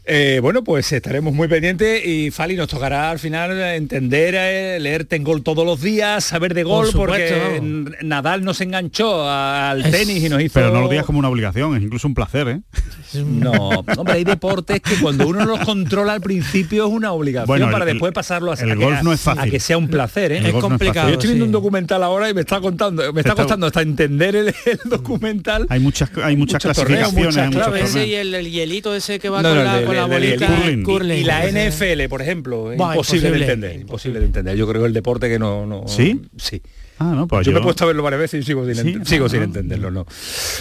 Eh, 0.05 0.39
bueno, 0.41 0.63
pues 0.63 0.91
estaremos 0.91 1.33
muy 1.33 1.47
pendientes 1.47 2.05
y 2.05 2.31
Fali 2.31 2.55
nos 2.55 2.67
tocará 2.67 3.09
al 3.11 3.19
final 3.19 3.51
entender, 3.59 4.35
eh, 4.37 4.79
leer 4.79 5.05
Tengol 5.05 5.43
todos 5.43 5.65
los 5.65 5.81
días, 5.81 6.23
saber 6.23 6.53
de 6.53 6.63
gol, 6.63 6.87
Por 6.91 7.07
porque 7.09 7.61
Nadal 8.01 8.43
nos 8.43 8.61
enganchó 8.61 9.29
al 9.29 9.85
Es- 9.85 9.91
tenis 9.91 10.23
y 10.23 10.29
nos 10.29 10.41
hizo... 10.41 10.53
Pero 10.55 10.71
no 10.71 10.81
lo 10.81 10.89
digas 10.89 11.05
como 11.05 11.19
una 11.19 11.29
obligación, 11.29 11.75
es 11.77 11.83
incluso 11.83 12.07
un 12.07 12.13
placer, 12.13 12.47
¿eh? 12.47 12.61
No, 13.13 13.51
hombre, 13.51 14.13
hay 14.15 14.23
deportes 14.23 14.81
que 14.81 14.95
cuando 14.95 15.27
uno 15.27 15.45
los 15.45 15.59
controla 15.59 16.13
al 16.13 16.21
principio 16.21 16.87
es 16.87 16.91
una 16.91 17.11
obligación 17.11 17.45
Bueno, 17.47 17.69
para 17.69 17.85
el- 17.85 17.91
después 17.93 18.11
pasarlo 18.11 18.51
a, 18.51 18.55
el 18.55 18.71
a 18.71 18.75
que- 18.75 18.83
golf 18.83 19.01
no 19.03 19.13
es 19.13 19.27
a 19.27 19.35
fácil. 19.35 19.51
que 19.51 19.59
sea 19.59 19.77
un 19.77 19.87
placer, 19.87 20.31
¿eh? 20.31 20.37
El 20.39 20.51
golf 20.51 20.67
no 20.69 20.75
es. 20.75 20.93
Yo 20.93 21.09
estoy 21.09 21.27
viendo 21.29 21.45
un 21.45 21.51
documental 21.51 22.01
ahora 22.01 22.27
y 22.29 22.33
me 22.33 22.41
está 22.41 22.59
contando, 22.59 23.01
me 23.13 23.21
está 23.21 23.29
está- 23.31 23.43
costando 23.43 23.67
hasta 23.67 23.81
entender 23.83 24.35
el, 24.35 24.47
el 24.65 24.79
documental. 24.85 25.67
Hay 25.69 25.79
muchas, 25.79 26.09
hay 26.23 26.35
muchas 26.35 26.65
Muchos 26.65 26.75
torneos, 26.77 27.11
clasificaciones, 27.13 27.25
muchas 27.25 27.37
hay 27.43 27.47
muchos 27.49 27.63
claves. 27.67 27.83
Ese 27.83 27.91
torneos. 27.99 28.09
y 28.09 28.15
el, 28.15 28.33
el 28.35 28.51
hielito 28.51 28.95
ese 28.95 29.19
que 29.19 29.29
va 29.29 29.41
No, 29.43 29.49
con, 29.49 29.57
no, 29.63 29.63
la, 29.73 29.79
el 29.79 29.85
con 29.85 29.95
de- 29.95 29.99
la 29.99 30.03
el 30.03 30.09
de- 30.09 30.15
bolita. 30.47 30.67
el 30.69 30.83
curling. 30.83 31.17
Y 31.19 31.23
la. 31.23 31.45
NFL, 31.47 32.07
por 32.09 32.21
ejemplo, 32.21 32.71
es 32.71 32.79
imposible, 32.79 33.29
de 33.31 33.37
entender, 33.39 33.79
imposible 33.81 34.19
de 34.19 34.25
entender. 34.25 34.55
Yo 34.57 34.67
creo 34.67 34.81
que 34.81 34.87
el 34.87 34.93
deporte 34.93 35.29
que 35.29 35.37
no, 35.39 35.65
no 35.65 35.83
¿Sí? 35.87 36.21
sí. 36.37 36.61
Ah, 36.99 37.11
no, 37.15 37.27
pues 37.27 37.45
yo, 37.45 37.51
yo, 37.51 37.55
me 37.55 37.59
he 37.59 37.63
puesto 37.63 37.83
a 37.83 37.87
verlo 37.87 38.03
varias 38.03 38.21
veces 38.21 38.41
y 38.41 38.45
sigo 38.45 38.65
sin, 38.65 38.75
¿Sí? 38.75 38.81
ent- 38.93 39.05
sigo 39.05 39.25
Ah, 39.25 39.29
sin 39.29 39.39
no. 39.39 39.45
entenderlo, 39.45 39.89
no. 39.91 40.05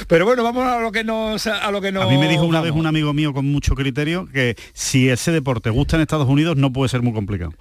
Pero 0.08 0.24
bueno, 0.24 0.42
vamos 0.42 0.64
a 0.66 0.80
lo 0.80 0.90
que 0.90 1.04
nos 1.04 1.46
a 1.46 1.70
lo 1.70 1.80
que 1.80 1.92
nos 1.92 2.04
A 2.04 2.08
mí 2.08 2.16
me 2.16 2.26
dijo 2.28 2.44
una 2.44 2.60
vez 2.62 2.72
un 2.72 2.86
amigo 2.86 3.12
mío 3.12 3.32
con 3.34 3.44
mucho 3.44 3.74
criterio 3.74 4.26
que 4.32 4.56
si 4.72 5.08
ese 5.10 5.30
deporte 5.30 5.68
gusta 5.70 5.96
en 5.96 6.02
Estados 6.02 6.28
Unidos 6.28 6.56
no 6.56 6.72
puede 6.72 6.88
ser 6.88 7.02
muy 7.02 7.12
complicado. 7.12 7.52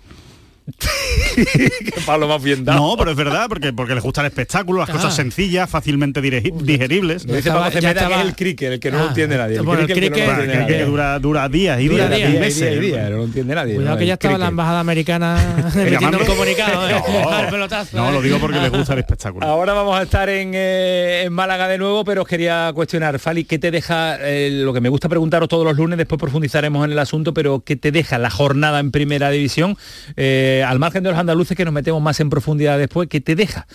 que 1.35 2.01
Pablo 2.05 2.27
más 2.27 2.41
bien 2.41 2.63
dado. 2.65 2.79
No, 2.79 2.95
pero 2.97 3.11
es 3.11 3.17
verdad, 3.17 3.45
porque, 3.49 3.73
porque 3.73 3.93
les 3.95 4.03
gusta 4.03 4.21
el 4.21 4.27
espectáculo, 4.27 4.79
las 4.79 4.89
Ah. 4.89 4.93
cosas 4.93 5.15
sencillas, 5.15 5.69
fácilmente 5.69 6.21
digeribles. 6.21 7.25
Lo 7.25 7.35
dice 7.35 7.49
Pablo 7.51 7.69
ya 7.79 7.93
que 7.93 8.13
es 8.13 8.21
el 8.21 8.35
cricket, 8.35 8.71
el 8.73 8.79
que 8.79 8.91
no 8.91 8.99
lo 8.99 9.03
Ah, 9.05 9.07
entiende 9.09 9.37
nadie. 9.37 9.57
El 9.57 9.63
bueno, 9.63 9.81
el 9.81 9.87
cricket, 9.87 10.03
el 10.03 10.13
que 10.13 10.25
no 10.25 10.25
cricket- 10.25 10.31
lo 10.31 10.37
Que, 10.37 10.43
entiende 10.43 10.67
que 10.67 10.73
nadie. 10.79 10.85
dura, 10.85 11.19
dura 11.19 11.49
días 11.49 11.79
y 11.81 11.87
Dura 11.87 12.07
días, 12.07 12.17
días, 12.17 12.29
y 12.29 12.31
Día 12.31 12.37
y 12.37 12.41
meses. 12.41 12.59
día 12.69 12.77
y 12.77 12.79
día, 12.91 13.09
no 13.09 13.17
lo 13.17 13.23
entiende 13.25 13.55
nadie. 13.55 13.75
Cuidado 13.75 13.95
¿no? 13.95 13.99
que 13.99 14.05
ya 14.05 14.13
estaba 14.13 14.37
la 14.37 14.47
embajada 14.47 14.79
americana 14.79 15.37
emitiendo 15.75 15.99
llamando- 15.99 16.19
un 16.19 16.25
comunicado 16.25 16.89
¿eh? 16.89 16.93
No, 17.23 17.29
al 17.31 17.49
pelotazo. 17.49 17.97
no, 17.97 18.09
¿eh? 18.09 18.13
lo 18.13 18.21
digo 18.21 18.39
porque 18.39 18.59
les 18.59 18.71
gusta 18.71 18.93
el 18.93 18.99
espectáculo. 18.99 19.45
Ahora 19.45 19.73
vamos 19.73 19.97
a 19.99 20.03
estar 20.03 20.29
en, 20.29 20.51
eh, 20.53 21.23
en 21.25 21.33
Málaga 21.33 21.67
de 21.67 21.77
nuevo, 21.77 22.03
pero 22.03 22.21
os 22.23 22.27
quería 22.27 22.71
cuestionar, 22.73 23.19
Fali, 23.19 23.43
¿qué 23.45 23.57
te 23.59 23.71
deja, 23.71 24.17
eh, 24.21 24.49
lo 24.51 24.73
que 24.73 24.81
me 24.81 24.89
gusta 24.89 25.09
preguntaros 25.09 25.49
todos 25.49 25.65
los 25.65 25.75
lunes, 25.75 25.97
después 25.97 26.19
profundizaremos 26.19 26.85
en 26.85 26.91
el 26.91 26.99
asunto, 26.99 27.33
pero 27.33 27.61
¿qué 27.65 27.75
te 27.75 27.91
deja 27.91 28.17
la 28.17 28.29
jornada 28.29 28.79
en 28.79 28.91
primera 28.91 29.29
división? 29.29 29.77
Eh, 30.17 30.49
al 30.63 30.79
margen 30.79 31.03
de 31.03 31.09
los 31.11 31.19
andaluces, 31.19 31.55
que 31.55 31.65
nos 31.65 31.73
metemos 31.73 32.01
más 32.01 32.19
en 32.19 32.29
profundidad 32.29 32.77
después, 32.77 33.07
¿qué 33.09 33.21
te 33.21 33.35
deja? 33.35 33.65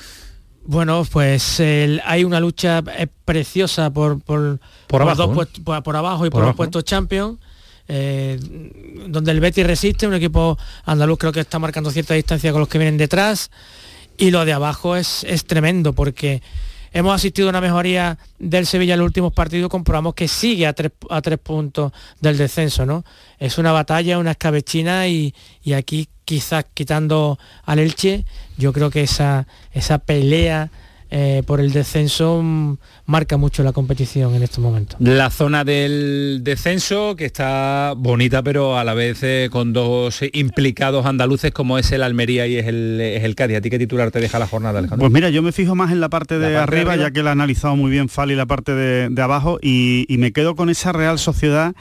Bueno, 0.64 1.04
pues 1.10 1.60
hay 1.60 2.24
una 2.24 2.40
lucha 2.40 2.82
eh, 2.98 3.06
preciosa 3.24 3.90
por, 3.90 4.20
por, 4.20 4.58
Por 4.88 5.02
abajo, 5.02 5.32
por, 5.32 5.82
por 5.82 5.96
abajo 5.96 6.26
y 6.26 6.30
Por 6.30 6.44
los 6.44 6.56
puestos 6.56 6.84
champions. 6.84 7.38
eh, 7.88 8.36
donde 9.08 9.30
el 9.30 9.38
Betis 9.40 9.64
resiste, 9.66 10.08
un 10.08 10.14
equipo 10.14 10.58
andaluz 10.84 11.18
creo 11.18 11.32
que 11.32 11.40
está 11.40 11.58
marcando 11.60 11.90
cierta 11.90 12.14
distancia 12.14 12.50
con 12.50 12.60
los 12.60 12.68
que 12.68 12.78
vienen 12.78 12.96
detrás 12.98 13.50
y 14.18 14.30
lo 14.32 14.44
de 14.44 14.52
abajo 14.52 14.96
es, 14.96 15.22
es 15.24 15.44
tremendo 15.44 15.92
porque 15.92 16.42
hemos 16.96 17.14
asistido 17.14 17.48
a 17.48 17.50
una 17.50 17.60
mejoría 17.60 18.16
del 18.38 18.64
Sevilla 18.66 18.94
en 18.94 19.00
los 19.00 19.06
últimos 19.06 19.32
partidos, 19.34 19.68
comprobamos 19.68 20.14
que 20.14 20.28
sigue 20.28 20.66
a 20.66 20.72
tres, 20.72 20.90
puntos 21.42 21.92
del 22.20 22.38
descenso, 22.38 22.86
¿no? 22.86 23.04
Es 23.38 23.58
una 23.58 23.70
batalla, 23.70 24.18
una 24.18 24.30
escabechina 24.30 25.06
y, 25.06 25.34
y 25.62 25.74
aquí 25.74 26.08
quizás 26.24 26.64
quitando 26.72 27.38
al 27.64 27.80
Elche, 27.80 28.24
yo 28.56 28.72
creo 28.72 28.88
que 28.88 29.02
esa, 29.02 29.46
esa 29.72 29.98
pelea 29.98 30.70
eh, 31.10 31.42
por 31.46 31.60
el 31.60 31.72
descenso 31.72 32.40
mm, 32.42 32.76
marca 33.06 33.36
mucho 33.36 33.62
la 33.62 33.72
competición 33.72 34.34
en 34.34 34.42
estos 34.42 34.58
momentos. 34.58 35.00
La 35.00 35.30
zona 35.30 35.64
del 35.64 36.40
descenso 36.42 37.14
que 37.16 37.24
está 37.24 37.94
bonita 37.96 38.42
pero 38.42 38.76
a 38.78 38.84
la 38.84 38.94
vez 38.94 39.22
eh, 39.22 39.48
con 39.50 39.72
dos 39.72 40.20
implicados 40.32 41.06
andaluces 41.06 41.52
como 41.52 41.78
es 41.78 41.92
el 41.92 42.02
Almería 42.02 42.46
y 42.46 42.56
es 42.56 42.66
el, 42.66 43.00
es 43.00 43.24
el 43.24 43.34
Cádiz. 43.34 43.58
¿A 43.58 43.60
ti 43.60 43.70
qué 43.70 43.78
titular 43.78 44.10
te 44.10 44.20
deja 44.20 44.38
la 44.38 44.46
jornada, 44.46 44.78
Alejandro? 44.78 45.04
Pues 45.04 45.12
mira, 45.12 45.30
yo 45.30 45.42
me 45.42 45.52
fijo 45.52 45.74
más 45.74 45.92
en 45.92 46.00
la 46.00 46.08
parte 46.08 46.38
de, 46.38 46.50
La 46.50 46.60
parte 46.60 46.74
de 46.74 46.80
arriba, 46.80 46.92
arriba. 46.94 47.08
ya 47.08 47.12
que 47.12 47.22
la 47.22 47.30
ha 47.30 47.32
analizado 47.32 47.76
muy 47.76 47.90
bien 47.90 48.08
Fali 48.08 48.34
la 48.34 48.46
parte 48.46 48.72
de, 48.74 49.08
de 49.08 49.22
abajo, 49.22 49.58
y, 49.62 50.06
y 50.08 50.18
me 50.18 50.32
quedo 50.32 50.56
con 50.56 50.70
esa 50.70 50.92
Real 50.92 51.18
Sociedad 51.18 51.74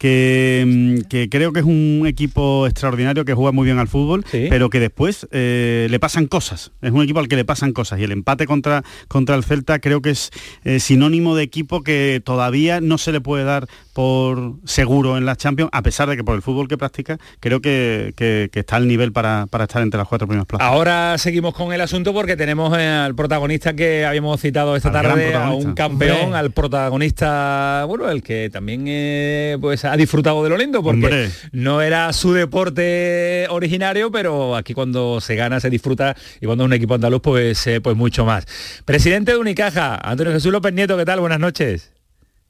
que, 0.00 0.64
mm, 0.66 1.08
que 1.10 1.28
creo 1.28 1.52
que 1.52 1.60
es 1.60 1.66
un 1.66 2.04
equipo 2.06 2.66
extraordinario 2.66 3.26
que 3.26 3.34
juega 3.34 3.52
muy 3.52 3.66
bien 3.66 3.78
al 3.78 3.86
fútbol, 3.86 4.24
pero 4.48 4.70
que 4.70 4.80
después 4.80 5.28
eh, 5.30 5.88
le 5.90 6.00
pasan 6.00 6.26
cosas. 6.26 6.72
Es 6.80 6.90
un 6.90 7.02
equipo 7.02 7.20
al 7.20 7.28
que 7.28 7.36
le 7.36 7.44
pasan 7.44 7.72
cosas 7.74 8.00
y 8.00 8.04
el 8.04 8.12
empate 8.12 8.46
contra, 8.46 8.82
contra 9.08 9.36
el 9.36 9.44
Celta 9.44 9.78
creo 9.78 10.00
que 10.00 10.10
es 10.10 10.30
eh, 10.64 10.80
sinónimo 10.80 11.36
de 11.36 11.42
equipo 11.42 11.82
que 11.82 12.22
todavía 12.24 12.80
no 12.80 12.96
se 12.96 13.12
le 13.12 13.20
puede 13.20 13.44
dar 13.44 13.66
por 13.92 14.54
seguro 14.64 15.18
en 15.18 15.26
la 15.26 15.36
Champions, 15.36 15.68
a 15.74 15.82
pesar 15.82 16.08
de 16.08 16.16
que 16.16 16.24
por 16.24 16.34
el 16.34 16.40
fútbol 16.40 16.66
que 16.66 16.78
practica 16.78 17.18
creo 17.38 17.60
que, 17.60 18.14
que- 18.16 18.48
que 18.50 18.60
está 18.60 18.76
al 18.76 18.88
nivel 18.88 19.12
para, 19.12 19.46
para 19.50 19.64
estar 19.64 19.82
entre 19.82 19.98
las 19.98 20.08
cuatro 20.08 20.26
primeras 20.26 20.46
plazas. 20.46 20.66
Ahora 20.66 21.18
seguimos 21.18 21.52
con 21.52 21.74
el 21.74 21.80
asunto 21.82 22.14
porque 22.14 22.36
tenemos 22.38 22.76
eh, 22.78 22.86
al 22.86 23.14
protagonista 23.14 23.74
que 23.74 24.06
habíamos 24.06 24.40
citado 24.40 24.76
esta 24.76 24.88
Al 24.88 24.94
tarde, 24.94 25.34
a 25.34 25.50
un 25.50 25.74
campeón, 25.74 26.34
al 26.34 26.50
protagonista, 26.52 27.84
bueno, 27.86 28.08
el 28.08 28.22
que 28.22 28.48
también 28.50 28.84
eh, 28.86 29.58
pues 29.60 29.84
ha 29.92 29.96
disfrutado 29.96 30.42
de 30.44 30.50
lo 30.50 30.56
lindo 30.56 30.82
porque 30.82 30.96
Hombre. 31.04 31.30
no 31.52 31.82
era 31.82 32.12
su 32.12 32.32
deporte 32.32 33.46
originario, 33.50 34.10
pero 34.10 34.56
aquí 34.56 34.74
cuando 34.74 35.20
se 35.20 35.34
gana 35.36 35.60
se 35.60 35.70
disfruta 35.70 36.16
y 36.40 36.46
cuando 36.46 36.64
es 36.64 36.66
un 36.66 36.72
equipo 36.72 36.94
andaluz 36.94 37.20
pues, 37.22 37.66
eh, 37.66 37.80
pues 37.80 37.96
mucho 37.96 38.24
más. 38.24 38.46
Presidente 38.84 39.32
de 39.32 39.38
Unicaja, 39.38 39.96
Antonio 39.96 40.32
Jesús 40.32 40.52
López 40.52 40.72
Nieto, 40.72 40.96
¿qué 40.96 41.04
tal? 41.04 41.20
Buenas 41.20 41.40
noches. 41.40 41.92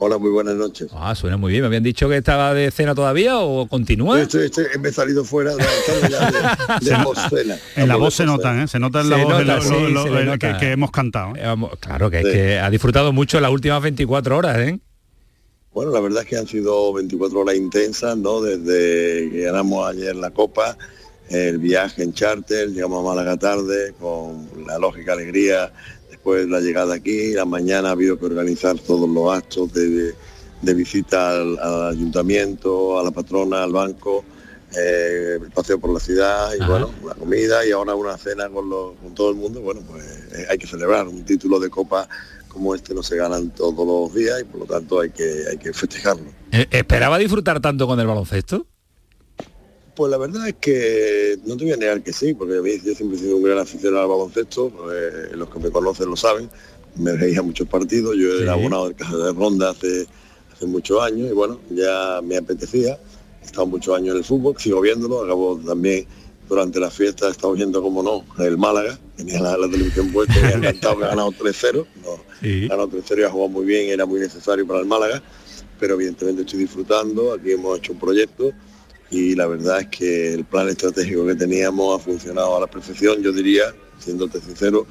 Hola, 0.03 0.17
muy 0.17 0.31
buenas 0.31 0.55
noches. 0.55 0.89
Ah, 0.95 1.15
suena 1.15 1.37
muy 1.37 1.51
bien. 1.53 1.61
¿Me 1.61 1.67
habían 1.67 1.83
dicho 1.83 2.09
que 2.09 2.17
estaba 2.17 2.55
de 2.55 2.71
cena 2.71 2.95
todavía 2.95 3.39
o 3.39 3.67
continúa? 3.69 4.19
Estoy- 4.23 4.47
estoy- 4.47 4.65
me 4.81 4.89
he 4.89 4.93
salido 4.93 5.25
fuera 5.27 5.55
de, 5.55 5.63
de, 5.63 6.91
de 6.97 6.97
postcena. 7.05 7.57
En 7.77 7.87
la 7.87 7.97
voz 7.97 8.15
se 8.15 8.23
de 8.23 8.31
postcena. 8.31 8.53
nota, 8.55 8.63
¿eh? 8.65 8.69
se 8.69 8.79
nota 8.79 9.01
en 9.03 9.11
la 9.11 9.17
Se 9.19 9.25
voz 9.25 9.33
nota, 9.33 9.57
lo- 9.57 9.61
sí, 9.63 9.93
lo- 9.93 10.07
lo- 10.09 10.25
nota. 10.25 10.39
que, 10.55 10.59
que 10.59 10.73
hemos 10.73 10.91
cantado. 10.91 11.37
¿eh? 11.37 11.41
Eh, 11.45 11.57
claro, 11.81 12.11
que 12.11 12.21
es 12.21 12.25
que 12.25 12.59
ha 12.59 12.71
disfrutado 12.71 13.13
mucho 13.13 13.39
las 13.41 13.51
últimas 13.51 13.83
24 13.83 14.39
horas, 14.39 14.57
¿eh? 14.61 14.79
Bueno, 15.73 15.93
la 15.93 16.01
verdad 16.01 16.23
es 16.23 16.29
que 16.29 16.37
han 16.37 16.49
sido 16.49 16.93
24 16.93 17.41
horas 17.41 17.55
intensas, 17.55 18.17
¿no? 18.17 18.41
Desde 18.41 19.31
que 19.31 19.43
ganamos 19.43 19.87
ayer 19.89 20.17
la 20.17 20.31
Copa, 20.31 20.77
el 21.29 21.59
viaje 21.59 22.03
en 22.03 22.13
charter, 22.13 22.71
llegamos 22.71 23.01
a 23.05 23.09
Málaga 23.09 23.37
tarde, 23.37 23.95
con 24.01 24.49
la 24.67 24.79
lógica 24.79 25.13
alegría, 25.13 25.73
después 26.11 26.49
la 26.49 26.59
llegada 26.61 26.95
aquí, 26.95 27.33
la 27.35 27.45
mañana 27.45 27.89
ha 27.91 27.93
habido 27.93 28.19
que 28.19 28.27
organizar 28.27 28.79
todos 28.81 29.09
los 29.09 29.33
actos 29.33 29.73
de, 29.73 30.13
de 30.61 30.75
visita 30.75 31.31
al, 31.41 31.57
al 31.61 31.89
ayuntamiento, 31.91 32.99
a 32.99 33.05
la 33.05 33.13
patrona, 33.13 33.63
al 33.63 33.71
banco, 33.73 34.25
eh, 34.77 35.39
el 35.41 35.51
paseo 35.53 35.79
por 35.79 35.91
la 35.93 36.01
ciudad 36.01 36.53
y 36.53 36.59
Ajá. 36.63 36.69
bueno, 36.69 36.91
la 37.07 37.15
comida 37.15 37.65
y 37.65 37.71
ahora 37.71 37.95
una 37.95 38.17
cena 38.19 38.49
con, 38.49 38.69
los- 38.69 38.97
con 39.01 39.15
todo 39.15 39.31
el 39.31 39.37
mundo, 39.37 39.61
bueno, 39.61 39.83
pues 39.89 40.05
eh, 40.33 40.47
hay 40.51 40.59
que 40.59 40.67
celebrar 40.67 41.07
un 41.07 41.25
título 41.25 41.61
de 41.61 41.71
Copa 41.71 42.09
como 42.53 42.75
este 42.75 42.93
no 42.95 43.03
se 43.03 43.17
ganan 43.17 43.51
todos 43.51 43.87
los 43.87 44.15
días 44.15 44.41
y 44.41 44.45
por 44.45 44.61
lo 44.61 44.67
tanto 44.67 45.01
hay 45.01 45.11
que, 45.11 45.45
hay 45.51 45.57
que 45.57 45.73
festejarlo. 45.73 46.25
Eh, 46.53 46.67
¿Esperaba 46.71 47.17
disfrutar 47.19 47.61
tanto 47.61 47.87
con 47.87 47.99
el 48.01 48.07
baloncesto? 48.07 48.67
Pues 49.95 50.11
la 50.11 50.19
verdad 50.19 50.49
es 50.49 50.55
que 50.61 51.39
no 51.45 51.57
te 51.57 51.65
voy 51.65 51.73
a 51.73 51.77
negar 51.77 52.03
que 52.03 52.13
sí, 52.13 52.35
porque 52.35 52.59
a 52.59 52.61
mí 52.63 52.71
yo 52.85 52.95
siempre 52.95 53.19
he 53.19 53.21
sido 53.21 53.37
un 53.37 53.43
gran 53.43 53.59
aficionado 53.59 54.03
al 54.03 54.09
baloncesto, 54.09 54.71
pues, 54.71 55.33
los 55.33 55.51
que 55.51 55.59
me 55.59 55.71
conocen 55.71 56.09
lo 56.09 56.17
saben, 56.17 56.49
me 56.97 57.13
veía 57.13 57.43
muchos 57.43 57.69
partidos, 57.69 58.17
yo 58.17 58.37
Sí. 58.37 58.43
era 58.43 58.53
abonado 58.55 58.87
del 58.87 58.97
Caja 58.97 59.17
de 59.17 59.33
Ronda 59.33 59.71
hace, 59.71 60.07
hace 60.53 60.67
muchos 60.67 61.01
años 61.03 61.31
y 61.31 61.35
bueno, 61.35 61.61
ya 61.71 62.21
me 62.23 62.37
apetecía, 62.37 62.99
he 63.43 63.45
estado 63.45 63.67
muchos 63.67 63.95
años 63.97 64.13
en 64.13 64.19
el 64.19 64.25
fútbol, 64.25 64.55
sigo 64.59 64.81
viéndolo, 64.81 65.23
acabo 65.25 65.59
también 65.65 66.07
durante 66.51 66.81
la 66.81 66.91
fiesta 66.91 67.29
he 67.29 67.31
estado 67.31 67.53
viendo 67.53 67.81
como 67.81 68.03
no, 68.03 68.25
el 68.45 68.59
Málaga, 68.59 68.99
tenía 69.17 69.41
la, 69.41 69.57
la 69.57 69.71
televisión 69.71 70.11
puesta 70.13 70.37
y 70.37 70.43
me 70.43 70.49
ha 70.49 70.57
encantado 70.57 70.99
que 70.99 71.05
ha 71.05 71.09
ganado 71.09 71.31
3-0, 71.31 71.87
no, 72.05 72.25
Sí. 72.41 72.67
ganado 72.67 72.89
3-0 72.91 73.21
y 73.21 73.23
ha 73.23 73.31
jugado 73.31 73.49
muy 73.51 73.65
bien, 73.65 73.89
era 73.89 74.05
muy 74.05 74.19
necesario 74.19 74.67
para 74.67 74.81
el 74.81 74.87
Málaga, 74.87 75.23
pero 75.79 75.95
evidentemente 75.95 76.43
estoy 76.43 76.59
disfrutando, 76.59 77.33
aquí 77.33 77.53
hemos 77.53 77.79
hecho 77.79 77.93
un 77.93 78.01
proyecto 78.01 78.51
y 79.13 79.37
la 79.37 79.47
verdad 79.47 79.81
es 79.81 79.87
que 79.89 80.35
el 80.35 80.45
plan 80.45 80.69
estratégico 80.69 81.25
que 81.25 81.37
teníamos 81.37 82.01
ha 82.01 82.05
funcionado 82.05 82.57
a 82.57 82.61
la 82.61 82.67
perfección, 82.67 83.23
yo 83.23 83.33
diría, 83.33 83.73
siéndote 84.01 84.41
sincero, 84.41 84.87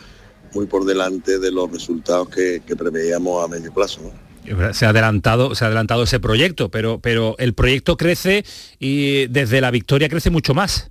muy 0.53 0.65
por 0.65 0.85
delante 0.85 1.39
de 1.39 1.51
los 1.51 1.69
resultados 1.71 2.29
que, 2.29 2.61
que 2.65 2.75
preveíamos 2.75 3.43
a 3.43 3.47
medio 3.49 3.73
plazo. 3.73 3.99
¿no? 4.01 4.73
Se 4.73 4.85
ha 4.85 4.89
adelantado, 4.89 5.53
se 5.55 5.63
ha 5.65 5.67
adelantado 5.67 6.03
ese 6.03 6.19
proyecto, 6.21 6.69
pero, 6.69 6.99
pero 6.99 7.35
el 7.37 7.53
proyecto 7.53 7.97
crece 7.97 8.45
y 8.79 9.27
desde 9.27 9.59
la 9.61 9.71
victoria 9.71 10.07
crece 10.07 10.29
mucho 10.29 10.53
más. 10.53 10.89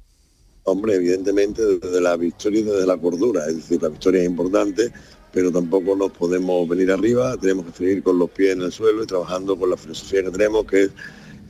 Hombre, 0.69 0.97
evidentemente 0.97 1.63
desde 1.65 2.01
la 2.01 2.17
victoria 2.17 2.61
y 2.61 2.63
desde 2.63 2.87
la 2.87 2.99
cordura, 2.99 3.47
es 3.47 3.57
decir, 3.57 3.83
la 3.83 3.89
victoria 3.89 4.21
es 4.21 4.27
importante, 4.27 4.93
pero 5.33 5.51
tampoco 5.51 5.97
nos 5.97 6.13
podemos 6.13 6.69
venir 6.69 6.91
arriba, 6.91 7.37
tenemos 7.39 7.67
que 7.67 7.73
seguir 7.73 8.03
con 8.03 8.19
los 8.19 8.31
pies 8.31 8.53
en 8.53 8.63
el 8.63 8.73
suelo 8.73 9.03
y 9.03 9.07
trabajando 9.07 9.59
con 9.59 9.71
la 9.71 9.77
filosofía 9.77 10.25
que 10.25 10.31
tenemos, 10.31 10.67
que 10.67 10.83
es 10.85 10.91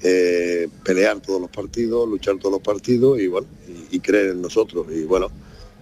eh, 0.02 0.68
pelear 0.84 1.20
todos 1.20 1.40
los 1.40 1.50
partidos, 1.50 2.08
luchar 2.08 2.38
todos 2.38 2.52
los 2.52 2.62
partidos 2.62 3.18
y 3.18 3.26
bueno, 3.26 3.48
y, 3.90 3.98
creer 3.98 4.30
en 4.30 4.42
nosotros. 4.42 4.86
Y 4.94 5.02
bueno, 5.02 5.28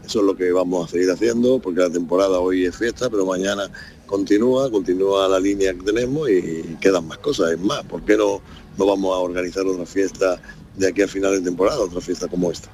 eso 0.04 0.20
es 0.20 0.24
lo 0.24 0.34
que 0.34 0.50
vamos 0.52 0.88
a 0.88 0.92
seguir 0.92 1.10
haciendo, 1.10 1.58
porque 1.58 1.80
la 1.80 1.90
temporada 1.90 2.38
hoy 2.38 2.64
es 2.64 2.76
fiesta, 2.76 3.10
pero 3.10 3.26
mañana 3.26 3.70
continúa, 4.06 4.70
continúa 4.70 5.28
la 5.28 5.40
línea 5.40 5.74
que 5.74 5.82
tenemos 5.82 6.30
y 6.30 6.76
quedan 6.80 7.06
más 7.06 7.18
cosas. 7.18 7.52
Es 7.52 7.60
más, 7.60 7.84
¿por 7.84 8.02
qué 8.04 8.16
no, 8.16 8.40
no 8.78 8.86
vamos 8.86 9.14
a 9.14 9.18
organizar 9.18 9.66
otra 9.66 9.84
fiesta 9.84 10.40
de 10.76 10.88
aquí 10.88 11.02
a 11.02 11.08
final 11.08 11.32
de 11.32 11.42
temporada, 11.42 11.80
otra 11.80 12.00
fiesta 12.00 12.28
como 12.28 12.50
esta? 12.50 12.70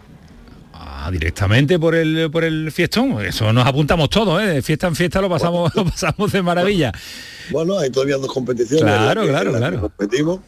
Ah, 1.05 1.11
directamente 1.11 1.81
por 1.81 1.97
el 1.97 2.31
por 2.31 2.45
el 2.45 2.71
fiestón. 2.71 3.21
Eso 3.25 3.53
nos 3.53 3.67
apuntamos 3.67 4.09
todos, 4.09 4.41
¿eh? 4.41 4.47
De 4.47 4.63
fiesta 4.63 4.87
en 4.87 4.95
fiesta 4.95 5.21
lo 5.21 5.29
pasamos, 5.29 5.75
lo 5.75 5.85
pasamos 5.85 6.31
de 6.31 6.43
maravilla. 6.43 6.93
Bueno, 7.51 7.77
hay 7.77 7.91
todavía 7.91 8.19
dos 8.19 8.33
competiciones. 8.33 8.85
Claro, 8.85 9.27
claro, 9.27 9.53
claro. 9.53 9.81
Competimos 9.81 10.39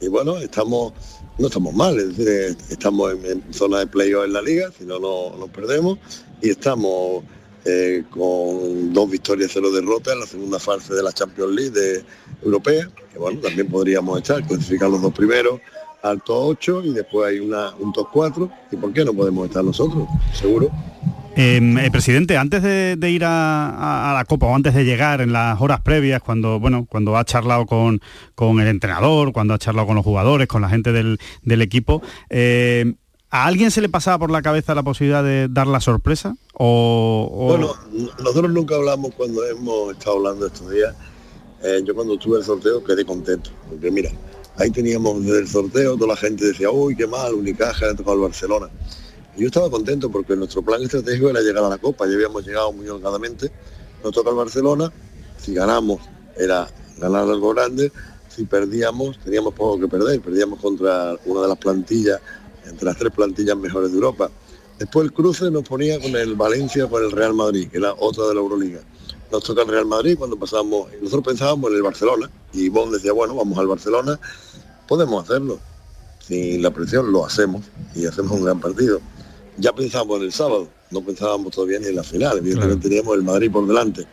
y 0.00 0.06
bueno, 0.06 0.36
estamos, 0.38 0.92
no 1.36 1.48
estamos 1.48 1.74
mal, 1.74 1.98
es 1.98 2.16
decir, 2.16 2.56
estamos 2.70 3.12
en, 3.12 3.26
en 3.26 3.52
zona 3.52 3.80
de 3.80 3.88
playoff 3.88 4.24
en 4.24 4.34
la 4.34 4.42
liga, 4.42 4.70
si 4.78 4.84
no, 4.84 5.00
no 5.00 5.36
nos 5.36 5.50
perdemos 5.50 5.98
y 6.40 6.50
estamos 6.50 7.24
eh, 7.64 8.04
con 8.10 8.92
dos 8.92 9.10
victorias, 9.10 9.50
cero 9.52 9.72
derrotas 9.72 10.14
en 10.14 10.20
la 10.20 10.26
segunda 10.26 10.58
fase 10.60 10.94
de 10.94 11.02
la 11.02 11.12
Champions 11.12 11.54
League 11.54 11.70
de 11.70 12.04
europea, 12.44 12.88
que 13.12 13.18
bueno, 13.18 13.40
también 13.40 13.66
podríamos 13.66 14.18
estar, 14.18 14.46
clasificar 14.46 14.90
los 14.90 15.02
dos 15.02 15.12
primeros 15.12 15.60
al 16.04 16.22
top 16.22 16.36
8 16.58 16.82
y 16.84 16.92
después 16.92 17.28
hay 17.28 17.40
una, 17.40 17.70
un 17.80 17.92
top 17.92 18.08
4 18.12 18.50
y 18.72 18.76
por 18.76 18.92
qué 18.92 19.04
no 19.04 19.12
podemos 19.14 19.46
estar 19.48 19.64
nosotros, 19.64 20.06
seguro. 20.32 20.70
Eh, 21.36 21.58
eh, 21.80 21.90
presidente, 21.90 22.36
antes 22.36 22.62
de, 22.62 22.94
de 22.96 23.10
ir 23.10 23.24
a, 23.24 23.68
a- 23.70 24.10
a 24.12 24.14
la 24.14 24.24
Copa 24.24 24.46
o 24.46 24.54
antes 24.54 24.72
de 24.74 24.84
llegar 24.84 25.20
en 25.20 25.32
las 25.32 25.60
horas 25.60 25.80
previas, 25.80 26.22
cuando 26.22 26.60
bueno, 26.60 26.86
cuando 26.88 27.16
ha 27.16 27.24
charlado 27.24 27.66
con, 27.66 28.00
con 28.36 28.60
el 28.60 28.68
entrenador, 28.68 29.32
cuando 29.32 29.52
ha 29.54 29.58
charlado 29.58 29.86
con 29.88 29.96
los 29.96 30.04
jugadores, 30.04 30.46
con 30.46 30.62
la 30.62 30.68
gente 30.68 30.92
del, 30.92 31.18
del 31.42 31.62
equipo, 31.62 32.02
eh, 32.30 32.94
¿a 33.30 33.46
alguien 33.46 33.72
se 33.72 33.80
le 33.80 33.88
pasaba 33.88 34.18
por 34.18 34.30
la 34.30 34.42
cabeza 34.42 34.76
la 34.76 34.84
posibilidad 34.84 35.24
de 35.24 35.48
dar 35.48 35.66
la 35.66 35.80
sorpresa? 35.80 36.36
O, 36.52 37.28
o- 37.32 37.46
Bueno, 37.56 37.72
nosotros 38.22 38.52
nunca 38.52 38.76
hablamos 38.76 39.12
cuando 39.16 39.44
hemos 39.44 39.90
estado 39.92 40.18
hablando 40.18 40.46
estos 40.46 40.70
días. 40.70 40.94
Eh, 41.64 41.82
yo 41.84 41.94
cuando 41.96 42.16
tuve 42.18 42.38
el 42.38 42.44
sorteo 42.44 42.84
quedé 42.84 43.04
contento, 43.04 43.50
porque 43.70 43.90
mira, 43.90 44.10
ahí 44.56 44.70
teníamos 44.70 45.24
desde 45.24 45.40
el 45.40 45.48
sorteo, 45.48 45.96
toda 45.96 46.08
la 46.08 46.16
gente 46.16 46.46
decía, 46.46 46.70
uy, 46.70 46.96
qué 46.96 47.06
mal, 47.06 47.34
Unicaja, 47.34 47.86
le 47.88 47.94
tocado 47.94 48.12
al 48.12 48.20
Barcelona. 48.20 48.70
Yo 49.36 49.46
estaba 49.46 49.70
contento 49.70 50.10
porque 50.10 50.36
nuestro 50.36 50.62
plan 50.62 50.82
estratégico 50.82 51.30
era 51.30 51.40
llegar 51.40 51.64
a 51.64 51.68
la 51.68 51.78
Copa, 51.78 52.06
ya 52.06 52.14
habíamos 52.14 52.46
llegado 52.46 52.72
muy 52.72 52.88
holgadamente, 52.88 53.50
nos 54.02 54.12
toca 54.12 54.30
el 54.30 54.36
Barcelona, 54.36 54.92
si 55.38 55.54
ganamos 55.54 56.00
era 56.36 56.68
ganar 56.98 57.22
algo 57.22 57.52
grande, 57.54 57.90
si 58.28 58.44
perdíamos 58.44 59.18
teníamos 59.20 59.54
poco 59.54 59.80
que 59.80 59.88
perder, 59.88 60.20
perdíamos 60.20 60.60
contra 60.60 61.16
una 61.24 61.42
de 61.42 61.48
las 61.48 61.58
plantillas, 61.58 62.20
entre 62.66 62.84
las 62.84 62.96
tres 62.96 63.12
plantillas 63.12 63.56
mejores 63.56 63.90
de 63.90 63.96
Europa. 63.96 64.30
Después 64.78 65.04
el 65.04 65.12
cruce 65.12 65.50
nos 65.50 65.62
ponía 65.62 66.00
con 66.00 66.16
el 66.16 66.34
Valencia 66.34 66.88
con 66.88 67.04
el 67.04 67.12
Real 67.12 67.34
Madrid, 67.34 67.68
que 67.70 67.78
era 67.78 67.92
otra 67.92 68.26
de 68.26 68.34
la 68.34 68.40
Euroliga. 68.40 68.80
Nos 69.34 69.42
toca 69.42 69.62
el 69.62 69.68
Real 69.68 69.86
Madrid 69.86 70.16
cuando 70.16 70.38
pasamos, 70.38 70.86
nosotros 71.02 71.24
pensábamos 71.24 71.68
en 71.72 71.78
el 71.78 71.82
Barcelona, 71.82 72.30
y 72.52 72.68
Bon 72.68 72.92
decía, 72.92 73.12
bueno, 73.12 73.34
vamos 73.34 73.58
al 73.58 73.66
Barcelona, 73.66 74.20
podemos 74.86 75.24
hacerlo. 75.24 75.58
sin 76.20 76.62
la 76.62 76.70
presión 76.70 77.10
lo 77.10 77.26
hacemos 77.26 77.64
y 77.96 78.06
hacemos 78.06 78.30
un 78.30 78.44
gran 78.44 78.60
partido. 78.60 79.00
Ya 79.56 79.72
pensábamos 79.72 80.18
en 80.18 80.22
el 80.26 80.32
sábado, 80.32 80.68
no 80.92 81.04
pensábamos 81.04 81.52
todavía 81.52 81.80
ni 81.80 81.86
en 81.86 81.96
la 81.96 82.04
final, 82.04 82.38
evidentemente 82.38 82.88
teníamos 82.88 83.16
el 83.16 83.24
Madrid 83.24 83.50
por 83.50 83.66
delante. 83.66 84.06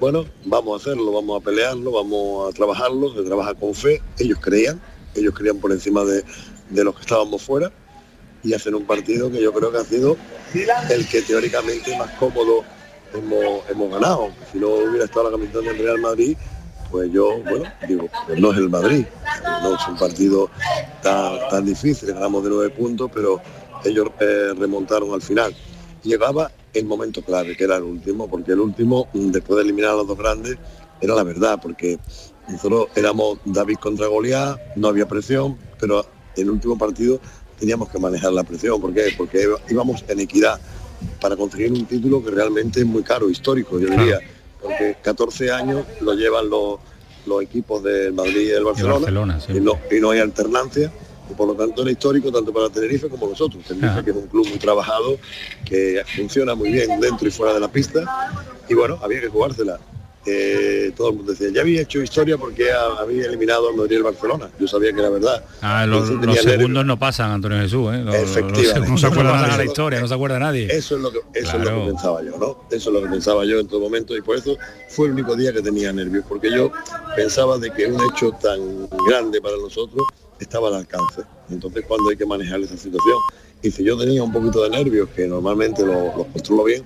Bueno, 0.00 0.24
vamos 0.46 0.72
a 0.72 0.82
hacerlo, 0.82 1.12
vamos 1.12 1.38
a 1.38 1.44
pelearlo, 1.44 1.92
vamos 1.92 2.48
a 2.48 2.56
trabajarlo, 2.56 3.12
se 3.12 3.24
trabaja 3.24 3.52
con 3.52 3.74
fe, 3.74 4.00
ellos 4.18 4.38
creían, 4.40 4.80
ellos 5.14 5.34
creían 5.34 5.58
por 5.58 5.70
encima 5.70 6.02
de, 6.04 6.24
de 6.70 6.82
los 6.82 6.94
que 6.94 7.02
estábamos 7.02 7.42
fuera 7.42 7.70
y 8.42 8.54
hacen 8.54 8.74
un 8.74 8.86
partido 8.86 9.30
que 9.30 9.42
yo 9.42 9.52
creo 9.52 9.70
que 9.70 9.78
ha 9.78 9.84
sido 9.84 10.16
el 10.88 11.06
que 11.08 11.20
teóricamente 11.20 11.94
más 11.98 12.10
cómodo 12.12 12.64
hemos, 13.18 13.90
ganado. 13.90 14.30
Si 14.52 14.58
no 14.58 14.68
hubiera 14.68 15.04
estado 15.04 15.24
la 15.24 15.36
camiseta 15.36 15.60
del 15.60 15.78
Real 15.78 16.00
Madrid, 16.00 16.36
pues 16.90 17.10
yo, 17.12 17.40
bueno, 17.42 17.64
digo, 17.88 18.08
pues 18.26 18.38
no 18.38 18.52
es 18.52 18.58
el 18.58 18.68
Madrid, 18.68 19.06
no 19.62 19.74
es 19.74 19.88
un 19.88 19.96
partido 19.96 20.50
tan, 21.02 21.64
difícil, 21.64 22.12
ganamos 22.12 22.44
de 22.44 22.50
nueve 22.50 22.70
puntos, 22.70 23.10
pero 23.12 23.40
ellos 23.84 24.08
eh, 24.20 24.52
remontaron 24.56 25.12
al 25.12 25.22
final. 25.22 25.54
Llegaba 26.02 26.50
el 26.72 26.84
momento 26.84 27.22
clave, 27.22 27.56
que 27.56 27.64
era 27.64 27.76
el 27.76 27.82
último, 27.82 28.28
porque 28.28 28.52
el 28.52 28.60
último, 28.60 29.08
mm, 29.12 29.30
después 29.30 29.56
de 29.56 29.64
eliminar 29.64 29.90
a 29.92 29.94
los 29.94 30.06
dos 30.06 30.18
grandes, 30.18 30.56
era 31.00 31.14
la 31.14 31.22
verdad, 31.22 31.58
porque 31.60 31.98
nosotros 32.48 32.88
éramos 32.94 33.38
David 33.44 33.76
contra 33.76 34.06
Goliat, 34.06 34.58
no 34.76 34.88
había 34.88 35.08
presión, 35.08 35.58
pero 35.78 36.06
el 36.36 36.50
último 36.50 36.78
partido 36.78 37.20
teníamos 37.58 37.88
que 37.88 37.98
manejar 37.98 38.32
la 38.32 38.44
presión. 38.44 38.80
¿Por 38.80 38.94
qué? 38.94 39.14
Porque 39.16 39.48
íbamos 39.68 40.04
en 40.08 40.20
equidad 40.20 40.60
para 41.20 41.36
conseguir 41.36 41.72
un 41.72 41.86
título 41.86 42.24
que 42.24 42.30
realmente 42.30 42.80
es 42.80 42.86
muy 42.86 43.02
caro, 43.02 43.30
histórico, 43.30 43.78
yo 43.78 43.88
diría, 43.88 44.20
porque 44.60 44.96
14 45.02 45.50
años 45.50 45.84
lo 46.00 46.14
llevan 46.14 46.48
los, 46.48 46.78
los 47.26 47.42
equipos 47.42 47.82
del 47.82 48.12
Madrid 48.12 48.40
y 48.40 48.46
del 48.46 48.64
Barcelona, 48.64 49.38
y, 49.48 49.60
no, 49.60 49.78
y 49.90 50.00
no 50.00 50.10
hay 50.10 50.20
alternancia. 50.20 50.92
Y 51.28 51.34
por 51.34 51.48
lo 51.48 51.54
tanto 51.54 51.82
era 51.82 51.90
histórico 51.90 52.30
tanto 52.30 52.52
para 52.52 52.70
Tenerife 52.70 53.08
como 53.08 53.28
nosotros. 53.28 53.64
Tenerife 53.64 54.04
que 54.04 54.10
es 54.10 54.16
un 54.16 54.28
club 54.28 54.48
muy 54.48 54.58
trabajado, 54.58 55.18
que 55.64 56.02
funciona 56.14 56.54
muy 56.54 56.70
bien 56.70 57.00
dentro 57.00 57.26
y 57.26 57.32
fuera 57.32 57.52
de 57.52 57.60
la 57.60 57.68
pista. 57.68 58.28
Y 58.68 58.74
bueno, 58.74 58.98
había 59.02 59.20
que 59.20 59.28
jugársela. 59.28 59.80
Eh, 60.28 60.92
todo 60.96 61.10
el 61.10 61.16
mundo 61.16 61.32
decía, 61.32 61.48
ya 61.52 61.60
había 61.60 61.82
hecho 61.82 62.02
historia 62.02 62.36
porque 62.36 62.72
ha- 62.72 63.00
había 63.00 63.26
eliminado 63.26 63.68
al 63.68 63.76
Madrid 63.76 63.92
y 63.92 63.94
el 63.96 64.02
Barcelona. 64.02 64.50
Yo 64.58 64.66
sabía 64.66 64.92
que 64.92 64.98
era 64.98 65.08
verdad. 65.08 65.44
Ah, 65.62 65.86
los, 65.86 66.00
Entonces 66.10 66.14
los 66.16 66.20
tenía 66.20 66.34
nervios. 66.42 66.58
segundos 66.58 66.86
no 66.86 66.98
pasan, 66.98 67.30
Antonio 67.30 67.58
Jesús, 67.58 67.94
¿eh? 67.94 67.98
Los- 68.02 68.14
Efectivamente. 68.16 68.88
No 68.90 68.98
se 68.98 69.06
acuerda 69.06 69.30
pasan 69.30 69.44
a 69.44 69.48
nadie. 69.52 69.58
la 69.58 69.70
historia, 69.70 70.00
no 70.00 70.08
se 70.08 70.14
acuerda 70.14 70.38
nadie. 70.40 70.66
Eso 70.70 70.96
es 70.96 71.02
lo 71.02 71.12
que 71.12 71.18
eso 71.34 71.56
es 71.56 71.64
lo 71.64 71.70
que 71.80 71.86
pensaba 71.92 72.22
yo, 72.24 72.38
¿no? 72.38 72.64
Eso 72.70 72.90
es 72.90 72.94
lo 72.94 73.02
que 73.02 73.08
pensaba 73.08 73.44
yo 73.44 73.60
en 73.60 73.68
todo 73.68 73.80
momento 73.80 74.16
y 74.16 74.20
por 74.22 74.36
eso 74.36 74.56
fue 74.88 75.06
el 75.06 75.12
único 75.12 75.36
día 75.36 75.52
que 75.52 75.62
tenía 75.62 75.92
nervios, 75.92 76.24
porque 76.28 76.50
yo 76.50 76.72
pensaba 77.14 77.58
de 77.58 77.70
que 77.70 77.86
un 77.86 78.00
hecho 78.12 78.32
tan 78.32 78.88
grande 79.08 79.40
para 79.40 79.56
nosotros 79.58 80.02
estaba 80.40 80.68
al 80.68 80.74
alcance. 80.74 81.22
Entonces 81.50 81.84
cuando 81.86 82.10
hay 82.10 82.16
que 82.16 82.26
manejar 82.26 82.60
esa 82.60 82.76
situación, 82.76 83.16
y 83.62 83.70
si 83.70 83.84
yo 83.84 83.96
tenía 83.96 84.22
un 84.22 84.32
poquito 84.32 84.62
de 84.64 84.70
nervios, 84.70 85.08
que 85.14 85.26
normalmente 85.26 85.84
lo- 85.86 86.14
los 86.16 86.26
controlo 86.26 86.64
bien, 86.64 86.84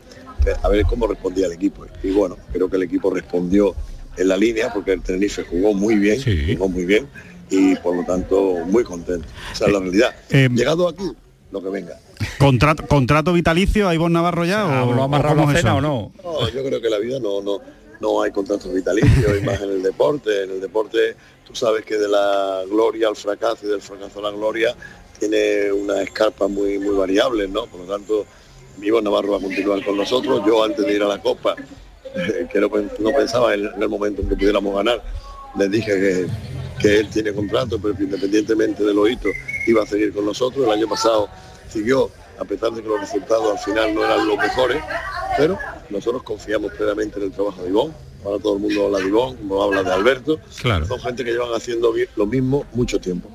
a 0.63 0.69
ver 0.69 0.85
cómo 0.85 1.07
respondía 1.07 1.47
el 1.47 1.53
equipo. 1.53 1.87
Y 2.03 2.11
bueno, 2.11 2.37
creo 2.53 2.69
que 2.69 2.77
el 2.77 2.83
equipo 2.83 3.11
respondió 3.11 3.75
en 4.17 4.29
la 4.29 4.37
línea, 4.37 4.73
porque 4.73 4.93
el 4.93 5.03
Tenerife 5.03 5.45
jugó 5.45 5.73
muy 5.75 5.97
bien, 5.97 6.21
jugó 6.57 6.69
muy 6.69 6.85
bien, 6.85 7.07
y 7.49 7.77
por 7.77 7.97
lo 7.97 8.05
tanto 8.05 8.57
muy 8.67 8.85
contento. 8.85 9.27
Esa 9.53 9.67
es 9.67 9.73
la 9.73 9.79
realidad. 9.81 10.15
Eh, 10.31 10.49
Llegado 10.53 10.89
aquí, 10.89 11.05
lo 11.51 11.63
que 11.63 11.69
venga. 11.69 11.99
¿Contrato, 12.39 12.87
contrato 12.87 13.33
vitalicio 13.33 13.89
a 13.89 13.95
Ivonne 13.95 14.15
Navarro 14.15 14.45
ya? 14.45 14.85
o, 14.85 14.93
¿Lo 14.93 15.03
ha 15.03 15.05
amarrado 15.05 15.37
cómo 15.37 15.51
la 15.51 15.59
es 15.59 15.61
cena 15.61 15.71
eso? 15.71 15.79
o 15.79 15.81
no? 15.81 16.13
No, 16.23 16.49
yo 16.49 16.65
creo 16.65 16.81
que 16.81 16.91
la 16.91 16.99
vida 16.99 17.19
no, 17.19 17.41
no, 17.41 17.61
no 18.01 18.23
hay 18.23 18.31
contratos 18.31 18.73
vitalicios, 18.73 19.41
y 19.41 19.45
más 19.45 19.61
en 19.61 19.71
el 19.71 19.83
deporte. 19.83 20.45
En 20.45 20.51
el 20.51 20.61
deporte 20.61 21.17
tú 21.47 21.55
sabes 21.55 21.85
que 21.85 21.97
de 21.97 22.09
la 22.09 22.63
gloria 22.69 23.09
al 23.09 23.17
fracaso 23.17 23.67
y 23.67 23.69
del 23.69 23.81
fracaso 23.81 24.19
a 24.21 24.31
la 24.31 24.37
gloria 24.37 24.75
tiene 25.19 25.71
una 25.73 26.03
escarpa 26.03 26.49
muy, 26.49 26.79
muy 26.79 26.95
variable, 26.97 27.47
¿no? 27.47 27.67
Por 27.67 27.81
lo 27.81 27.87
tanto, 27.87 28.25
Vivo 28.81 29.01
Navarro 29.01 29.33
va 29.33 29.37
a 29.39 29.41
continuar 29.41 29.85
con 29.85 29.97
nosotros. 29.97 30.43
Yo 30.47 30.65
antes 30.65 30.85
de 30.87 30.95
ir 30.95 31.03
a 31.03 31.07
la 31.09 31.21
Copa, 31.21 31.55
eh, 32.15 32.47
que 32.53 32.59
no, 32.61 32.71
pen- 32.71 32.91
no 32.99 33.11
pensaba 33.13 33.55
en, 33.55 33.67
en 33.67 33.83
el 33.83 33.89
momento 33.89 34.23
en 34.23 34.29
que 34.29 34.37
pudiéramos 34.37 34.75
ganar, 34.75 35.03
les 35.59 35.71
dije 35.71 35.93
que, 35.93 36.27
que 36.81 36.99
él 37.01 37.09
tiene 37.11 37.33
contrato, 37.33 37.79
pero 37.81 37.97
que 37.97 38.05
independientemente 38.05 38.83
de 38.85 38.95
los 38.95 39.09
hitos, 39.11 39.33
iba 39.67 39.83
a 39.83 39.87
seguir 39.87 40.13
con 40.13 40.25
nosotros. 40.25 40.65
El 40.67 40.73
año 40.73 40.89
pasado 40.89 41.29
siguió, 41.69 42.11
a 42.39 42.45
pesar 42.45 42.71
de 42.73 42.83
que 42.83 42.89
los 42.89 43.01
resultados 43.01 43.53
al 43.53 43.59
final 43.59 43.95
no 43.95 44.05
eran 44.05 44.27
los 44.27 44.37
mejores, 44.39 44.83
pero 45.37 45.59
nosotros 45.91 46.23
confiamos 46.23 46.73
plenamente 46.73 47.19
en 47.19 47.27
el 47.27 47.33
trabajo 47.33 47.63
de 47.63 47.69
Ivón. 47.69 47.93
Ahora 48.25 48.43
todo 48.43 48.55
el 48.57 48.61
mundo 48.61 48.87
habla 48.87 48.99
de 48.99 49.07
Ivón, 49.07 49.37
como 49.37 49.63
habla 49.63 49.83
de 49.83 49.93
Alberto. 49.93 50.39
Claro. 50.61 50.87
Son 50.87 51.01
gente 51.01 51.25
que 51.25 51.33
llevan 51.33 51.53
haciendo 51.55 51.93
lo 52.17 52.27
mismo 52.27 52.65
mucho 52.75 53.01
tiempo. 53.01 53.29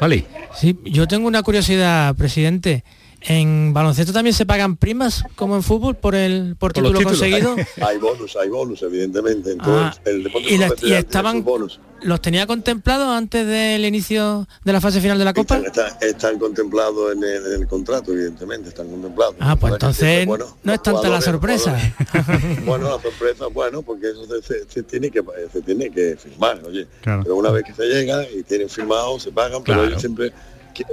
Vale. 0.00 0.24
Sí, 0.56 0.78
yo 0.84 1.06
tengo 1.06 1.28
una 1.28 1.42
curiosidad, 1.42 2.14
presidente. 2.14 2.84
¿En 3.22 3.72
baloncesto 3.74 4.12
también 4.12 4.34
se 4.34 4.46
pagan 4.46 4.76
primas 4.76 5.24
como 5.36 5.54
en 5.56 5.62
fútbol 5.62 5.94
por 5.94 6.14
el 6.14 6.56
por 6.58 6.72
Por 6.72 6.82
título 6.82 7.02
conseguido? 7.02 7.54
Hay 7.86 7.98
bonus, 7.98 8.36
hay 8.36 8.48
bonus, 8.48 8.82
evidentemente. 8.82 9.52
En 9.52 9.58
todo 9.58 9.78
Ah, 9.78 9.94
el, 10.06 10.16
el 10.16 10.22
deporte 10.24 10.54
y, 10.54 10.56
la- 10.58 10.98
estaban 10.98 11.44
bonus. 11.44 11.80
los 12.02 12.22
tenía 12.22 12.46
contemplados 12.46 13.08
antes 13.08 13.46
del 13.46 13.84
inicio 13.84 14.48
de 14.64 14.72
la 14.72 14.80
fase 14.80 15.02
final 15.02 15.18
de 15.18 15.24
la 15.26 15.34
Copa. 15.34 15.58
Están, 15.58 15.86
están- 15.86 16.08
están 16.08 16.38
contemplados 16.38 17.12
en 17.12 17.22
el, 17.22 17.46
en 17.54 17.60
el 17.62 17.66
contrato, 17.68 18.10
evidentemente, 18.12 18.70
están 18.70 18.88
contemplados. 18.88 19.34
Ah, 19.38 19.54
pues 19.54 19.74
entonces 19.74 19.98
siempre, 20.08 20.24
bueno, 20.26 20.56
no 20.62 20.72
es 20.72 20.82
tanta 20.82 21.08
la 21.10 21.20
sorpresa. 21.20 21.76
bueno, 22.64 22.84
la 22.96 23.02
sorpresa, 23.02 23.46
bueno, 23.52 23.82
porque 23.82 24.10
eso 24.10 24.24
se, 24.26 24.42
se- 24.42 24.64
se 24.70 24.82
tiene 24.82 25.10
que 25.10 25.22
se 25.52 25.60
tiene 25.60 25.90
que 25.90 26.16
firmar, 26.16 26.62
oye. 26.66 26.86
Claro. 27.02 27.22
Pero 27.22 27.36
una 27.36 27.50
vez 27.50 27.64
que 27.64 27.74
se 27.74 27.84
llega 27.84 28.24
y 28.30 28.42
tienen 28.44 28.70
firmado, 28.70 29.20
se 29.20 29.30
pagan, 29.30 29.62
pero 29.62 29.74
Claro. 29.80 29.88
ellos 29.88 30.00
siempre 30.00 30.32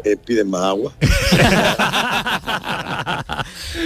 eh, 0.04 0.18
piden 0.24 0.50
más 0.50 0.64
agua. 0.64 0.94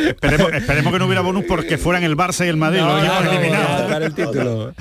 Esperemos, 0.07 0.53
esperemos 0.53 0.93
que 0.93 0.99
no 0.99 1.05
hubiera 1.05 1.21
bonus 1.21 1.45
porque 1.47 1.77
fueran 1.77 2.03
el 2.03 2.15
Barça 2.15 2.45
y 2.45 2.49
el 2.49 2.57
Madrid, 2.57 2.79
equipos 2.79 3.57
no, 3.57 3.89
dar 3.89 4.03
el 4.03 4.13
título. 4.13 4.73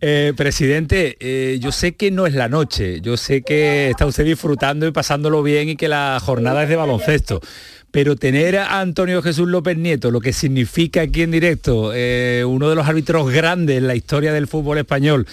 Eh, 0.00 0.32
presidente, 0.36 1.16
eh, 1.20 1.58
yo 1.60 1.72
sé 1.72 1.94
que 1.94 2.10
no 2.10 2.26
es 2.26 2.34
la 2.34 2.48
noche, 2.48 3.00
yo 3.00 3.16
sé 3.16 3.42
que 3.42 3.90
está 3.90 4.06
usted 4.06 4.24
disfrutando 4.24 4.86
y 4.86 4.92
pasándolo 4.92 5.42
bien 5.42 5.68
y 5.70 5.76
que 5.76 5.88
la 5.88 6.18
jornada 6.22 6.62
es 6.62 6.68
de 6.68 6.76
baloncesto. 6.76 7.40
Pero 7.90 8.16
tener 8.16 8.56
a 8.56 8.80
Antonio 8.80 9.20
Jesús 9.22 9.48
López 9.48 9.76
Nieto, 9.76 10.10
lo 10.10 10.20
que 10.20 10.32
significa 10.32 11.02
aquí 11.02 11.22
en 11.22 11.30
directo, 11.30 11.92
eh, 11.94 12.42
uno 12.46 12.70
de 12.70 12.74
los 12.74 12.86
árbitros 12.86 13.30
grandes 13.30 13.78
en 13.78 13.86
la 13.86 13.94
historia 13.94 14.32
del 14.32 14.48
fútbol 14.48 14.78
español, 14.78 15.26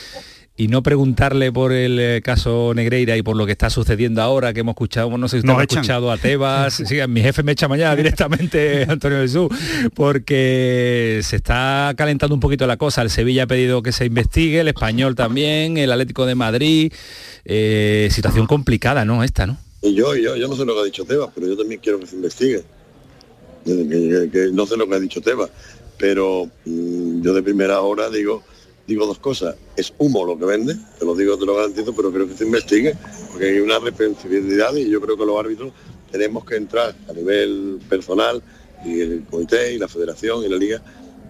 y 0.60 0.68
no 0.68 0.84
preguntarle 0.84 1.54
por 1.54 1.72
el 1.72 1.98
eh, 2.02 2.22
caso 2.22 2.74
Negreira 2.76 3.16
y 3.16 3.22
por 3.22 3.38
lo 3.38 3.46
que 3.46 3.54
está 3.54 3.70
sucediendo 3.70 4.22
ahora, 4.22 4.52
que 4.54 4.60
hemos 4.60 4.74
escuchado, 4.74 5.18
no 5.18 5.30
sé 5.30 5.38
si 5.38 5.40
usted 5.40 5.48
Nos 5.48 5.60
ha 5.60 5.64
escuchado 5.64 6.12
a 6.12 6.18
Tebas, 6.18 6.74
sí, 6.86 6.98
mi 7.08 7.22
jefe 7.22 7.44
me 7.44 7.54
echa 7.54 7.70
mañana 7.70 7.96
directamente, 7.96 8.84
Antonio 8.90 9.20
Jesús, 9.20 9.48
porque 9.96 11.22
se 11.24 11.38
está 11.38 11.94
calentando 11.96 12.36
un 12.36 12.42
poquito 12.42 12.68
la 12.68 12.76
cosa. 12.76 13.02
El 13.02 13.10
Sevilla 13.10 13.44
ha 13.44 13.48
pedido 13.48 13.82
que 13.82 13.94
se 13.94 14.06
investigue, 14.06 14.60
el 14.60 14.68
español 14.68 15.16
también, 15.16 15.78
el 15.78 15.92
Atlético 15.94 16.26
de 16.26 16.36
Madrid. 16.36 16.92
Eh, 17.46 18.10
situación 18.12 18.46
complicada, 18.46 19.06
¿no? 19.06 19.24
Esta, 19.24 19.48
¿no? 19.48 19.58
Y 19.82 19.96
yo, 19.96 20.14
yo, 20.16 20.36
yo 20.36 20.48
no 20.50 20.58
sé 20.58 20.66
lo 20.66 20.74
que 20.76 20.82
ha 20.82 20.84
dicho 20.84 21.06
Tebas, 21.06 21.30
pero 21.34 21.48
yo 21.48 21.56
también 21.58 21.80
quiero 21.82 22.02
que 22.02 22.06
se 22.06 22.16
investigue. 22.18 22.64
Que, 23.66 23.88
que- 23.88 24.30
que 24.30 24.50
no 24.52 24.66
sé 24.66 24.76
lo 24.76 24.90
que 24.90 24.96
ha 24.96 25.00
dicho 25.00 25.22
Tebas, 25.22 25.50
pero 25.98 26.50
mm, 26.66 27.22
yo 27.22 27.34
de 27.34 27.44
primera 27.44 27.80
hora 27.80 28.10
digo 28.10 28.44
digo 28.90 29.06
dos 29.06 29.20
cosas. 29.20 29.56
Es 29.78 29.94
humo 29.98 30.26
lo 30.26 30.38
que 30.38 30.46
vende, 30.46 30.76
te 30.98 31.06
lo 31.06 31.16
digo, 31.16 31.38
te 31.38 31.46
lo 31.46 31.56
garantizo, 31.56 31.96
pero 31.96 32.12
creo 32.12 32.28
que 32.28 32.36
se 32.36 32.44
investigue, 32.44 32.96
porque 33.32 33.46
hay 33.46 33.60
una 33.60 33.80
responsabilidad 33.80 34.76
y 34.76 34.90
yo 34.90 35.00
creo 35.00 35.16
que 35.16 35.26
los 35.26 35.40
árbitros 35.40 35.72
tenemos 36.12 36.44
que 36.44 36.56
entrar 36.56 36.96
a 37.08 37.14
nivel 37.14 37.80
personal 37.88 38.42
y 38.84 39.00
el 39.02 39.24
comité 39.30 39.74
y 39.74 39.78
la 39.78 39.88
federación 39.88 40.44
y 40.44 40.50
la 40.50 40.58
liga 40.58 40.82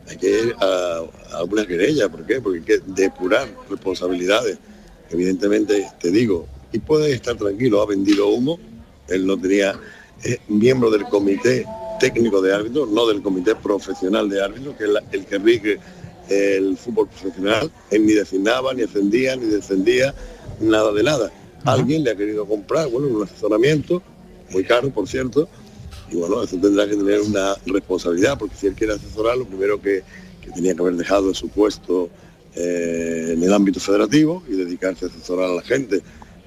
hay 0.08 0.18
que 0.18 0.30
ir 0.30 0.56
a, 0.60 1.04
a 1.34 1.44
una 1.44 1.68
querella, 1.68 2.10
¿por 2.10 2.26
qué? 2.26 2.42
Porque 2.42 2.60
hay 2.60 2.66
que 2.66 2.80
depurar 2.88 3.48
responsabilidades. 3.70 4.58
Evidentemente, 5.12 5.88
te 6.00 6.10
digo, 6.10 6.48
y 6.72 6.80
puedes 6.80 7.14
estar 7.14 7.36
tranquilo, 7.36 7.82
ha 7.82 7.86
vendido 7.86 8.28
humo, 8.30 8.60
él 9.08 9.28
no 9.28 9.40
tenía, 9.40 9.80
es 10.24 10.40
miembro 10.48 10.90
del 10.90 11.04
comité 11.06 11.66
técnico 12.00 12.42
de 12.42 12.54
árbitros, 12.54 12.90
no 12.90 13.06
del 13.06 13.22
comité 13.22 13.54
profesional 13.56 14.30
de 14.30 14.42
árbitros, 14.42 14.76
que 14.78 14.86
es 14.86 14.90
el 15.12 15.26
que 15.26 15.38
rige 15.38 15.80
el 16.30 16.78
fútbol 16.78 17.08
profesional, 17.08 17.72
él 17.92 18.06
ni 18.06 18.14
designaba, 18.14 18.74
ni 18.74 18.84
ascendía, 18.84 19.36
ni 19.36 19.46
descendía, 19.46 20.14
nada 20.60 20.92
de 20.94 21.04
nada. 21.04 21.32
Alguien 21.66 22.04
le 22.04 22.12
ha 22.12 22.16
querido 22.16 22.46
comprar, 22.46 22.88
bueno, 22.90 23.08
un 23.08 23.24
asesoramiento, 23.24 24.02
muy 24.52 24.64
caro, 24.64 24.90
por 24.90 25.08
cierto, 25.08 25.50
y 26.12 26.16
bueno, 26.16 26.42
eso 26.42 26.58
tendrá 26.58 26.88
que 26.88 26.96
tener 26.96 27.22
una 27.22 27.56
responsabilidad, 27.66 28.38
porque 28.38 28.56
si 28.56 28.68
él 28.68 28.74
quiere 28.74 28.94
asesorar, 28.94 29.38
lo 29.38 29.46
primero 29.46 29.82
que, 29.82 30.04
que 30.42 30.52
tenía 30.52 30.74
que 30.74 30.82
haber 30.82 30.96
dejado 30.96 31.32
es 31.32 31.38
su 31.38 31.50
puesto 31.50 32.10
eh, 32.56 33.34
en 33.36 33.44
el 33.44 33.54
ámbito 33.54 33.80
federativo 33.80 34.44
y 34.48 34.54
dedicarse 34.54 35.06
a 35.06 35.08
asesorar 35.10 35.50
a 35.50 35.56
la 35.56 35.62
gente. 35.62 36.02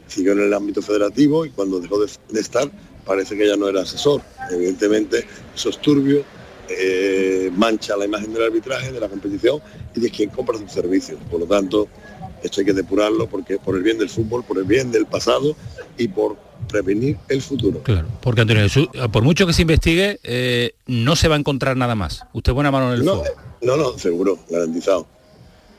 Siguió 0.09 0.33
en 0.33 0.41
el 0.41 0.55
ámbito 0.55 0.83
federativo 0.83 1.47
y 1.47 1.51
cuando 1.51 1.81
dejó 1.81 2.01
de, 2.01 2.11
de 2.31 2.41
estar, 2.41 2.71
parece 3.07 3.37
que 3.37 3.47
ya 3.47 3.57
no 3.57 3.69
era 3.69 3.83
asesor. 3.83 4.21
Evidentemente, 4.51 5.25
eso 5.55 5.71
es 5.71 5.79
turbio, 5.79 6.25
eh, 6.79 7.51
mancha 7.55 7.97
la 7.97 8.05
imagen 8.05 8.33
del 8.33 8.45
arbitraje, 8.45 8.93
de 8.93 9.01
la 9.01 9.09
competición 9.09 9.61
y 9.95 10.01
de 10.01 10.11
quien 10.11 10.31
compra 10.31 10.59
sus 10.59 10.71
servicios. 10.73 11.19
Por 11.31 11.41
lo 11.41 11.47
tanto, 11.47 11.89
esto 12.43 12.61
hay 12.61 12.67
que 12.67 12.73
depurarlo 12.73 13.27
porque 13.27 13.59
por 13.59 13.77
el 13.77 13.83
bien 13.83 13.99
del 13.99 14.09
fútbol, 14.09 14.45
por 14.45 14.59
el 14.59 14.65
bien 14.65 14.91
del 14.91 15.07
pasado 15.07 15.55
y 15.97 16.09
por 16.09 16.37
prevenir 16.69 17.17
el 17.29 17.43
futuro. 17.43 17.83
Claro, 17.83 18.09
porque 18.21 18.43
Antonio 18.43 18.63
Jesús, 18.63 18.89
por 19.13 19.23
mucho 19.23 19.47
que 19.47 19.53
se 19.53 19.63
investigue, 19.63 20.19
eh, 20.23 20.75
no 20.87 21.17
se 21.17 21.29
va 21.29 21.37
a 21.37 21.39
encontrar 21.39 21.77
nada 21.77 21.95
más. 21.95 22.23
Usted 22.33 22.53
buena 22.53 22.71
mano 22.71 22.93
en 22.93 23.01
el 23.01 23.05
no, 23.05 23.19
fuego. 23.19 23.37
No, 23.63 23.77
no, 23.77 23.99
seguro, 23.99 24.39
garantizado. 24.49 25.07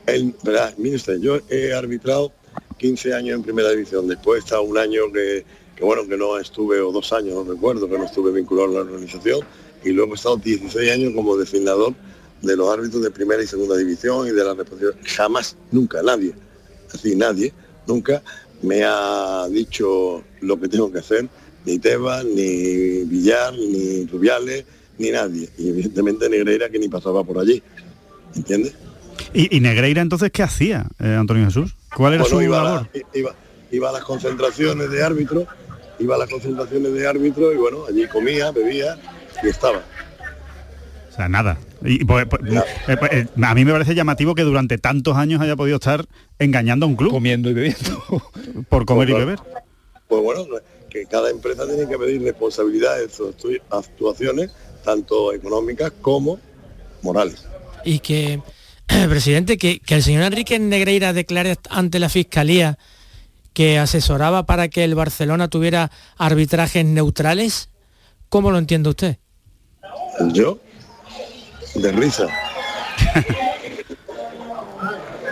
El, 0.06 0.34
verá, 0.42 0.72
mire 0.76 0.96
usted, 0.96 1.18
yo 1.20 1.38
he 1.48 1.72
arbitrado 1.72 2.32
15 2.78 3.14
años 3.14 3.36
en 3.36 3.42
primera 3.42 3.70
división, 3.70 4.06
después 4.06 4.44
está 4.44 4.60
un 4.60 4.76
año 4.76 5.10
que, 5.12 5.44
que, 5.74 5.84
bueno, 5.84 6.06
que 6.06 6.16
no 6.16 6.38
estuve, 6.38 6.80
o 6.80 6.92
dos 6.92 7.12
años, 7.12 7.34
no 7.34 7.52
recuerdo, 7.52 7.88
que 7.88 7.98
no 7.98 8.04
estuve 8.04 8.32
vinculado 8.32 8.70
a 8.70 8.72
la 8.72 8.80
organización, 8.80 9.40
y 9.84 9.90
luego 9.90 10.12
he 10.12 10.16
estado 10.16 10.36
16 10.36 10.90
años 10.92 11.12
como 11.14 11.36
designador 11.36 11.94
de 12.42 12.56
los 12.56 12.68
árbitros 12.72 13.02
de 13.02 13.10
primera 13.10 13.42
y 13.42 13.46
segunda 13.46 13.76
división 13.76 14.26
y 14.26 14.30
de 14.30 14.44
la 14.44 14.54
reposición. 14.54 14.94
Jamás, 15.04 15.56
nunca, 15.70 16.02
nadie, 16.02 16.34
así 16.92 17.14
nadie, 17.16 17.52
nunca 17.86 18.22
me 18.62 18.82
ha 18.84 19.46
dicho 19.50 20.22
lo 20.40 20.58
que 20.60 20.68
tengo 20.68 20.90
que 20.92 20.98
hacer, 20.98 21.28
ni 21.64 21.78
Tebas, 21.78 22.24
ni 22.24 23.04
Villar, 23.04 23.54
ni 23.54 24.04
Rubiales, 24.06 24.64
ni 24.98 25.10
nadie. 25.10 25.48
Y 25.58 25.68
evidentemente 25.70 26.28
Negreira 26.28 26.68
que 26.68 26.78
ni 26.78 26.88
pasaba 26.88 27.24
por 27.24 27.38
allí. 27.38 27.62
¿Entiendes? 28.36 28.74
¿Y, 29.32 29.56
y 29.56 29.60
Negreira 29.60 30.02
entonces 30.02 30.30
qué 30.30 30.42
hacía, 30.42 30.86
eh, 30.98 31.16
Antonio 31.18 31.44
Jesús? 31.46 31.74
¿Cuál 31.96 32.14
era 32.14 32.22
Bueno, 32.22 32.36
su 32.38 32.42
iba, 32.42 32.60
a 32.60 32.64
labor? 32.64 32.88
la- 32.92 33.18
iba- 33.18 33.34
iba 33.70 33.88
a 33.88 33.92
las 33.92 34.04
concentraciones 34.04 34.90
de 34.90 35.02
árbitro, 35.02 35.46
iba 35.98 36.14
a 36.16 36.18
las 36.18 36.28
concentraciones 36.28 36.92
de 36.92 37.06
árbitro 37.06 37.52
y 37.52 37.56
bueno, 37.56 37.84
allí 37.88 38.06
comía, 38.08 38.50
bebía 38.50 38.96
y 39.44 39.48
estaba. 39.48 39.82
O 41.10 41.16
sea, 41.16 41.28
nada. 41.28 41.58
Y, 41.84 42.04
pues, 42.04 42.26
pues, 42.26 42.42
eh, 42.88 42.96
pues, 42.98 43.12
eh, 43.12 43.26
a 43.42 43.54
mí 43.54 43.64
me 43.64 43.72
parece 43.72 43.94
llamativo 43.94 44.34
que 44.34 44.42
durante 44.42 44.78
tantos 44.78 45.16
años 45.16 45.40
haya 45.40 45.54
podido 45.54 45.76
estar 45.76 46.04
engañando 46.38 46.86
a 46.86 46.88
un 46.88 46.96
club. 46.96 47.10
Comiendo 47.12 47.50
y 47.50 47.54
bebiendo. 47.54 48.04
Por 48.68 48.84
comer 48.84 49.10
y 49.10 49.12
beber. 49.12 49.38
Pues 50.08 50.22
bueno, 50.22 50.44
que 50.90 51.06
cada 51.06 51.30
empresa 51.30 51.66
tiene 51.66 51.88
que 51.88 51.96
pedir 51.98 52.22
responsabilidades 52.22 53.08
de 53.08 53.14
sus 53.14 53.36
actu- 53.36 53.60
actuaciones, 53.70 54.50
tanto 54.84 55.32
económicas 55.32 55.92
como 56.00 56.40
morales. 57.02 57.46
Y 57.84 58.00
que, 58.00 58.40
presidente, 59.08 59.56
que, 59.56 59.78
que 59.80 59.94
el 59.94 60.02
señor 60.02 60.24
Enrique 60.24 60.58
Negreira 60.58 61.12
declare 61.12 61.56
ante 61.70 61.98
la 61.98 62.08
Fiscalía 62.08 62.78
que 63.52 63.78
asesoraba 63.78 64.46
para 64.46 64.66
que 64.68 64.82
el 64.82 64.96
Barcelona 64.96 65.46
tuviera 65.48 65.92
arbitrajes 66.16 66.84
neutrales, 66.84 67.68
¿cómo 68.28 68.50
lo 68.50 68.58
entiende 68.58 68.88
usted? 68.88 69.18
Yo, 70.32 70.58
de 71.74 71.92
risa. 71.92 72.26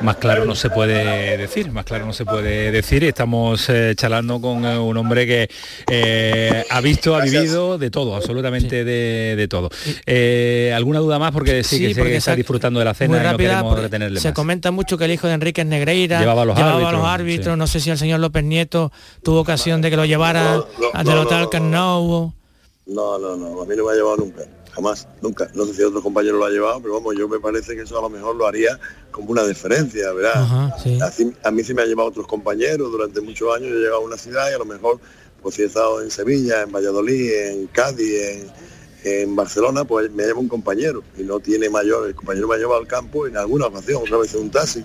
Más 0.02 0.16
claro 0.16 0.44
no 0.44 0.56
se 0.56 0.68
puede 0.68 1.36
decir, 1.36 1.70
más 1.70 1.84
claro 1.84 2.04
no 2.06 2.12
se 2.12 2.24
puede 2.24 2.72
decir. 2.72 3.04
Estamos 3.04 3.68
eh, 3.68 3.92
charlando 3.96 4.40
con 4.40 4.64
eh, 4.64 4.76
un 4.76 4.96
hombre 4.96 5.28
que 5.28 5.48
eh, 5.88 6.64
ha 6.70 6.80
visto, 6.80 7.14
ha 7.14 7.20
vivido 7.22 7.78
de 7.78 7.88
todo, 7.88 8.16
absolutamente 8.16 8.84
de, 8.84 9.36
de 9.36 9.46
todo. 9.48 9.70
Eh, 10.04 10.72
¿Alguna 10.74 10.98
duda 10.98 11.20
más? 11.20 11.30
Porque 11.30 11.62
sí, 11.62 11.78
que 11.86 11.94
porque 11.94 12.10
que 12.10 12.16
está 12.16 12.34
disfrutando 12.34 12.80
de 12.80 12.84
la 12.86 12.90
Muy 12.90 12.96
cena 12.98 13.16
y 13.18 13.20
no 13.22 13.30
rápida, 13.30 13.50
queremos 13.50 13.78
retenerle 13.78 14.18
se 14.18 14.28
más. 14.30 14.34
comenta 14.34 14.72
mucho 14.72 14.98
que 14.98 15.04
el 15.04 15.12
hijo 15.12 15.28
de 15.28 15.34
Enrique 15.34 15.64
Negreira 15.64 16.18
Llevaba 16.18 16.42
a 16.42 16.46
los 16.46 16.58
árbitros, 16.58 17.04
árbitros, 17.06 17.54
sí. 17.54 17.58
no 17.58 17.66
sé 17.68 17.78
si 17.78 17.90
el 17.90 17.98
señor 17.98 18.18
López 18.18 18.42
Nieto 18.42 18.90
tuvo 19.22 19.38
ocasión 19.38 19.82
de 19.82 19.90
que 19.90 19.96
lo 19.96 20.04
llevara 20.04 20.54
No, 20.56 20.66
no, 20.94 21.04
del 21.04 21.14
no, 21.14 21.20
hotel 21.20 21.38
no, 21.38 21.44
no, 21.44 21.50
Camp 21.50 21.66
Nou. 21.66 22.32
No, 22.86 23.18
no, 23.20 23.36
no, 23.36 23.62
a 23.62 23.66
mí 23.66 23.74
no 23.76 23.84
me 23.84 23.92
ha 23.92 23.94
llevado 23.94 24.16
nunca, 24.16 24.42
jamás, 24.74 25.06
nunca. 25.20 25.48
No 25.54 25.64
sé 25.66 25.74
si 25.74 25.82
otro 25.82 26.02
compañero 26.02 26.36
lo 26.38 26.44
ha 26.46 26.50
llevado, 26.50 26.80
pero 26.80 26.94
vamos, 26.94 27.14
yo 27.16 27.28
me 27.28 27.38
parece 27.38 27.74
que 27.76 27.82
eso 27.82 27.98
a 27.98 28.02
lo 28.02 28.08
mejor 28.10 28.36
lo 28.36 28.46
haría 28.46 28.78
como 29.10 29.30
una 29.30 29.44
deferencia, 29.44 30.12
¿verdad? 30.12 30.32
Ajá, 30.42 30.76
sí. 30.82 30.98
Así- 31.02 31.32
a 31.44 31.50
mí 31.50 31.62
sí 31.62 31.74
me 31.74 31.82
ha 31.82 31.86
llevado 31.86 32.08
otros 32.08 32.26
compañeros 32.26 32.90
durante 32.90 33.20
muchos 33.20 33.54
años, 33.54 33.68
yo 33.70 33.76
he 33.76 33.80
llegado 33.80 33.96
a 33.96 34.04
una 34.04 34.16
ciudad 34.16 34.50
y 34.50 34.54
a 34.54 34.58
lo 34.58 34.64
mejor, 34.64 34.98
pues 35.42 35.54
si 35.56 35.62
he 35.62 35.66
estado 35.66 36.00
en 36.02 36.10
Sevilla, 36.10 36.62
en 36.62 36.72
Valladolid, 36.72 37.32
en 37.32 37.66
Cádiz, 37.68 38.14
en, 38.22 38.50
en 39.04 39.36
Barcelona, 39.36 39.84
pues 39.84 40.10
me 40.12 40.24
lleva 40.24 40.38
un 40.40 40.48
compañero 40.48 41.02
y 41.18 41.22
no 41.24 41.40
tiene 41.40 41.68
mayor, 41.68 42.06
el 42.08 42.14
compañero 42.14 42.46
me 42.48 42.54
ha 42.54 42.58
llevado 42.58 42.80
al 42.80 42.86
campo 42.86 43.26
en 43.26 43.36
alguna 43.36 43.66
ocasión, 43.66 44.02
otra 44.02 44.18
vez 44.18 44.32
en 44.34 44.42
un 44.42 44.50
taxi. 44.50 44.84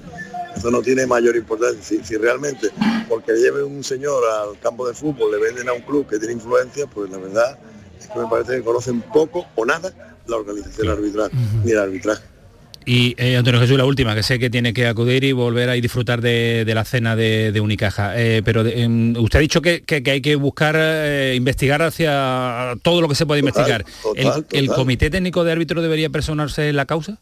Eso 0.56 0.72
no 0.72 0.82
tiene 0.82 1.06
mayor 1.06 1.36
importancia. 1.36 1.80
Si, 1.84 2.04
si 2.04 2.16
realmente, 2.18 2.72
porque 3.08 3.34
lleve 3.34 3.62
un 3.64 3.84
señor 3.84 4.24
al 4.26 4.60
campo 4.60 4.88
de 4.88 4.96
fútbol, 4.96 5.32
le 5.32 5.38
venden 5.38 5.70
a 5.70 5.74
un 5.74 5.82
club 5.82 6.08
que 6.10 6.18
tiene 6.18 6.34
influencia, 6.34 6.88
pues 6.88 7.12
la 7.12 7.20
verdad 7.20 7.60
es 8.00 8.08
que 8.08 8.20
me 8.20 8.28
parece 8.28 8.58
que 8.58 8.62
conocen 8.64 9.02
poco 9.02 9.46
o 9.56 9.66
nada 9.66 9.92
la 10.28 10.36
organización 10.38 10.90
arbitral 10.90 11.30
ni 11.64 11.72
el 11.72 11.78
arbitraje. 11.80 12.24
Y 12.86 13.16
eh, 13.18 13.36
Antonio 13.36 13.60
Jesús, 13.60 13.78
la 13.78 13.84
última, 13.84 14.16
que 14.16 14.24
sé 14.24 14.40
que 14.40 14.50
tiene 14.50 14.74
que 14.74 14.88
acudir 14.88 15.26
y 15.26 15.34
volver 15.34 15.70
a 15.70 15.76
y 15.76 15.82
disfrutar 15.82 16.22
de, 16.22 16.64
de 16.66 16.74
la 16.74 16.86
cena 16.86 17.18
de, 17.18 17.52
de 17.52 17.60
Unicaja. 17.60 18.18
Eh, 18.18 18.42
pero 18.46 18.64
de- 18.64 18.82
em, 18.82 19.14
usted 19.18 19.40
ha 19.40 19.42
dicho 19.42 19.62
que, 19.62 19.82
que- 19.84 20.02
que 20.02 20.12
hay 20.12 20.22
que 20.22 20.38
buscar, 20.38 20.76
eh, 20.78 21.34
investigar 21.36 21.82
hacia 21.82 22.76
todo 22.84 23.02
lo 23.02 23.10
que 23.10 23.16
se 23.16 23.26
puede 23.26 23.42
Total, 23.42 23.50
investigar. 23.50 23.86
total, 24.02 24.46
¿El, 24.52 24.68
comité 24.68 25.10
técnico 25.10 25.44
de 25.44 25.52
árbitro 25.52 25.82
debería 25.82 26.10
personarse 26.10 26.70
en 26.70 26.78
la 26.78 26.86
causa? 26.86 27.18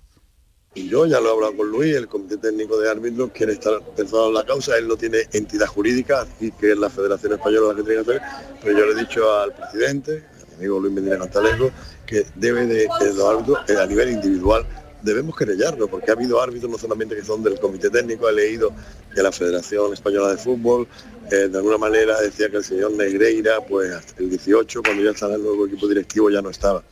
Y 0.75 0.87
yo 0.89 1.07
ya 1.07 1.19
lo 1.19 1.29
he 1.29 1.31
hablado 1.33 1.55
con 1.57 1.69
Luis, 1.71 1.95
el 1.95 2.07
Comité 2.09 2.35
Técnico 2.37 2.77
de 2.77 2.91
Árbitros 2.91 3.31
quiere 3.33 3.53
estar 3.53 3.79
pensado 3.95 4.27
en 4.27 4.33
la 4.35 4.43
causa, 4.43 4.77
él 4.77 4.87
no 4.89 4.97
tiene 4.97 5.19
entidad 5.31 5.67
jurídica, 5.67 6.27
y 6.41 6.51
que 6.51 6.73
es 6.73 6.77
la 6.77 6.89
Federación 6.89 7.31
Española 7.31 7.69
la 7.69 7.75
que 7.75 7.83
tiene 7.83 8.03
que 8.03 8.11
hacer, 8.11 8.21
pero 8.61 8.77
yo 8.79 8.85
le 8.85 8.91
he 8.91 9.05
dicho 9.05 9.39
al 9.39 9.53
presidente, 9.55 10.25
mi 10.57 10.65
amigo 10.65 10.79
Luis 10.79 10.93
Medina 10.93 11.17
Cantalejo, 11.17 11.71
que 12.05 12.25
debe 12.35 12.65
de, 12.65 12.87
de 12.99 13.13
los 13.13 13.29
árbitros 13.29 13.69
a 13.69 13.85
nivel 13.85 14.11
individual 14.11 14.65
debemos 15.01 15.35
querellarlo, 15.35 15.87
porque 15.87 16.09
ha 16.09 16.15
habido 16.15 16.41
árbitros 16.41 16.71
no 16.71 16.79
solamente 16.79 17.15
que 17.15 17.23
son 17.23 17.43
del 17.43 17.59
Comité 17.59 17.91
Técnico, 17.91 18.27
he 18.27 18.33
leído 18.33 18.71
que 19.13 19.21
la 19.21 19.31
Federación 19.31 19.93
Española 19.93 20.31
de 20.31 20.37
Fútbol 20.37 20.87
eh, 21.31 21.47
de 21.47 21.57
alguna 21.57 21.77
manera 21.77 22.19
decía 22.19 22.49
que 22.49 22.57
el 22.57 22.63
señor 22.63 22.91
Negreira, 22.93 23.63
pues 23.69 23.91
el 24.17 24.31
18, 24.31 24.81
cuando 24.81 25.03
ya 25.03 25.11
estaba 25.11 25.35
el 25.35 25.43
nuevo 25.43 25.67
equipo 25.67 25.87
directivo, 25.87 26.31
ya 26.31 26.41
no 26.41 26.49
estaba 26.49 26.83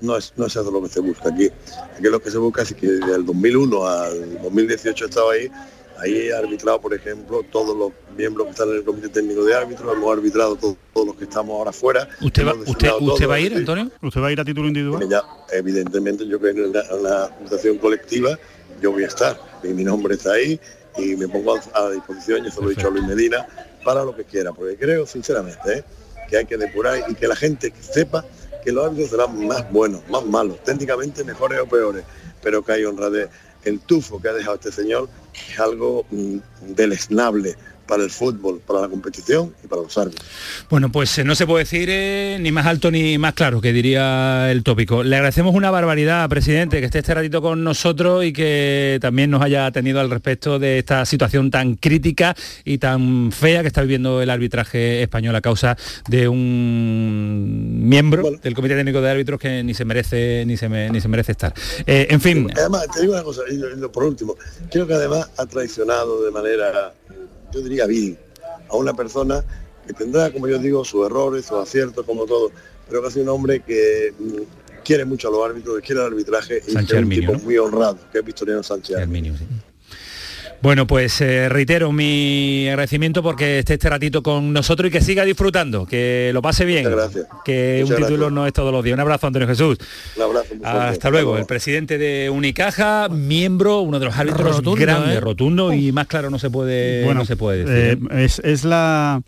no 0.00 0.16
es, 0.16 0.32
no 0.36 0.46
es 0.46 0.56
eso 0.56 0.70
lo 0.70 0.82
que 0.82 0.88
se 0.88 1.00
busca 1.00 1.28
aquí. 1.28 1.50
Aquí 1.96 2.02
lo 2.04 2.20
que 2.20 2.30
se 2.30 2.38
busca 2.38 2.62
es 2.62 2.74
que 2.74 2.86
del 2.86 3.24
2001 3.24 3.86
al 3.86 4.42
2018 4.42 5.04
estaba 5.04 5.32
ahí, 5.32 5.50
ahí 6.00 6.28
he 6.28 6.34
arbitrado, 6.34 6.80
por 6.80 6.94
ejemplo, 6.94 7.42
todos 7.50 7.76
los 7.76 7.92
miembros 8.16 8.46
que 8.46 8.50
están 8.52 8.68
en 8.70 8.76
el 8.76 8.84
comité 8.84 9.08
técnico 9.08 9.44
de 9.44 9.54
árbitros, 9.54 9.94
hemos 9.96 10.12
arbitrado 10.16 10.56
to- 10.56 10.76
todos 10.94 11.06
los 11.08 11.16
que 11.16 11.24
estamos 11.24 11.56
ahora 11.56 11.72
fuera. 11.72 12.08
¿Usted 12.20 12.46
va, 12.46 12.54
usted, 12.54 13.28
va 13.28 13.34
a 13.34 13.40
ir, 13.40 13.52
sí. 13.52 13.58
Antonio? 13.58 13.90
¿Usted 14.02 14.20
va 14.20 14.28
a 14.28 14.32
ir 14.32 14.40
a 14.40 14.44
título 14.44 14.68
individual? 14.68 15.08
Ya, 15.08 15.22
evidentemente, 15.52 16.26
yo 16.26 16.38
creo 16.40 16.54
que 16.54 16.60
en 16.64 16.70
una, 16.70 16.80
en 16.82 17.00
una 17.00 17.24
actuación 17.24 17.78
colectiva 17.78 18.38
yo 18.80 18.92
voy 18.92 19.04
a 19.04 19.08
estar, 19.08 19.38
y 19.62 19.68
mi 19.68 19.84
nombre 19.84 20.14
está 20.14 20.32
ahí 20.32 20.58
y 20.98 21.14
me 21.16 21.28
pongo 21.28 21.56
a, 21.56 21.60
a 21.74 21.90
disposición, 21.90 22.44
yo 22.44 22.50
se 22.50 22.60
lo 22.60 22.70
he 22.70 22.74
dicho 22.74 22.88
a 22.88 22.90
Luis 22.90 23.04
Medina, 23.04 23.46
para 23.84 24.04
lo 24.04 24.14
que 24.16 24.24
quiera, 24.24 24.52
porque 24.52 24.76
creo 24.76 25.06
sinceramente 25.06 25.78
¿eh? 25.78 25.84
que 26.28 26.36
hay 26.38 26.46
que 26.46 26.56
depurar 26.56 27.04
y 27.08 27.14
que 27.14 27.26
la 27.28 27.36
gente 27.36 27.72
sepa 27.80 28.24
que 28.64 28.72
los 28.72 28.84
árbitros 28.86 29.10
serán 29.10 29.46
más 29.46 29.70
buenos, 29.72 30.02
más 30.10 30.24
malos, 30.26 30.62
técnicamente 30.64 31.24
mejores 31.24 31.60
o 31.60 31.66
peores, 31.66 32.04
pero 32.42 32.62
que 32.62 32.72
hay 32.72 32.84
honradez. 32.84 33.28
El 33.64 33.80
tufo 33.80 34.20
que 34.20 34.28
ha 34.28 34.32
dejado 34.32 34.56
este 34.56 34.72
señor 34.72 35.08
es 35.34 35.58
algo 35.60 36.06
mm, 36.10 36.38
deleznable 36.74 37.56
para 37.90 38.04
el 38.04 38.10
fútbol, 38.10 38.60
para 38.64 38.80
la 38.82 38.88
competición 38.88 39.52
y 39.62 39.66
para 39.66 39.82
los 39.82 39.98
árbitros. 39.98 40.24
Bueno, 40.70 40.90
pues 40.92 41.18
eh, 41.18 41.24
no 41.24 41.34
se 41.34 41.44
puede 41.46 41.64
decir 41.64 41.88
eh, 41.90 42.38
ni 42.40 42.52
más 42.52 42.64
alto 42.66 42.90
ni 42.90 43.18
más 43.18 43.34
claro, 43.34 43.60
que 43.60 43.72
diría 43.72 44.50
el 44.50 44.62
tópico. 44.62 45.02
Le 45.02 45.16
agradecemos 45.16 45.54
una 45.54 45.70
barbaridad, 45.72 46.28
presidente, 46.28 46.78
que 46.78 46.86
esté 46.86 47.00
este 47.00 47.12
ratito 47.14 47.42
con 47.42 47.64
nosotros 47.64 48.24
y 48.24 48.32
que 48.32 48.98
también 49.02 49.30
nos 49.30 49.42
haya 49.42 49.66
atendido 49.66 49.98
al 50.00 50.08
respecto 50.08 50.58
de 50.60 50.78
esta 50.78 51.04
situación 51.04 51.50
tan 51.50 51.74
crítica 51.74 52.36
y 52.64 52.78
tan 52.78 53.32
fea 53.32 53.62
que 53.62 53.66
está 53.66 53.82
viviendo 53.82 54.22
el 54.22 54.30
arbitraje 54.30 55.02
español 55.02 55.34
a 55.34 55.40
causa 55.40 55.76
de 56.08 56.28
un 56.28 57.88
miembro 57.88 58.22
del 58.42 58.54
Comité 58.54 58.76
Técnico 58.76 59.00
de 59.00 59.10
Árbitros 59.10 59.40
que 59.40 59.62
ni 59.64 59.74
se 59.74 59.84
merece 59.84 60.44
ni 60.46 60.56
se, 60.56 60.68
me- 60.68 60.90
ni 60.90 61.00
se 61.00 61.08
merece 61.08 61.32
estar. 61.32 61.52
Eh, 61.86 62.06
en 62.10 62.20
fin, 62.20 62.48
Además, 62.56 62.86
te 62.94 63.00
digo 63.00 63.14
una 63.14 63.22
cosa, 63.24 63.42
y 63.50 63.88
por 63.88 64.04
último, 64.04 64.36
creo 64.70 64.86
que 64.86 64.94
además 64.94 65.28
ha 65.36 65.46
traicionado 65.46 66.24
de 66.24 66.30
manera, 66.30 66.92
yo 67.52 67.60
diría 67.60 67.86
vil, 67.86 68.18
a 68.68 68.76
una 68.76 68.94
persona 68.94 69.44
que 69.86 69.92
tendrá, 69.92 70.32
como 70.32 70.48
yo 70.48 70.58
digo, 70.58 70.84
sus 70.84 71.06
errores, 71.06 71.46
sus 71.46 71.58
aciertos, 71.58 72.04
como 72.06 72.26
todo, 72.26 72.50
pero 72.88 73.02
que 73.02 73.08
ha 73.08 73.10
sido 73.10 73.24
un 73.24 73.28
hombre 73.30 73.60
que 73.60 74.12
mm, 74.18 74.82
quiere 74.84 75.04
mucho 75.04 75.28
a 75.28 75.30
los 75.30 75.44
árbitros, 75.44 75.76
que 75.76 75.82
quiere 75.82 76.00
el 76.00 76.06
arbitraje 76.08 76.62
y 76.66 76.74
que 76.74 76.96
es 76.96 77.02
un 77.02 77.08
tipo 77.08 77.32
¿no? 77.32 77.38
muy 77.38 77.58
honrado, 77.58 77.98
que 78.12 78.18
es 78.18 78.24
Victoriano 78.24 78.62
Sánchez. 78.62 78.96
Bueno, 80.62 80.86
pues 80.86 81.18
eh, 81.22 81.48
reitero 81.48 81.90
mi 81.90 82.68
agradecimiento 82.68 83.22
porque 83.22 83.60
esté 83.60 83.74
este 83.74 83.88
ratito 83.88 84.22
con 84.22 84.52
nosotros 84.52 84.88
y 84.88 84.90
que 84.92 85.00
siga 85.00 85.24
disfrutando, 85.24 85.86
que 85.86 86.30
lo 86.34 86.42
pase 86.42 86.66
bien. 86.66 86.84
Muchas 86.84 86.96
gracias. 86.98 87.26
Que 87.44 87.78
Muchas 87.82 87.90
un 87.98 88.02
título 88.04 88.18
gracias. 88.26 88.32
no 88.34 88.46
es 88.46 88.52
todos 88.52 88.72
los 88.72 88.84
días. 88.84 88.94
Un 88.94 89.00
abrazo, 89.00 89.26
Antonio 89.26 89.48
Jesús. 89.48 89.78
Un 90.16 90.22
abrazo. 90.22 90.54
muy 90.54 90.58
fuerte. 90.64 90.78
Hasta 90.78 91.10
luego. 91.10 91.38
El 91.38 91.46
presidente 91.46 91.96
de 91.96 92.28
Unicaja, 92.28 93.08
miembro, 93.08 93.80
uno 93.80 93.98
de 93.98 94.04
los 94.04 94.16
árbitros 94.18 94.56
Rotundo, 94.56 94.74
grandes, 94.80 95.16
¿eh? 95.16 95.20
rotundo 95.20 95.72
y 95.72 95.92
más 95.92 96.06
claro 96.06 96.28
no 96.28 96.38
se 96.38 96.50
puede, 96.50 97.06
no 97.14 97.24
se 97.24 97.36
puede 97.36 97.64
decir. 97.64 97.98
eh, 98.10 98.24
es, 98.24 98.38
es 98.40 98.64
la 98.64 99.22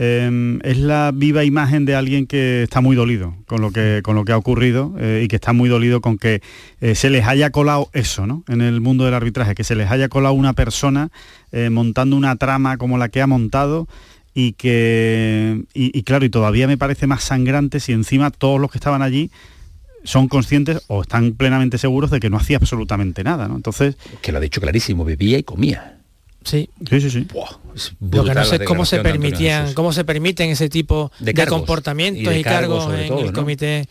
eh, 0.00 0.58
es 0.62 0.78
la 0.78 1.10
viva 1.12 1.44
imagen 1.44 1.84
de 1.84 1.96
alguien 1.96 2.28
que 2.28 2.62
está 2.62 2.80
muy 2.80 2.94
dolido 2.94 3.34
con 3.46 3.60
lo 3.60 3.72
que 3.72 4.00
con 4.04 4.14
lo 4.14 4.24
que 4.24 4.30
ha 4.30 4.36
ocurrido 4.36 4.94
eh, 4.96 5.22
y 5.24 5.28
que 5.28 5.34
está 5.34 5.52
muy 5.52 5.68
dolido 5.68 6.00
con 6.00 6.18
que 6.18 6.40
eh, 6.80 6.94
se 6.94 7.10
les 7.10 7.26
haya 7.26 7.50
colado 7.50 7.90
eso, 7.92 8.24
¿no? 8.24 8.44
En 8.46 8.60
el 8.60 8.80
mundo 8.80 9.04
del 9.04 9.14
arbitraje, 9.14 9.56
que 9.56 9.64
se 9.64 9.74
les 9.74 9.90
haya 9.90 10.08
colado 10.08 10.34
una 10.34 10.52
persona 10.52 11.10
eh, 11.50 11.68
montando 11.68 12.14
una 12.14 12.36
trama 12.36 12.78
como 12.78 12.96
la 12.96 13.08
que 13.08 13.20
ha 13.20 13.26
montado 13.26 13.88
y 14.34 14.52
que, 14.52 15.64
y, 15.74 15.98
y 15.98 16.02
claro, 16.04 16.24
y 16.24 16.30
todavía 16.30 16.68
me 16.68 16.78
parece 16.78 17.08
más 17.08 17.24
sangrante 17.24 17.80
si 17.80 17.92
encima 17.92 18.30
todos 18.30 18.60
los 18.60 18.70
que 18.70 18.78
estaban 18.78 19.02
allí 19.02 19.32
son 20.04 20.28
conscientes 20.28 20.80
o 20.86 21.02
están 21.02 21.32
plenamente 21.32 21.76
seguros 21.76 22.12
de 22.12 22.20
que 22.20 22.30
no 22.30 22.36
hacía 22.36 22.58
absolutamente 22.58 23.24
nada, 23.24 23.48
¿no? 23.48 23.56
Entonces... 23.56 23.96
Que 24.22 24.30
lo 24.30 24.38
ha 24.38 24.40
dicho 24.40 24.60
clarísimo, 24.60 25.04
bebía 25.04 25.38
y 25.38 25.42
comía. 25.42 25.98
Sí. 26.44 26.70
Sí, 26.88 27.00
sí, 27.00 27.10
sí. 27.10 27.26
Lo 28.00 28.24
que 28.24 28.34
no 28.34 28.44
sé 28.44 28.56
es 28.56 28.62
cómo 28.62 28.84
se 28.84 29.00
permitían, 29.00 29.74
cómo 29.74 29.92
se 29.92 30.04
permiten 30.04 30.50
ese 30.50 30.68
tipo 30.68 31.10
De 31.18 31.34
comportamientos 31.46 32.32
Y 32.32 32.36
de 32.38 32.42
cargos, 32.42 32.92
en 32.94 33.08
todo, 33.08 33.20
el 33.20 33.26
¿no? 33.26 33.32
comité 33.32 33.86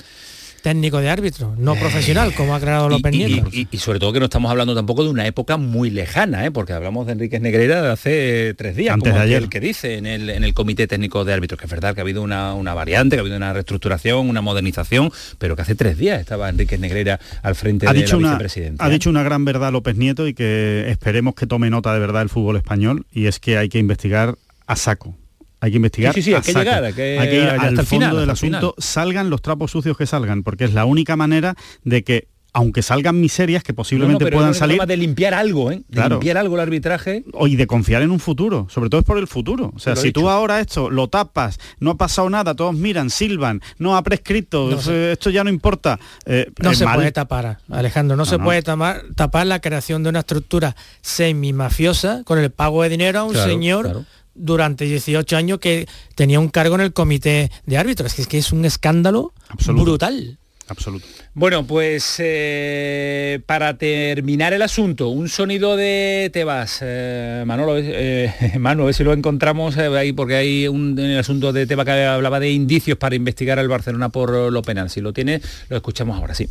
técnico 0.62 1.00
de 1.00 1.10
árbitro, 1.10 1.56
no 1.58 1.76
profesional, 1.76 2.34
como 2.34 2.54
ha 2.54 2.58
aclarado 2.58 2.90
López 2.90 3.14
y, 3.14 3.18
Nieto. 3.18 3.50
y- 3.52 3.68
y 3.72 3.78
sobre 3.78 4.00
todo 4.00 4.12
que 4.14 4.20
no 4.20 4.26
estamos 4.26 4.50
hablando 4.52 4.76
tampoco 4.76 5.04
de 5.04 5.10
una 5.10 5.26
época 5.28 5.58
muy 5.58 5.90
lejana, 5.90 6.46
¿eh? 6.46 6.52
porque 6.52 6.74
hablamos 6.74 7.06
de 7.06 7.14
Enríquez 7.14 7.42
Negreira 7.42 7.82
de 7.82 7.92
hace 7.92 8.50
eh, 8.50 8.54
tres 8.54 8.76
días, 8.76 8.94
Antes 8.94 9.12
como 9.12 9.20
de 9.24 9.26
ayer. 9.30 9.44
el 9.44 9.50
que 9.50 9.60
dice 9.60 9.98
en 9.98 10.06
el, 10.06 10.30
en 10.30 10.44
el 10.44 10.54
Comité 10.54 10.88
Técnico 10.88 11.24
de 11.26 11.34
Árbitros, 11.34 11.60
que 11.60 11.66
es 11.66 11.72
verdad 11.72 11.94
que 11.94 12.02
ha 12.02 12.04
habido 12.04 12.22
una, 12.22 12.54
una 12.54 12.74
variante, 12.74 13.16
que 13.16 13.20
ha 13.20 13.22
habido 13.22 13.38
una 13.38 13.54
reestructuración, 13.54 14.30
una 14.30 14.42
modernización, 14.42 15.12
pero 15.38 15.56
que 15.56 15.62
hace 15.62 15.76
tres 15.76 15.98
días 15.98 16.20
estaba 16.20 16.50
Enríquez 16.50 16.80
Negreira 16.80 17.20
al 17.44 17.56
frente 17.56 17.88
ha 17.88 17.94
de 17.94 18.00
dicho 18.00 18.14
la 18.14 18.18
una 18.18 18.28
vicepresidencia. 18.30 18.86
ha 18.86 18.90
dicho 18.90 19.10
una 19.10 19.24
gran 19.24 19.46
verdad 19.46 19.72
López 19.72 19.96
Nieto 19.96 20.28
y 20.28 20.34
que 20.34 20.90
esperemos 20.90 21.36
que 21.36 21.48
tome 21.48 21.70
nota 21.70 21.94
de 21.94 22.00
verdad 22.00 22.22
el 22.24 22.30
fútbol 22.30 22.58
español 22.58 23.06
y 23.12 23.28
es 23.28 23.40
que 23.40 23.58
hay 23.58 23.70
que 23.70 23.80
investigar 23.80 24.36
a 24.66 24.76
saco 24.76 25.16
hay 25.60 25.72
que 25.72 25.78
investigar 25.78 26.14
Sí, 26.14 26.22
sí, 26.22 26.34
hay 26.34 26.42
que 26.42 26.52
saco. 26.54 26.64
llegar, 26.64 26.84
hay 26.84 26.94
que- 26.94 27.16
ir 27.16 27.44
hasta 27.50 27.62
al 27.64 27.70
el 27.70 27.76
fondo 27.78 27.86
final, 27.86 28.16
del 28.18 28.30
asunto 28.30 28.58
final. 28.60 28.74
salgan 28.78 29.30
los 29.30 29.42
trapos 29.42 29.72
sucios 29.72 29.98
que 29.98 30.06
salgan 30.06 30.44
porque 30.44 30.66
es 30.66 30.74
la 30.74 30.86
única 30.86 31.16
manera 31.16 31.56
de 31.84 32.04
que 32.04 32.28
aunque 32.54 32.82
salgan 32.82 33.20
miserias 33.22 33.62
que 33.62 33.72
posiblemente 33.76 34.14
No, 34.14 34.20
no, 34.20 34.26
pero 34.26 34.38
puedan 34.38 34.52
es 34.52 34.58
salir 34.58 34.78
forma 34.78 34.88
de 34.88 34.98
limpiar 34.98 35.36
algo, 35.36 35.70
¿eh? 35.72 35.84
de 35.88 35.96
Claro. 35.96 36.16
limpiar 36.16 36.38
algo 36.38 36.56
el 36.56 36.62
arbitraje. 36.62 37.24
o- 37.34 37.46
y 37.46 37.56
de 37.56 37.68
confiar 37.68 38.02
en 38.02 38.10
un 38.10 38.20
futuro, 38.20 38.66
sobre 38.72 38.90
todo 38.90 39.00
es 39.02 39.06
por 39.06 39.20
el 39.20 39.28
futuro. 39.28 39.72
O 39.76 39.80
sea, 39.80 39.96
si 39.96 40.12
tú 40.12 40.28
ahora 40.28 40.60
esto 40.60 40.90
lo 40.90 41.08
tapas, 41.08 41.60
no 41.80 41.92
ha 41.92 41.98
pasado 41.98 42.28
nada, 42.32 42.56
todos 42.56 42.74
miran, 42.74 43.12
silban, 43.12 43.62
no 43.78 43.96
ha 43.96 44.02
prescrito, 44.02 44.72
No 44.72 44.92
esto 44.92 45.30
ya 45.30 45.44
no 45.44 45.52
importa. 45.52 46.00
eh, 46.26 46.50
No 46.64 46.74
se 46.74 46.86
mal. 46.86 46.96
puede 46.96 47.12
tapar, 47.12 47.60
Alejandro, 47.70 48.16
no, 48.18 48.22
No, 48.22 48.26
se 48.26 48.40
no. 48.40 48.44
puede 48.46 48.64
tapar, 48.64 49.04
tapar 49.14 49.46
la 49.46 49.60
creación 49.60 50.02
de 50.02 50.10
una 50.10 50.20
estructura 50.20 50.76
semi-mafiosa 51.02 52.24
con 52.24 52.40
el 52.40 52.50
pago 52.50 52.82
de 52.82 52.90
dinero 52.90 53.20
a 53.20 53.24
un 53.26 53.34
Claro, 53.34 53.50
señor 53.52 53.84
claro. 53.86 54.06
Durante 54.38 54.86
18 54.86 55.36
años 55.38 55.60
que 55.60 55.88
tenía 56.16 56.40
un 56.40 56.50
cargo 56.50 56.76
en 56.76 56.82
el 56.82 56.94
comité 56.94 57.52
de 57.66 57.78
árbitros. 57.78 58.12
Es 58.12 58.16
que 58.16 58.22
es, 58.22 58.28
que 58.28 58.38
es 58.38 58.52
un 58.52 58.66
escándalo 58.66 59.34
Absoluto. 59.50 59.84
brutal. 59.84 60.38
Absoluto. 60.70 61.06
Bueno, 61.34 61.66
pues 61.66 62.16
eh, 62.20 63.40
para 63.46 63.78
terminar 63.78 64.52
el 64.52 64.62
asunto, 64.62 65.08
un 65.08 65.30
sonido 65.30 65.78
de 65.78 66.30
Tebas. 66.34 66.80
Eh, 66.82 67.44
Manolo, 67.48 67.78
eh, 67.78 68.34
Manu, 68.60 68.84
a 68.84 68.86
ver 68.88 68.94
si 68.94 69.06
lo 69.06 69.14
encontramos 69.14 69.78
eh, 69.78 69.88
ahí, 69.98 70.12
porque 70.12 70.36
hay 70.36 70.68
un 70.68 71.00
en 71.00 71.06
el 71.12 71.20
asunto 71.20 71.54
de 71.54 71.66
Tebas 71.68 71.86
que 71.86 72.04
hablaba 72.04 72.42
de 72.42 72.52
indicios 72.52 72.98
para 72.98 73.16
investigar 73.16 73.60
al 73.60 73.70
Barcelona 73.70 74.10
por 74.10 74.52
lo 74.52 74.62
penal. 74.62 74.90
Si 74.90 75.00
lo 75.00 75.14
tiene, 75.14 75.42
lo 75.70 75.78
escuchamos 75.78 76.18
ahora, 76.18 76.34
sí. 76.34 76.50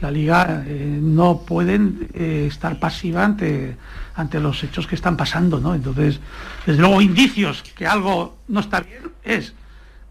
la 0.00 0.10
liga 0.10 0.64
eh, 0.66 0.98
no 1.02 1.42
pueden 1.44 2.08
eh, 2.14 2.46
estar 2.48 2.78
pasiva 2.80 3.24
ante, 3.24 3.74
ante 4.18 4.40
los 4.40 4.64
hechos 4.64 4.88
que 4.88 4.96
están 4.96 5.16
pasando, 5.16 5.60
¿no? 5.60 5.76
Entonces, 5.76 6.18
desde 6.66 6.80
luego, 6.80 7.00
indicios 7.00 7.62
que 7.62 7.86
algo 7.86 8.38
no 8.48 8.58
está 8.58 8.80
bien 8.80 9.12
es 9.22 9.54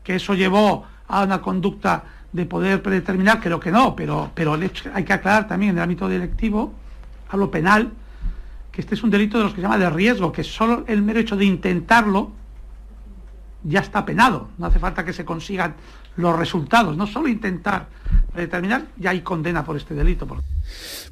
que 0.02 0.16
eso 0.16 0.34
llevó 0.34 0.86
a 1.10 1.24
una 1.24 1.42
conducta 1.42 2.06
de 2.32 2.46
poder 2.46 2.82
predeterminar, 2.82 3.42
creo 3.42 3.60
que 3.60 3.70
no, 3.70 3.98
pero, 3.98 4.32
pero 4.34 4.58
hay 4.94 5.04
que 5.04 5.14
aclarar 5.14 5.50
también 5.50 5.72
en 5.72 5.78
el 5.78 5.84
ámbito 5.84 6.08
directivo, 6.08 6.74
hablo 7.30 7.52
penal, 7.52 7.92
que 8.72 8.80
este 8.80 8.96
es 8.96 9.04
un 9.04 9.10
delito 9.10 9.40
de 9.40 9.44
los 9.44 9.54
que 9.54 9.58
se 9.58 9.64
llama 9.64 9.78
de 9.78 9.90
riesgo, 9.90 10.32
que 10.32 10.46
solo 10.46 10.86
el 10.88 11.02
mero 11.02 11.20
hecho 11.20 11.36
de 11.36 11.44
intentarlo 11.44 12.32
ya 13.64 13.82
está 13.82 14.06
penado. 14.06 14.48
No 14.58 14.68
hace 14.68 14.80
falta 14.80 15.04
que 15.04 15.12
se 15.12 15.26
consigan 15.26 15.76
los 16.18 16.38
resultados, 16.38 16.98
no 16.98 17.08
solo 17.08 17.28
intentar 17.30 17.88
determinar, 18.36 18.84
ya 18.98 19.12
hay 19.12 19.22
condena 19.22 19.64
por 19.66 19.78
este 19.78 19.94
delito. 19.94 20.28
por- 20.28 20.42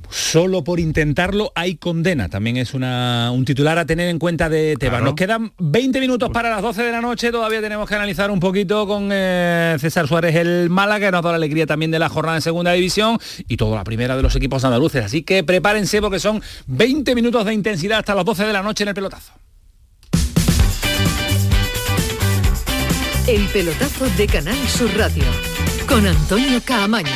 Solo 0.09 0.63
por 0.63 0.79
intentarlo 0.79 1.51
hay 1.55 1.75
condena. 1.77 2.29
También 2.29 2.57
es 2.57 2.73
una, 2.73 3.31
un 3.31 3.43
titular 3.45 3.77
a 3.79 3.85
tener 3.85 4.09
en 4.09 4.19
cuenta 4.19 4.49
de 4.49 4.75
Tebas. 4.79 4.97
Claro. 4.99 5.05
Nos 5.05 5.15
quedan 5.15 5.51
20 5.57 5.99
minutos 5.99 6.29
para 6.29 6.49
las 6.51 6.61
12 6.61 6.83
de 6.83 6.91
la 6.91 7.01
noche. 7.01 7.31
Todavía 7.31 7.61
tenemos 7.61 7.89
que 7.89 7.95
analizar 7.95 8.29
un 8.29 8.39
poquito 8.39 8.85
con 8.85 9.09
eh, 9.11 9.75
César 9.79 10.07
Suárez 10.07 10.35
el 10.35 10.69
Málaga, 10.69 11.07
que 11.07 11.11
nos 11.11 11.23
da 11.23 11.31
la 11.31 11.37
alegría 11.37 11.65
también 11.65 11.89
de 11.91 11.97
la 11.99 12.09
jornada 12.09 12.37
en 12.37 12.41
segunda 12.43 12.71
división 12.73 13.17
y 13.47 13.57
toda 13.57 13.77
la 13.77 13.83
primera 13.83 14.15
de 14.15 14.21
los 14.21 14.35
equipos 14.35 14.63
andaluces. 14.63 15.03
Así 15.03 15.23
que 15.23 15.43
prepárense 15.43 16.01
porque 16.01 16.19
son 16.19 16.41
20 16.67 17.15
minutos 17.15 17.43
de 17.45 17.53
intensidad 17.53 17.99
hasta 17.99 18.13
las 18.13 18.25
12 18.25 18.45
de 18.45 18.53
la 18.53 18.61
noche 18.61 18.83
en 18.83 18.89
el 18.89 18.95
pelotazo. 18.95 19.33
El 23.27 23.47
pelotazo 23.47 24.05
de 24.17 24.27
Canal 24.27 24.55
Sur 24.67 24.95
Radio 24.95 25.23
con 25.87 26.05
Antonio 26.05 26.61
Caamaño. 26.63 27.09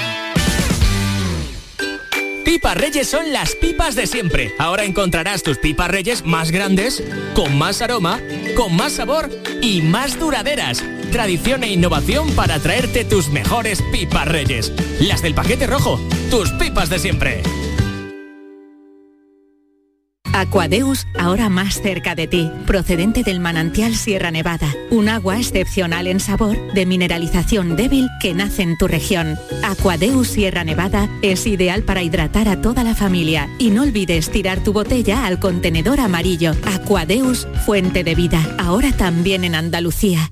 Pipas 2.43 2.75
Reyes 2.75 3.07
son 3.07 3.31
las 3.31 3.53
pipas 3.53 3.93
de 3.93 4.07
siempre. 4.07 4.51
Ahora 4.57 4.85
encontrarás 4.85 5.43
tus 5.43 5.59
pipas 5.59 5.91
Reyes 5.91 6.25
más 6.25 6.49
grandes, 6.49 7.03
con 7.35 7.55
más 7.59 7.83
aroma, 7.83 8.19
con 8.57 8.75
más 8.75 8.93
sabor 8.93 9.29
y 9.61 9.83
más 9.83 10.17
duraderas. 10.17 10.83
Tradición 11.11 11.63
e 11.63 11.73
innovación 11.73 12.31
para 12.31 12.57
traerte 12.57 13.05
tus 13.05 13.29
mejores 13.29 13.83
pipas 13.91 14.27
Reyes. 14.27 14.73
Las 14.99 15.21
del 15.21 15.35
paquete 15.35 15.67
rojo, 15.67 15.99
tus 16.31 16.49
pipas 16.53 16.89
de 16.89 16.97
siempre. 16.97 17.43
Aquadeus, 20.39 21.05
ahora 21.19 21.49
más 21.49 21.81
cerca 21.81 22.15
de 22.15 22.25
ti, 22.25 22.49
procedente 22.65 23.23
del 23.23 23.41
manantial 23.41 23.93
Sierra 23.93 24.31
Nevada, 24.31 24.73
un 24.89 25.09
agua 25.09 25.37
excepcional 25.37 26.07
en 26.07 26.21
sabor, 26.21 26.57
de 26.73 26.85
mineralización 26.85 27.75
débil 27.75 28.07
que 28.21 28.33
nace 28.33 28.61
en 28.61 28.77
tu 28.77 28.87
región. 28.87 29.37
Aquadeus 29.63 30.29
Sierra 30.29 30.63
Nevada 30.63 31.09
es 31.21 31.45
ideal 31.45 31.83
para 31.83 32.03
hidratar 32.03 32.47
a 32.47 32.61
toda 32.61 32.85
la 32.85 32.95
familia 32.95 33.49
y 33.59 33.69
no 33.69 33.83
olvides 33.83 34.29
tirar 34.29 34.63
tu 34.63 34.71
botella 34.71 35.25
al 35.25 35.41
contenedor 35.41 35.99
amarillo. 35.99 36.53
Aquadeus, 36.73 37.45
fuente 37.65 38.05
de 38.05 38.15
vida, 38.15 38.41
ahora 38.57 38.93
también 38.93 39.43
en 39.43 39.55
Andalucía. 39.55 40.31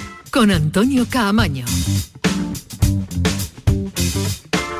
Con 0.31 0.49
Antonio 0.49 1.05
Caamaño. 1.09 1.65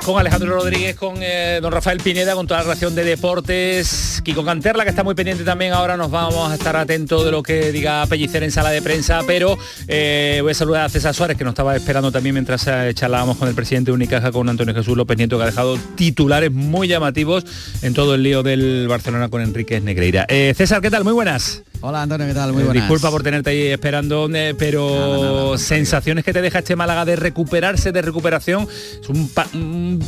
Con 0.06 0.18
Alejandro 0.18 0.56
Rodríguez, 0.56 0.96
con 0.96 1.16
eh, 1.20 1.60
don 1.62 1.74
Rafael 1.74 2.00
Pineda, 2.00 2.36
con 2.36 2.48
toda 2.48 2.62
la 2.62 2.64
relación 2.64 2.96
de 2.96 3.04
deportes. 3.04 4.22
Kiko 4.24 4.46
Canterla, 4.46 4.86
que 4.86 4.92
está 4.92 5.04
muy 5.04 5.14
pendiente 5.14 5.44
también. 5.44 5.74
Ahora 5.74 5.98
nos 5.98 6.10
vamos 6.10 6.50
a 6.50 6.56
estar 6.56 6.78
atentos 6.78 7.26
de 7.26 7.32
lo 7.32 7.44
que 7.44 7.74
diga 7.74 8.06
Pellicer 8.08 8.44
en 8.44 8.52
sala 8.52 8.70
de 8.70 8.82
prensa. 8.82 9.22
Pero 9.28 9.58
eh, 9.90 10.40
voy 10.42 10.52
a 10.52 10.56
saludar 10.56 10.86
a 10.86 10.90
César 10.90 11.14
Suárez, 11.14 11.38
que 11.38 11.44
nos 11.44 11.52
estaba 11.52 11.76
esperando 11.76 12.14
también 12.14 12.34
mientras 12.34 12.66
eh, 12.68 12.94
charlábamos 12.94 13.36
con 13.36 13.50
el 13.50 13.54
presidente 13.54 13.92
de 13.92 13.96
Unicaja, 13.96 14.32
con 14.32 14.48
Antonio 14.48 14.74
Jesús 14.74 14.96
López 14.96 15.18
Nieto, 15.18 15.36
que 15.36 15.44
ha 15.44 15.48
dejado 15.48 15.78
titulares 15.96 16.52
muy 16.54 16.88
llamativos 16.88 17.44
en 17.82 17.94
todo 17.94 18.16
el 18.16 18.24
lío 18.24 18.42
del 18.42 18.88
Barcelona 18.88 19.28
con 19.28 19.42
Enrique 19.42 19.82
Negreira. 19.82 20.26
César, 20.56 20.82
¿qué 20.82 20.90
tal? 20.90 21.04
Muy 21.04 21.14
buenas. 21.14 21.62
Hola 21.84 22.04
Antonio, 22.04 22.28
¿qué 22.28 22.34
tal? 22.34 22.54
Muy 22.54 22.62
Eh, 22.62 22.66
buenas. 22.66 22.84
Disculpa 22.84 23.10
por 23.10 23.24
tenerte 23.24 23.50
ahí 23.50 23.68
esperando, 23.68 24.30
eh, 24.34 24.54
pero 24.58 25.58
sensaciones 25.58 26.24
que 26.24 26.32
te 26.32 26.42
deja 26.42 26.60
este 26.60 26.76
Málaga 26.76 27.06
de 27.06 27.16
recuperarse, 27.16 27.92
de 27.92 28.02
recuperación, 28.04 28.68
es 29.02 29.10
un, 29.10 29.28
pa- 29.30 29.48
un- 29.56 30.00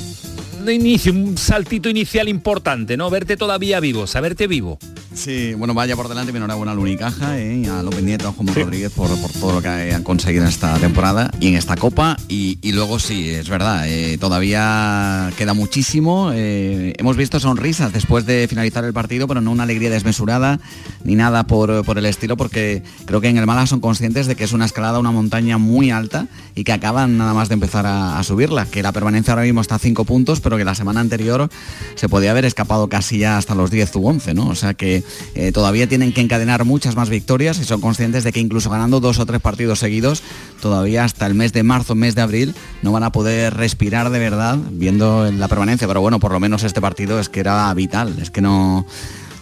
un 0.62 0.70
inicio, 0.72 1.12
un 1.12 1.36
saltito 1.38 1.90
inicial 1.90 2.30
importante, 2.30 2.96
¿no? 2.96 3.10
Verte 3.10 3.38
todavía 3.38 3.80
vivo, 3.80 4.06
saberte 4.06 4.46
vivo. 4.46 4.78
Sí, 5.16 5.54
bueno, 5.54 5.76
vaya 5.76 5.96
por 5.96 6.10
delante, 6.10 6.32
mi 6.32 6.38
enhorabuena 6.38 6.72
al 6.72 6.80
Unicaja 6.80 7.38
eh, 7.40 7.58
y 7.64 7.68
a 7.68 7.84
López 7.84 8.02
Nieto, 8.02 8.28
a 8.28 8.32
Juan 8.34 8.48
Rodríguez 8.48 8.92
por, 8.92 9.08
por 9.22 9.32
todo 9.32 9.54
lo 9.54 9.62
que 9.62 9.94
han 9.94 10.04
conseguido 10.04 10.44
en 10.44 10.50
esta 10.50 10.74
temporada 10.80 11.32
y 11.40 11.50
en 11.50 11.56
esta 11.56 11.76
Copa. 11.76 12.18
Y, 12.28 12.58
y 12.64 12.72
luego 12.72 12.98
sí, 12.98 13.30
es 13.30 13.48
verdad, 13.48 13.88
eh, 13.88 14.18
todavía 14.18 15.32
queda 15.38 15.54
muchísimo. 15.54 16.32
eh, 16.34 16.94
hemos 16.98 17.16
visto 17.16 17.40
sonrisas 17.40 17.94
después 17.94 18.26
de 18.26 18.48
finalizar 18.48 18.84
el 18.86 18.94
partido, 18.94 19.28
pero 19.28 19.40
no 19.40 19.52
una 19.52 19.64
alegría 19.64 19.92
desmesurada 19.92 20.60
ni 21.04 21.16
nada 21.16 21.46
por, 21.46 21.86
por 21.86 22.00
el 22.00 22.06
estilo, 22.08 22.36
porque 22.36 22.82
creo 23.06 23.22
que 23.22 23.30
en 23.30 23.38
el 23.38 23.46
Málaga 23.46 23.68
son 23.68 23.82
conscientes 23.82 24.26
de 24.26 24.36
que 24.36 24.44
es 24.44 24.52
una 24.52 24.66
escalada, 24.66 25.00
una 25.00 25.12
montaña 25.12 25.60
muy 25.60 25.92
alta 25.92 26.28
y 26.56 26.64
que 26.64 26.74
acaban 26.74 27.18
nada 27.20 27.36
más 27.36 27.50
de 27.50 27.54
empezar 27.54 27.86
a, 27.86 28.18
a 28.18 28.24
subirla, 28.24 28.66
que 28.66 28.82
la 28.82 28.92
permanencia 28.92 29.34
ahora 29.34 29.46
mismo 29.46 29.62
está 29.62 29.76
a 29.76 29.80
5 29.80 30.06
puntos, 30.06 30.42
pero 30.42 30.58
que 30.58 30.66
la 30.66 30.76
semana 30.76 31.02
anterior 31.02 31.50
se 31.96 32.10
podía 32.10 32.32
haber 32.32 32.46
escapado 32.46 32.90
casi 32.90 33.20
ya 33.20 33.38
hasta 33.38 33.54
los 33.54 33.70
10 33.70 33.96
u 33.96 34.08
11, 34.08 34.34
¿no? 34.34 34.48
O 34.48 34.56
sea 34.56 34.74
que 34.74 35.03
eh, 35.36 35.52
todavía 35.52 35.88
tienen 35.88 36.14
que 36.14 36.22
encadenar 36.22 36.66
muchas 36.66 36.96
más 36.96 37.10
victorias 37.10 37.60
y 37.60 37.64
son 37.66 37.82
conscientes 37.82 38.24
de 38.24 38.32
que 38.32 38.40
incluso 38.40 38.70
ganando 38.70 39.00
dos 39.00 39.20
o 39.20 39.26
tres 39.26 39.42
partidos 39.42 39.80
seguidos, 39.80 40.24
todavía 40.62 41.04
hasta 41.04 41.26
el 41.26 41.34
mes 41.34 41.54
de 41.54 41.64
marzo, 41.64 41.96
mes 41.96 42.16
de 42.16 42.22
abril, 42.22 42.56
no 42.82 42.92
van 42.92 43.04
a 43.04 43.12
poder 43.12 43.54
respirar 43.54 44.10
de 44.10 44.20
verdad 44.20 44.58
viendo 44.72 45.32
la 45.32 45.48
permanencia. 45.48 45.88
Pero 45.88 46.02
bueno, 46.02 46.20
por 46.20 46.32
lo 46.32 46.40
menos 46.40 46.64
este 46.64 46.82
partido 46.82 47.20
es 47.20 47.30
que 47.30 47.40
era 47.40 47.74
vital, 47.74 48.16
es 48.22 48.32
que 48.32 48.42
no 48.42 48.86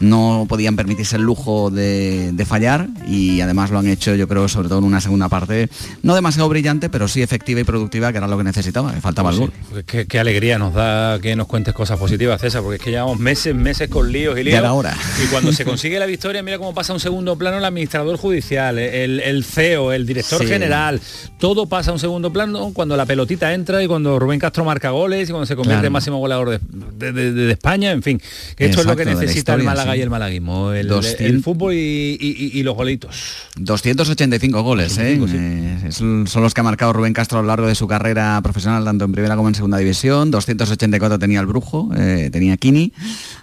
no 0.01 0.45
podían 0.49 0.75
permitirse 0.75 1.15
el 1.15 1.21
lujo 1.23 1.69
de, 1.69 2.31
de 2.33 2.45
fallar 2.45 2.87
y 3.07 3.41
además 3.41 3.71
lo 3.71 3.79
han 3.79 3.87
hecho 3.87 4.15
yo 4.15 4.27
creo 4.27 4.47
sobre 4.47 4.67
todo 4.67 4.79
en 4.79 4.85
una 4.85 4.99
segunda 5.01 5.29
parte 5.29 5.69
no 6.03 6.15
demasiado 6.15 6.49
brillante 6.49 6.89
pero 6.89 7.07
sí 7.07 7.21
efectiva 7.21 7.59
y 7.59 7.63
productiva 7.63 8.11
que 8.11 8.17
era 8.17 8.27
lo 8.27 8.37
que 8.37 8.43
necesitaba 8.43 8.93
que 8.93 9.01
faltaba 9.01 9.29
el 9.31 9.37
gol 9.39 9.53
Pues 9.69 9.85
qué, 9.85 10.05
qué 10.07 10.19
alegría 10.19 10.57
nos 10.57 10.73
da 10.73 11.19
que 11.19 11.35
nos 11.35 11.47
cuentes 11.47 11.73
cosas 11.73 11.99
positivas, 11.99 12.41
César, 12.41 12.61
porque 12.61 12.77
es 12.77 12.81
que 12.81 12.91
llevamos 12.91 13.19
meses, 13.19 13.53
meses 13.55 13.89
con 13.89 14.11
líos 14.11 14.37
y 14.39 14.43
líos. 14.43 14.53
Ya 14.53 14.59
era 14.59 14.73
hora. 14.73 14.95
Y 15.23 15.27
cuando 15.27 15.51
se 15.53 15.63
consigue 15.71 15.99
la 15.99 16.05
victoria, 16.05 16.41
mira 16.43 16.57
cómo 16.57 16.73
pasa 16.73 16.93
a 16.93 16.95
un 16.95 16.99
segundo 16.99 17.37
plano 17.37 17.57
el 17.57 17.65
administrador 17.65 18.17
judicial, 18.17 18.79
el, 18.79 19.19
el 19.19 19.43
CEO, 19.43 19.91
el 19.93 20.05
director 20.05 20.41
Sí. 20.41 20.47
general. 20.47 20.99
Todo 21.39 21.65
pasa 21.67 21.91
a 21.91 21.93
un 21.93 21.99
segundo 21.99 22.31
plano 22.33 22.71
cuando 22.73 22.95
la 22.97 23.05
pelotita 23.05 23.53
entra 23.53 23.83
y 23.83 23.87
cuando 23.87 24.17
Rubén 24.19 24.39
Castro 24.39 24.63
marca 24.65 24.89
goles 24.91 25.29
y 25.29 25.31
cuando 25.31 25.45
se 25.45 25.55
convierte 25.55 25.75
Claro. 25.81 25.87
en 25.87 25.93
máximo 25.93 26.17
goleador 26.19 26.59
de, 26.59 27.11
de- 27.11 27.51
España, 27.51 27.91
en 27.91 28.01
fin. 28.03 28.21
Que 28.55 28.65
esto 28.65 28.81
es 28.81 28.87
lo 28.87 28.95
que 28.95 29.05
la 29.05 29.11
necesita 29.13 29.53
el 29.53 29.59
historia, 29.61 29.63
Málaga 29.91 29.99
y 29.99 30.03
el 30.03 30.09
malaguismo, 30.09 30.71
el, 30.73 30.87
200. 30.87 31.21
el 31.21 31.43
fútbol 31.43 31.73
y, 31.73 32.17
y- 32.19 32.51
y 32.59 32.63
los 32.63 32.75
golitos. 32.75 33.15
285 33.57 34.61
goles 34.63 34.97
¿eh? 34.97 35.19
Eh, 35.33 35.91
son 35.91 36.25
los 36.41 36.53
que 36.53 36.61
ha 36.61 36.63
marcado 36.63 36.93
Rubén 36.93 37.13
Castro 37.13 37.39
a 37.39 37.41
lo 37.41 37.47
largo 37.47 37.67
de 37.67 37.75
su 37.75 37.87
carrera 37.87 38.39
profesional 38.41 38.83
tanto 38.85 39.05
en 39.05 39.11
primera 39.11 39.35
como 39.35 39.49
en 39.49 39.55
segunda 39.55 39.77
división 39.77 40.31
284 40.31 41.19
tenía 41.19 41.39
el 41.39 41.45
Brujo 41.45 41.89
eh, 41.95 42.29
tenía 42.31 42.57
Kini 42.57 42.93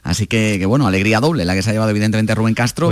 así 0.03 0.27
que, 0.27 0.57
que 0.59 0.67
bueno 0.67 0.87
alegría 0.87 1.21
doble 1.21 1.45
la 1.45 1.55
que 1.55 1.63
se 1.63 1.71
ha 1.71 1.73
llevado 1.73 1.91
evidentemente 1.91 2.35
Rubén 2.35 2.55
Castro 2.55 2.89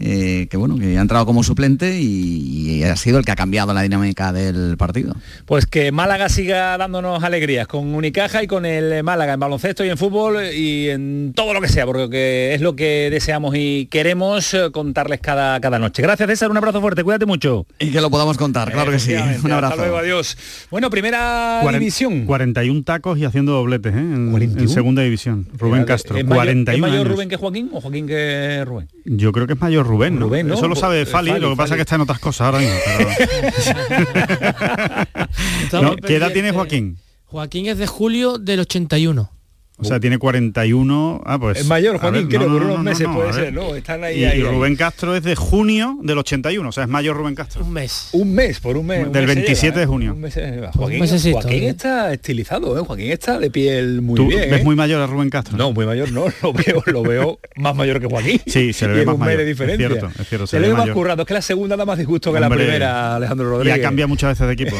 eh, 0.00 0.46
que 0.50 0.56
bueno 0.56 0.76
que 0.78 0.98
ha 0.98 1.00
entrado 1.00 1.24
como 1.26 1.42
suplente 1.42 2.00
y, 2.00 2.78
y 2.78 2.82
ha 2.84 2.96
sido 2.96 3.18
el 3.18 3.24
que 3.24 3.32
ha 3.32 3.36
cambiado 3.36 3.72
la 3.72 3.82
dinámica 3.82 4.32
del 4.32 4.76
partido 4.76 5.14
Pues 5.46 5.66
que 5.66 5.92
Málaga 5.92 6.28
siga 6.28 6.76
dándonos 6.78 7.22
alegrías 7.22 7.66
con 7.66 7.94
Unicaja 7.94 8.42
y 8.42 8.46
con 8.46 8.66
el 8.66 9.02
Málaga 9.04 9.34
en 9.34 9.40
baloncesto 9.40 9.84
y 9.84 9.90
en 9.90 9.96
fútbol 9.98 10.38
y 10.54 10.88
en 10.88 11.32
todo 11.34 11.52
lo 11.54 11.60
que 11.60 11.68
sea, 11.68 11.86
porque 11.86 12.54
es 12.54 12.60
lo 12.60 12.74
que 12.76 13.08
deseamos 13.10 13.54
y 13.56 13.86
queremos 13.90 14.52
eh, 14.54 14.70
contarles 14.72 15.20
cada, 15.20 15.60
cada 15.60 15.78
noche. 15.78 16.02
Gracias 16.02 16.28
César, 16.28 16.50
un 16.50 16.56
abrazo 16.56 16.80
fuerte, 16.80 17.04
cuídate 17.04 17.26
mucho. 17.26 17.66
y 17.78 17.90
que 17.90 18.00
lo 18.00 18.10
podamos 18.10 18.36
contar 18.36 18.72
claro 18.72 18.90
que 18.90 18.98
sí 18.98 19.14
un 19.14 19.52
abrazo 19.52 19.74
Hasta 19.74 19.76
luego, 19.84 19.98
adiós. 19.98 20.36
Bueno, 20.70 20.90
primera 20.90 21.60
Cuaren- 21.62 21.78
división. 21.78 22.24
41 22.26 22.82
tacos 22.82 23.18
y 23.18 23.24
haciendo 23.24 23.52
dobletes 23.52 23.94
¿eh? 23.94 23.98
en, 23.98 24.34
en 24.58 24.68
segunda 24.68 25.02
división. 25.02 25.46
Rubén 25.56 25.84
Castro, 25.84 26.16
¿Es 26.16 26.24
mayor, 26.24 26.44
41 26.46 26.74
¿Es 26.74 26.80
mayor 26.80 27.06
años. 27.06 27.12
Rubén 27.16 27.28
que 27.28 27.36
Joaquín 27.36 27.70
o 27.72 27.80
Joaquín 27.80 28.06
que 28.06 28.64
Rubén? 28.64 28.88
Yo 29.04 29.32
creo 29.32 29.46
que 29.46 29.52
es 29.54 29.60
mayor 29.60 29.83
Rubén, 29.84 30.18
¿no? 30.18 30.26
Rubén, 30.26 30.48
¿no? 30.48 30.54
Eso 30.54 30.68
lo 30.68 30.74
sabe 30.76 31.02
Pues, 31.02 31.12
Fali, 31.12 31.30
Fali, 31.30 31.40
lo 31.40 31.50
que 31.50 31.56
pasa 31.56 31.68
Fali. 31.70 31.72
es 31.72 31.76
que 31.78 31.82
está 31.82 31.94
en 31.96 32.00
otras 32.00 32.18
cosas 32.18 32.40
ahora 32.46 32.58
mismo. 32.58 32.74
pero- 32.84 33.08
No, 35.82 35.96
¿Qué 35.96 36.16
edad 36.16 36.32
tiene 36.32 36.52
Joaquín? 36.52 36.98
Joaquín 37.26 37.66
es 37.66 37.78
de 37.78 37.86
julio 37.86 38.38
del 38.38 38.60
81. 38.60 39.30
O 39.76 39.84
sea, 39.84 39.98
tiene 39.98 40.18
41. 40.18 41.22
Ah, 41.26 41.36
pues. 41.38 41.58
Es 41.58 41.66
mayor, 41.66 42.00
ver, 42.00 42.28
creo, 42.28 42.42
no, 42.42 42.46
por 42.46 42.60
no, 42.62 42.66
unos 42.66 42.76
no, 42.78 42.82
meses 42.84 43.08
no, 43.08 43.14
puede 43.14 43.32
ser, 43.32 43.52
¿no? 43.52 43.74
Están 43.74 44.04
ahí, 44.04 44.20
Y, 44.20 44.24
ahí, 44.24 44.38
y 44.38 44.42
ahí. 44.42 44.48
Rubén 44.48 44.76
Castro 44.76 45.16
es 45.16 45.24
de 45.24 45.34
junio 45.34 45.98
del 46.02 46.16
81, 46.18 46.68
o 46.68 46.72
sea, 46.72 46.84
es 46.84 46.88
mayor 46.88 47.16
Rubén 47.16 47.34
Castro. 47.34 47.64
Un 47.64 47.72
mes. 47.72 48.08
Un 48.12 48.32
mes, 48.34 48.60
por 48.60 48.76
un 48.76 48.86
mes. 48.86 49.06
un 49.06 49.12
Del 49.12 49.24
mes 49.26 49.30
se 49.34 49.40
27 49.40 49.64
lleva, 49.66 49.76
de 49.78 49.82
¿eh? 49.82 49.86
junio. 49.86 50.12
Un 50.12 50.20
mes. 50.20 50.38
Joaquín, 50.76 51.00
mesecito, 51.00 51.40
Joaquín 51.40 51.62
¿eh? 51.64 51.68
está 51.70 52.12
estilizado, 52.12 52.78
¿eh? 52.78 52.84
Joaquín 52.86 53.10
está 53.10 53.38
de 53.40 53.50
piel 53.50 54.00
muy 54.00 54.14
¿Tú 54.14 54.28
bien. 54.28 54.48
ves 54.48 54.60
¿eh? 54.60 54.64
muy 54.64 54.76
mayor 54.76 55.00
a 55.02 55.06
Rubén 55.08 55.28
Castro? 55.28 55.56
No, 55.58 55.72
muy 55.72 55.86
mayor 55.86 56.12
no, 56.12 56.26
lo 56.42 56.52
veo, 56.52 56.82
lo 56.86 57.02
veo 57.02 57.38
más 57.56 57.74
mayor 57.74 57.98
que 58.00 58.06
Joaquín. 58.06 58.40
Sí, 58.46 58.72
se 58.72 58.86
le 58.86 58.94
ve 58.94 59.06
más 59.06 59.16
un 59.16 59.20
mes 59.22 59.36
de 59.36 59.42
es 59.42 59.48
diferencia. 59.48 59.88
cierto, 59.88 60.06
es 60.22 60.28
cierto, 60.28 60.46
se 60.46 60.56
se 60.56 60.60
le 60.60 60.68
ve 60.68 60.72
más 60.74 60.82
mayor. 60.82 60.94
currado, 60.94 61.22
es 61.22 61.28
que 61.28 61.34
la 61.34 61.42
segunda 61.42 61.76
da 61.76 61.84
más 61.84 61.98
disgusto 61.98 62.32
que 62.32 62.38
la 62.38 62.48
primera, 62.48 63.16
Alejandro 63.16 63.46
Y 63.46 63.50
Rodríguez. 63.50 63.78
ha 63.78 63.82
cambiado 63.82 64.08
muchas 64.08 64.38
veces 64.38 64.46
de 64.46 64.52
equipo. 64.52 64.76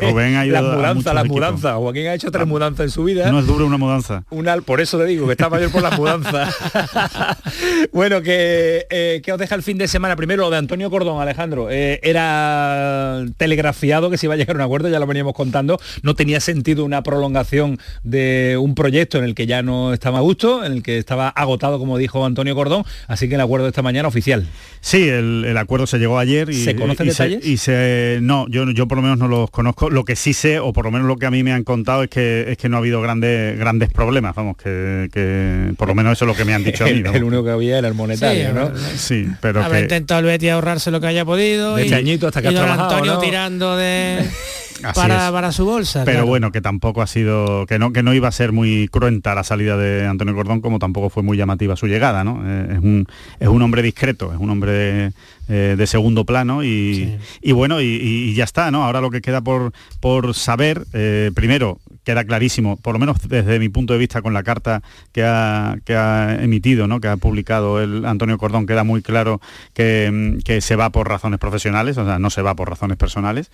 Rubén 0.00 0.36
ha 0.36 0.46
ido 0.46 0.54
las 0.62 0.76
mudanzas, 0.76 1.14
las 1.14 1.26
mudanzas. 1.26 1.74
Joaquín 1.74 2.06
ha 2.06 2.14
hecho 2.14 2.30
tres 2.30 2.46
mudanzas 2.46 2.84
en 2.84 2.90
su 2.90 3.02
vida. 3.02 3.30
No 3.32 3.40
es 3.40 3.46
duro 3.46 3.66
una 3.66 3.76
mudanza. 3.76 4.19
Una- 4.30 4.56
por 4.60 4.80
eso 4.80 4.98
te 4.98 5.04
digo 5.06 5.26
que 5.26 5.32
está 5.32 5.48
mayor 5.48 5.70
por 5.72 5.82
las 5.82 5.98
mudanzas. 5.98 6.54
bueno, 7.92 8.22
que, 8.22 8.86
eh, 8.90 9.20
que 9.24 9.32
os 9.32 9.38
deja 9.38 9.54
el 9.54 9.62
fin 9.62 9.78
de 9.78 9.88
semana. 9.88 10.16
Primero 10.16 10.42
lo 10.44 10.50
de 10.50 10.56
Antonio 10.58 10.90
Cordón, 10.90 11.20
Alejandro. 11.20 11.68
Eh, 11.70 12.00
era 12.02 13.24
telegrafiado 13.36 14.10
que 14.10 14.18
se 14.18 14.26
iba 14.26 14.34
a 14.34 14.36
llegar 14.36 14.56
a 14.56 14.58
un 14.58 14.62
acuerdo, 14.64 14.88
ya 14.88 14.98
lo 14.98 15.06
veníamos 15.06 15.34
contando. 15.34 15.78
No 16.02 16.14
tenía 16.14 16.40
sentido 16.40 16.84
una 16.84 17.02
prolongación 17.02 17.78
de 18.02 18.56
un 18.60 18.74
proyecto 18.74 19.18
en 19.18 19.24
el 19.24 19.34
que 19.34 19.46
ya 19.46 19.62
no 19.62 19.92
estaba 19.92 20.18
a 20.18 20.22
gusto, 20.22 20.64
en 20.64 20.72
el 20.72 20.82
que 20.82 20.98
estaba 20.98 21.28
agotado, 21.28 21.78
como 21.78 21.98
dijo 21.98 22.24
Antonio 22.24 22.54
Cordón. 22.54 22.84
Así 23.08 23.28
que 23.28 23.34
el 23.36 23.40
acuerdo 23.40 23.64
de 23.66 23.70
esta 23.70 23.82
mañana 23.82 24.08
oficial. 24.08 24.46
Sí, 24.80 25.08
el, 25.08 25.44
el 25.46 25.56
acuerdo 25.56 25.86
se 25.86 25.98
llegó 25.98 26.18
ayer 26.18 26.50
y 26.50 26.64
¿Se 26.64 26.74
conocen 26.76 27.06
y 27.06 27.10
detalles? 27.10 27.46
y 27.46 27.56
se 27.58 28.18
no, 28.22 28.46
yo 28.48 28.70
yo 28.70 28.88
por 28.88 28.96
lo 28.98 29.02
menos 29.02 29.18
no 29.18 29.28
los 29.28 29.50
conozco. 29.50 29.90
Lo 29.90 30.04
que 30.04 30.16
sí 30.16 30.32
sé 30.32 30.58
o 30.58 30.72
por 30.72 30.84
lo 30.84 30.90
menos 30.90 31.06
lo 31.06 31.16
que 31.16 31.26
a 31.26 31.30
mí 31.30 31.42
me 31.42 31.52
han 31.52 31.64
contado 31.64 32.02
es 32.02 32.10
que 32.10 32.50
es 32.50 32.56
que 32.58 32.68
no 32.68 32.76
ha 32.76 32.80
habido 32.80 33.00
grandes 33.00 33.58
grandes 33.58 33.90
problemas, 33.92 34.09
vamos, 34.34 34.56
que, 34.56 35.08
que 35.12 35.72
por 35.76 35.88
lo 35.88 35.94
menos 35.94 36.12
eso 36.12 36.24
es 36.24 36.28
lo 36.28 36.34
que 36.34 36.44
me 36.44 36.54
han 36.54 36.64
dicho 36.64 36.84
a 36.84 36.88
mí. 36.88 37.02
El, 37.14 37.24
único 37.24 37.44
que 37.44 37.50
había 37.50 37.78
era 37.78 37.88
el 37.88 37.94
monetario, 37.94 38.72
Sí, 38.96 39.28
pero 39.40 39.62
Habrá 39.62 39.78
que 39.78 39.82
intentado 39.84 40.20
el 40.20 40.26
Betis 40.26 40.50
ahorrarse 40.50 40.90
lo 40.90 41.00
que 41.00 41.06
haya 41.06 41.24
podido. 41.24 41.76
De 41.76 41.82
y, 41.82 41.84
este 41.86 41.96
añito 41.96 42.26
hasta 42.26 42.42
que 42.42 42.48
y 42.48 42.50
has 42.50 42.54
don 42.54 42.64
trabajado, 42.64 42.90
Antonio 42.90 43.14
¿no? 43.14 43.20
tirando 43.20 43.76
de 43.76 44.24
para, 44.94 45.52
su 45.52 45.64
bolsa. 45.64 46.04
pero 46.04 46.18
claro. 46.18 46.26
bueno, 46.26 46.52
que 46.52 46.60
tampoco 46.60 47.02
ha 47.02 47.06
sido 47.06 47.66
que 47.66 47.78
no 47.78 47.92
que 47.92 48.02
no 48.02 48.14
iba 48.14 48.28
a 48.28 48.32
ser 48.32 48.52
muy 48.52 48.88
cruenta 48.88 49.34
la 49.34 49.44
salida 49.44 49.76
de 49.76 50.06
Antonio 50.06 50.34
Cordón 50.34 50.60
como 50.60 50.78
tampoco 50.78 51.10
fue 51.10 51.22
muy 51.22 51.36
llamativa 51.36 51.76
su 51.76 51.86
llegada, 51.86 52.24
¿no? 52.24 52.42
Eh, 52.44 52.68
es 52.72 52.78
un 52.78 53.06
es 53.38 53.48
un 53.48 53.62
hombre 53.62 53.82
discreto, 53.82 54.32
es 54.32 54.38
un 54.38 54.50
hombre 54.50 55.12
eh, 55.48 55.74
de 55.76 55.86
segundo 55.86 56.24
plano 56.24 56.62
y, 56.62 57.18
y 57.40 57.52
bueno 57.52 57.80
y, 57.80 58.34
ya 58.34 58.44
está, 58.44 58.70
¿no? 58.70 58.84
Ahora 58.84 59.00
lo 59.00 59.10
que 59.10 59.20
queda 59.20 59.40
por 59.40 59.72
por 60.00 60.34
saber 60.34 60.84
eh, 60.92 61.30
primero 61.34 61.78
queda 62.04 62.24
clarísimo, 62.24 62.76
por 62.76 62.94
lo 62.94 62.98
menos 62.98 63.28
desde 63.28 63.58
mi 63.58 63.68
punto 63.68 63.92
de 63.92 63.98
vista 63.98 64.22
con 64.22 64.32
la 64.32 64.42
carta 64.42 64.82
que 65.12 65.22
ha, 65.22 65.76
que 65.84 65.94
ha 65.94 66.42
emitido, 66.42 66.86
¿no? 66.86 67.00
que 67.00 67.08
ha 67.08 67.16
publicado 67.16 67.80
el 67.80 68.04
Antonio 68.04 68.38
Cordón, 68.38 68.66
queda 68.66 68.84
muy 68.84 69.02
claro 69.02 69.40
que, 69.74 70.38
que 70.44 70.60
se 70.60 70.76
va 70.76 70.90
por 70.90 71.08
razones 71.08 71.38
profesionales, 71.38 71.98
o 71.98 72.04
sea, 72.04 72.18
no 72.18 72.30
se 72.30 72.42
va 72.42 72.54
por 72.54 72.68
razones 72.68 72.96
personales, 72.96 73.50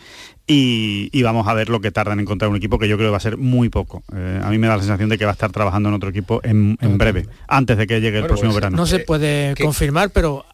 y, 0.47 1.16
y 1.17 1.23
vamos 1.23 1.49
a 1.49 1.55
ver 1.55 1.71
lo 1.71 1.81
que 1.81 1.91
tarda 1.91 2.13
en 2.13 2.21
encontrar 2.21 2.51
un 2.51 2.57
equipo 2.57 2.79
que 2.79 2.89
yo 2.89 2.97
creo 2.99 3.09
que 3.09 3.13
va 3.13 3.17
a 3.17 3.21
ser 3.21 3.39
muy 3.39 3.71
poco. 3.71 4.05
Eh, 4.15 4.39
a 4.43 4.51
mí 4.51 4.59
me 4.59 4.67
da 4.67 4.77
la 4.77 4.83
sensación 4.83 5.09
de 5.09 5.17
que 5.17 5.25
va 5.25 5.31
a 5.31 5.33
estar 5.33 5.51
trabajando 5.51 5.89
en 5.89 5.95
otro 5.95 6.11
equipo 6.11 6.41
en, 6.43 6.77
en 6.83 6.99
breve, 6.99 7.27
antes 7.49 7.79
de 7.79 7.87
que 7.87 8.03
llegue 8.03 8.19
el 8.19 8.25
Bueno, 8.25 8.29
próximo 8.29 8.51
pues, 8.51 8.57
verano. 8.57 8.77
No 8.77 8.85
se 8.85 8.99
puede 8.99 9.55
confirmar, 9.57 10.11
pero 10.11 10.45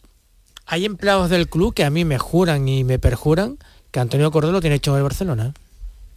hay 0.66 0.84
empleados 0.84 1.30
del 1.30 1.48
club 1.48 1.74
que 1.74 1.84
a 1.84 1.90
mí 1.90 2.04
me 2.04 2.18
juran 2.18 2.68
y 2.68 2.84
me 2.84 3.00
perjuran 3.00 3.58
que 3.90 3.98
Antonio 3.98 4.30
Cordón 4.30 4.52
lo 4.52 4.60
tiene 4.60 4.76
hecho 4.76 4.92
en 4.92 4.98
el 4.98 5.02
Barcelona. 5.02 5.52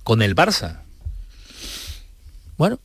Con 0.03 0.21
el 0.21 0.35
Barça. 0.35 0.81
Bueno. 2.55 2.77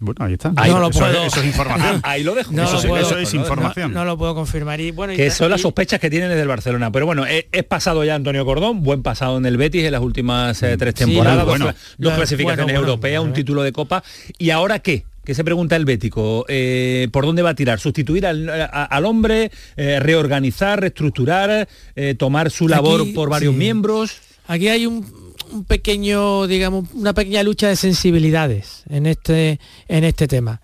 Bueno, 0.00 0.24
ahí 0.24 0.32
está. 0.32 0.52
Ahí- 0.56 0.70
no 0.70 0.80
lo 0.80 0.88
eso, 0.90 0.98
puedo. 0.98 1.22
eso 1.24 1.40
es 1.40 1.46
información. 1.46 2.00
Ahí 2.04 2.24
lo 2.24 2.34
dejo. 2.34 2.52
No 2.52 2.64
eso, 2.64 2.74
lo 2.76 2.82
puedo- 2.88 3.06
eso 3.06 3.18
es 3.18 3.34
información. 3.34 3.92
No, 3.92 4.04
lo 4.06 4.16
puedo 4.16 4.34
confirmar. 4.34 4.80
Y 4.80 4.90
bueno, 4.92 5.12
y 5.12 5.16
que 5.16 5.30
son 5.30 5.50
las 5.50 5.60
sospechas 5.60 6.00
que 6.00 6.08
tienen 6.08 6.30
desde 6.30 6.42
el 6.42 6.48
Barcelona. 6.48 6.90
Pero 6.90 7.04
bueno, 7.06 7.26
es, 7.26 7.44
es 7.52 7.64
pasado 7.64 8.02
ya 8.02 8.14
Antonio 8.14 8.44
Cordón, 8.46 8.82
buen 8.82 9.02
pasado 9.02 9.36
en 9.36 9.44
el 9.46 9.56
Betis 9.58 9.84
en 9.84 9.92
las 9.92 10.00
últimas 10.00 10.62
eh, 10.62 10.76
tres 10.78 10.94
Sí, 10.96 11.04
temporadas, 11.04 11.44
bueno, 11.44 11.66
dos, 11.98 12.14
clasificaciones 12.14 12.64
bueno, 12.64 12.78
bueno, 12.80 12.88
europeas, 12.92 13.22
un 13.22 13.32
título 13.34 13.62
de 13.62 13.72
copa. 13.72 14.02
¿Y 14.38 14.50
ahora 14.50 14.78
qué? 14.78 15.04
¿Qué 15.22 15.34
se 15.34 15.44
pregunta 15.44 15.76
el 15.76 15.84
Bético? 15.84 16.46
Eh, 16.48 17.08
¿Por 17.12 17.26
dónde 17.26 17.42
va 17.42 17.50
a 17.50 17.54
tirar? 17.54 17.78
¿Sustituir 17.78 18.26
al, 18.26 18.48
a- 18.48 18.64
al 18.86 19.04
hombre? 19.04 19.50
Eh, 19.76 20.00
¿Reorganizar? 20.00 20.80
¿Reestructurar? 20.80 21.68
eh, 21.94 22.14
¿Tomar 22.18 22.50
su 22.50 22.68
labor 22.68 23.02
Aquí, 23.02 23.12
por 23.12 23.28
varios 23.28 23.52
sí. 23.52 23.58
miembros? 23.58 24.16
Aquí 24.48 24.68
hay 24.68 24.86
un, 24.86 25.04
un 25.52 25.64
pequeño, 25.64 26.46
digamos, 26.46 26.88
una 26.94 27.12
pequeña 27.12 27.42
lucha 27.42 27.68
de 27.68 27.76
sensibilidades 27.76 28.84
en 28.88 29.06
este, 29.06 29.60
en 29.88 30.04
este 30.04 30.28
tema. 30.28 30.60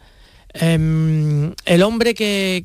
Em, 0.55 1.53
el 1.65 1.83
hombre 1.83 2.15
que, 2.15 2.65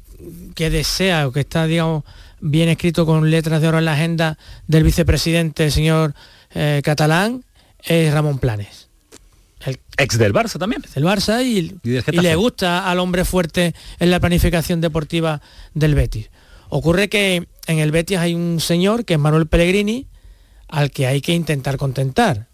que 0.55 0.69
desea 0.69 1.28
o 1.28 1.32
que 1.32 1.41
está, 1.41 1.67
digamos, 1.67 2.03
bien 2.39 2.69
escrito 2.69 3.05
con 3.05 3.30
letras 3.30 3.61
de 3.61 3.67
oro 3.67 3.80
en 3.80 3.86
la 3.86 3.93
agenda 3.93 4.38
del 4.67 4.84
vicepresidente, 4.84 5.65
el 5.65 5.72
señor 5.72 6.13
eh, 6.53 6.82
catalán, 6.84 7.43
es 7.84 8.13
Ramón 8.13 8.39
Planes. 8.39 8.89
Ex 9.97 10.17
del 10.17 10.34
Barça 10.34 10.57
también. 10.57 10.84
Del 10.95 11.03
Barça 11.03 11.45
y, 11.45 11.78
Y 11.84 11.89
del 11.89 12.03
y 12.11 12.19
le 12.19 12.36
gusta 12.36 12.89
al 12.89 12.99
hombre 12.99 13.26
fuerte 13.26 13.76
en 13.99 14.09
la 14.09 14.19
planificación 14.19 14.82
deportiva 14.82 15.41
del 15.74 15.93
Betis. 15.93 16.30
Ocurre 16.69 17.09
que 17.09 17.47
en 17.67 17.80
el 17.80 17.91
Betis 17.91 18.17
hay 18.17 18.34
un 18.34 18.59
señor 18.59 19.05
que 19.05 19.15
es 19.15 19.19
Manuel 19.19 19.47
Pellegrini 19.47 20.07
al 20.72 20.89
que 20.91 21.05
hay 21.05 21.22
que 21.22 21.34
intentar 21.34 21.78
contentar. 21.78 22.47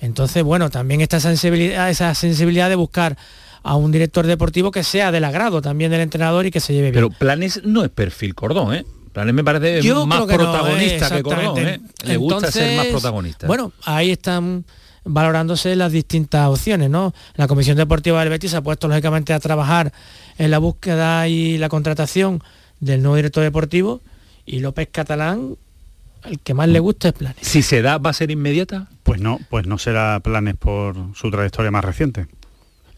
Entonces, 0.00 0.42
bueno, 0.42 0.70
también 0.70 1.00
esta 1.00 1.20
sensibilidad, 1.20 1.90
esa 1.90 2.14
sensibilidad 2.14 2.68
de 2.68 2.76
buscar 2.76 3.16
a 3.62 3.76
un 3.76 3.92
director 3.92 4.26
deportivo 4.26 4.70
que 4.70 4.82
sea 4.82 5.12
del 5.12 5.24
agrado 5.24 5.60
también 5.60 5.90
del 5.90 6.00
entrenador 6.00 6.46
y 6.46 6.50
que 6.50 6.60
se 6.60 6.72
lleve 6.72 6.90
bien. 6.90 6.94
Pero 6.94 7.10
Planes 7.10 7.62
no 7.64 7.84
es 7.84 7.90
perfil 7.90 8.34
Cordón, 8.34 8.74
¿eh? 8.74 8.84
Planes 9.12 9.34
me 9.34 9.44
parece 9.44 9.82
Yo 9.82 10.06
más 10.06 10.20
no, 10.20 10.26
protagonista 10.26 11.08
eh, 11.08 11.16
que 11.16 11.22
Cordón, 11.22 11.58
¿eh? 11.58 11.80
Le 12.04 12.16
gusta 12.16 12.50
ser 12.50 12.76
más 12.76 12.86
protagonista. 12.86 13.46
Bueno, 13.46 13.72
ahí 13.84 14.12
están 14.12 14.64
valorándose 15.04 15.74
las 15.74 15.92
distintas 15.92 16.48
opciones, 16.48 16.90
¿no? 16.90 17.12
La 17.34 17.48
Comisión 17.48 17.76
Deportiva 17.76 18.20
del 18.20 18.28
Betis 18.28 18.52
se 18.52 18.56
ha 18.58 18.62
puesto 18.62 18.88
lógicamente 18.88 19.32
a 19.32 19.40
trabajar 19.40 19.92
en 20.36 20.50
la 20.50 20.58
búsqueda 20.58 21.26
y 21.28 21.58
la 21.58 21.68
contratación 21.68 22.42
del 22.80 23.02
nuevo 23.02 23.16
director 23.16 23.42
deportivo 23.42 24.00
y 24.46 24.60
López 24.60 24.88
Catalán, 24.90 25.56
el 26.24 26.38
que 26.40 26.54
más 26.54 26.68
le 26.68 26.78
gusta 26.80 27.08
es 27.08 27.14
Planes. 27.14 27.38
Si 27.42 27.62
se 27.62 27.82
da, 27.82 27.98
¿va 27.98 28.10
a 28.10 28.12
ser 28.12 28.30
inmediata? 28.30 28.88
Pues 29.02 29.20
no, 29.20 29.38
pues 29.50 29.66
no 29.66 29.78
será 29.78 30.20
planes 30.20 30.56
por 30.56 30.96
su 31.14 31.30
trayectoria 31.30 31.70
más 31.70 31.84
reciente. 31.84 32.26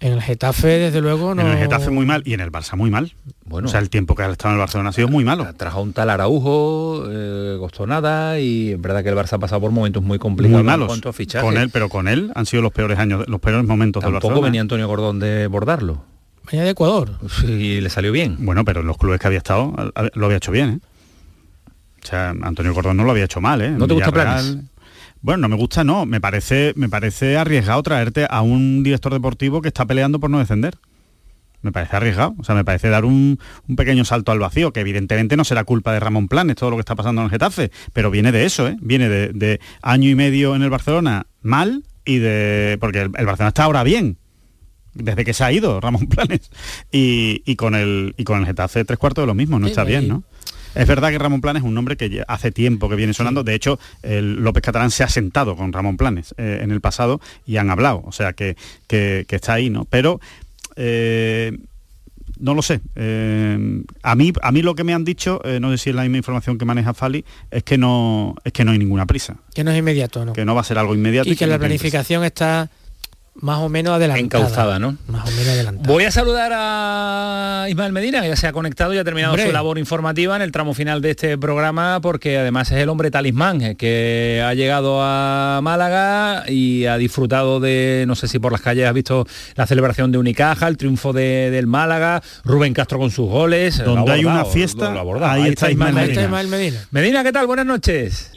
En 0.01 0.14
el 0.14 0.23
Getafe, 0.23 0.66
desde 0.79 1.03
luego, 1.03 1.35
no... 1.35 1.43
En 1.43 1.49
el 1.49 1.59
Getafe 1.59 1.91
muy 1.91 2.07
mal 2.07 2.23
y 2.25 2.33
en 2.33 2.41
el 2.41 2.51
Barça 2.51 2.75
muy 2.75 2.89
mal. 2.91 3.12
Bueno. 3.45 3.68
o 3.68 3.71
sea, 3.71 3.81
el 3.81 3.91
tiempo 3.91 4.14
que 4.14 4.23
ha 4.23 4.31
estado 4.31 4.51
en 4.51 4.55
el 4.55 4.61
Barcelona 4.61 4.89
ha 4.89 4.93
sido 4.93 5.09
muy 5.09 5.25
malo. 5.25 5.47
Trajo 5.59 5.83
un 5.83 5.93
tal 5.93 6.09
Araujo, 6.09 7.05
eh, 7.07 7.57
costó 7.59 7.87
nada 7.87 8.41
y 8.41 8.71
es 8.73 8.81
verdad 8.81 9.03
que 9.03 9.11
el 9.11 9.14
Barça 9.16 9.35
ha 9.35 9.39
pasado 9.39 9.61
por 9.61 9.73
momentos 9.73 10.03
muy 10.03 10.18
complicados 10.18 10.53
Muy 10.53 10.61
en 10.61 10.66
malos. 10.66 10.87
cuanto 10.87 11.11
a 11.11 11.12
fichajes. 11.12 11.47
Con 11.47 11.59
él, 11.61 11.68
pero 11.71 11.91
con 11.91 12.09
él 12.09 12.33
han 12.35 12.47
sido 12.47 12.62
los 12.62 12.73
peores 12.73 12.99
años, 12.99 13.29
los 13.29 13.41
peores 13.41 13.62
momentos 13.66 14.03
del 14.03 14.12
Tampoco 14.12 14.29
Barcelona. 14.29 14.47
venía 14.47 14.61
Antonio 14.62 14.89
Gordón 14.89 15.18
de 15.18 15.47
bordarlo. 15.49 16.03
Venía 16.51 16.64
de 16.64 16.71
Ecuador. 16.71 17.11
Y 17.47 17.83
le 17.83 17.91
salió 17.91 18.11
bien. 18.11 18.37
Bueno, 18.41 18.64
pero 18.64 18.81
en 18.81 18.87
los 18.87 18.97
clubes 18.97 19.21
que 19.21 19.27
había 19.27 19.39
estado 19.39 19.75
lo 20.14 20.25
había 20.27 20.39
hecho 20.39 20.51
bien, 20.51 20.71
¿eh? 20.71 20.79
O 22.03 22.07
sea, 22.07 22.30
Antonio 22.42 22.74
Cordón 22.74 22.96
no 22.96 23.05
lo 23.05 23.11
había 23.11 23.24
hecho 23.24 23.40
mal, 23.40 23.61
¿eh? 23.62 23.70
¿No 23.70 23.86
te 23.86 23.94
gusta 23.94 24.12
Planes? 24.12 24.59
Bueno, 25.22 25.42
no 25.42 25.48
me 25.48 25.57
gusta, 25.57 25.84
no. 25.84 26.07
Me 26.07 26.20
parece, 26.20 26.72
me 26.76 26.88
parece 26.88 27.36
arriesgado 27.36 27.82
traerte 27.82 28.26
a 28.28 28.40
un 28.40 28.82
director 28.82 29.12
deportivo 29.12 29.61
que 29.61 29.68
está 29.68 29.84
peleando 29.84 30.18
por 30.18 30.30
no 30.30 30.38
descender. 30.38 30.78
Me 31.62 31.72
parece 31.72 31.96
arriesgado. 31.96 32.34
O 32.38 32.44
sea, 32.44 32.55
me 32.55 32.64
parece 32.64 32.88
dar 32.88 33.05
un, 33.05 33.38
un 33.68 33.76
pequeño 33.76 34.07
salto 34.07 34.32
al 34.32 34.38
vacío, 34.38 34.72
que 34.72 34.80
evidentemente 34.80 35.36
no 35.36 35.44
será 35.44 35.64
culpa 35.64 35.92
de 35.92 36.01
Ramón 36.01 36.26
Planes, 36.26 36.57
todo 36.57 36.70
lo 36.70 36.76
que 36.76 36.80
está 36.80 36.94
pasando 36.94 37.20
en 37.20 37.26
el 37.26 37.30
Getafe, 37.30 37.70
pero 37.92 38.11
viene 38.11 38.32
de 38.32 38.46
eso, 38.46 38.66
¿eh? 38.66 38.76
Viene 38.80 39.11
de, 39.11 39.28
de 39.34 39.61
año 39.82 40.09
y 40.09 40.14
medio 40.14 40.57
en 40.57 40.62
el 40.62 40.70
Barcelona 40.70 41.26
mal 41.42 41.84
y 42.07 42.16
de. 42.16 42.78
porque 42.80 43.03
el, 43.03 43.11
el 43.14 43.26
Barcelona 43.26 43.48
está 43.48 43.64
ahora 43.64 43.84
bien. 43.84 44.16
Desde 44.94 45.24
que 45.24 45.34
se 45.34 45.44
ha 45.44 45.53
ido 45.53 45.80
Ramón 45.80 46.07
Planes. 46.09 46.51
Y, 46.90 47.42
y 47.44 47.57
con 47.57 47.74
el 47.74 48.14
y 48.16 48.24
con 48.24 48.40
el 48.40 48.46
Getafe 48.46 48.86
tres 48.86 48.98
cuartos 48.98 49.22
de 49.22 49.26
lo 49.26 49.34
mismo, 49.34 49.59
no 49.59 49.66
Sí, 49.66 49.72
está 49.72 49.84
bien, 49.84 50.09
¿no? 50.09 50.22
Es 50.75 50.87
verdad 50.87 51.11
que 51.11 51.18
Ramón 51.18 51.41
Planes 51.41 51.62
es 51.62 51.66
un 51.68 51.75
nombre 51.75 51.97
que 51.97 52.23
hace 52.29 52.51
tiempo 52.53 52.89
que 52.89 52.97
viene 52.97 53.12
sonando. 53.12 53.43
De 53.45 53.55
hecho, 53.55 53.79
el 54.03 54.37
López 54.37 54.62
Catalán 54.62 54.91
se 54.91 55.03
ha 55.05 55.09
sentado 55.09 55.57
con 55.57 55.73
Ramón 55.73 55.97
Planes 55.97 56.35
eh, 56.39 56.61
en 56.62 56.71
el 56.71 56.81
pasado 56.81 57.21
y 57.47 57.57
han 57.57 57.71
hablado. 57.71 58.03
O 58.07 58.12
sea 58.12 58.33
que, 58.33 58.57
que- 58.87 59.25
que 59.29 59.37
está 59.37 59.55
ahí, 59.55 59.71
¿no? 59.71 59.85
Pero 59.87 60.21
eh, 60.77 61.57
no 62.39 62.55
lo 62.55 62.62
sé. 62.62 62.81
Eh, 62.97 63.83
a 64.03 64.14
mí, 64.14 64.33
a 64.43 64.53
mí 64.53 64.62
lo 64.62 64.75
que 64.75 64.85
me 64.85 64.95
han 64.95 65.05
dicho, 65.05 65.41
eh, 65.45 65.61
no 65.61 65.71
sé 65.73 65.79
si 65.79 65.91
es 65.91 65.97
la 65.97 66.03
misma 66.03 66.16
información 66.18 66.57
que 66.57 66.64
maneja 66.64 66.95
Fali, 66.95 67.25
es 67.51 67.62
que 67.64 67.77
no, 67.77 68.35
es 68.45 68.53
que 68.53 68.64
no 68.64 68.71
hay 68.73 68.79
ninguna 68.79 69.05
prisa. 69.07 69.37
Que 69.55 69.62
no 69.64 69.71
es 69.73 69.79
inmediato, 69.79 70.25
¿no? 70.25 70.33
Que 70.33 70.45
no 70.45 70.55
va 70.55 70.62
a 70.62 70.64
ser 70.64 70.79
algo 70.79 70.95
inmediato. 70.95 71.29
y 71.29 71.37
que 71.37 71.47
la 71.47 71.57
no 71.57 71.61
planificación 71.61 72.25
está 72.25 72.71
más 73.41 73.59
o 73.59 73.68
menos 73.68 73.93
adelantada. 73.95 74.20
Encauzada, 74.45 74.78
¿no? 74.78 74.97
Más 75.09 75.26
o 75.28 75.30
menos 75.32 75.49
adelantada. 75.49 75.88
Voy 75.93 76.05
a 76.05 76.11
saludar 76.11 76.53
a 76.55 77.66
Ismael 77.68 77.93
Medina, 77.93 78.20
que 78.22 78.28
ya 78.28 78.36
se 78.36 78.47
ha 78.47 78.53
conectado 78.53 78.93
y 78.95 78.99
ha 78.99 79.05
terminado 79.05 79.32
Hombre. 79.34 79.47
su 79.47 79.53
labor 79.53 79.78
informativa 79.78 80.36
en 80.36 80.43
el 80.43 80.53
tramo 80.53 80.74
final 80.74 81.01
de 81.03 81.11
este 81.11 81.38
programa, 81.38 82.01
porque 82.01 82.38
además 82.38 82.70
es 82.70 82.78
el 82.78 82.88
hombre 82.88 83.11
talismán, 83.11 83.61
eh, 83.62 83.76
que 83.76 84.43
ha 84.45 84.55
llegado 84.55 85.01
a 85.03 85.61
Málaga 85.62 86.45
y 86.49 86.86
ha 86.86 86.97
disfrutado 86.99 87.61
de, 87.61 88.05
no 88.07 88.14
sé 88.14 88.28
si 88.28 88.38
por 88.38 88.53
las 88.53 88.61
calles 88.61 88.86
has 88.86 88.95
visto 88.95 89.26
la 89.55 89.66
celebración 89.66 90.12
de 90.12 90.18
Unicaja, 90.18 90.68
el 90.68 90.76
triunfo 90.76 91.12
de- 91.12 91.51
del 91.51 91.66
Málaga, 91.66 92.22
Rubén 92.45 92.74
Castro 92.74 92.99
con 92.99 93.11
sus 93.11 93.28
goles. 93.28 93.78
Donde 93.84 94.12
hay 94.12 94.24
una 94.24 94.45
fiesta, 94.45 94.93
ahí 95.22 95.49
está 95.49 95.70
Ismael 95.70 95.97
Ahí 95.97 96.11
está 96.11 96.22
Ismael 96.22 96.49
Medina. 96.49 96.78
Medina, 96.91 97.22
¿qué 97.24 97.32
tal? 97.32 97.47
Buenas 97.47 97.66
noches. 97.66 98.32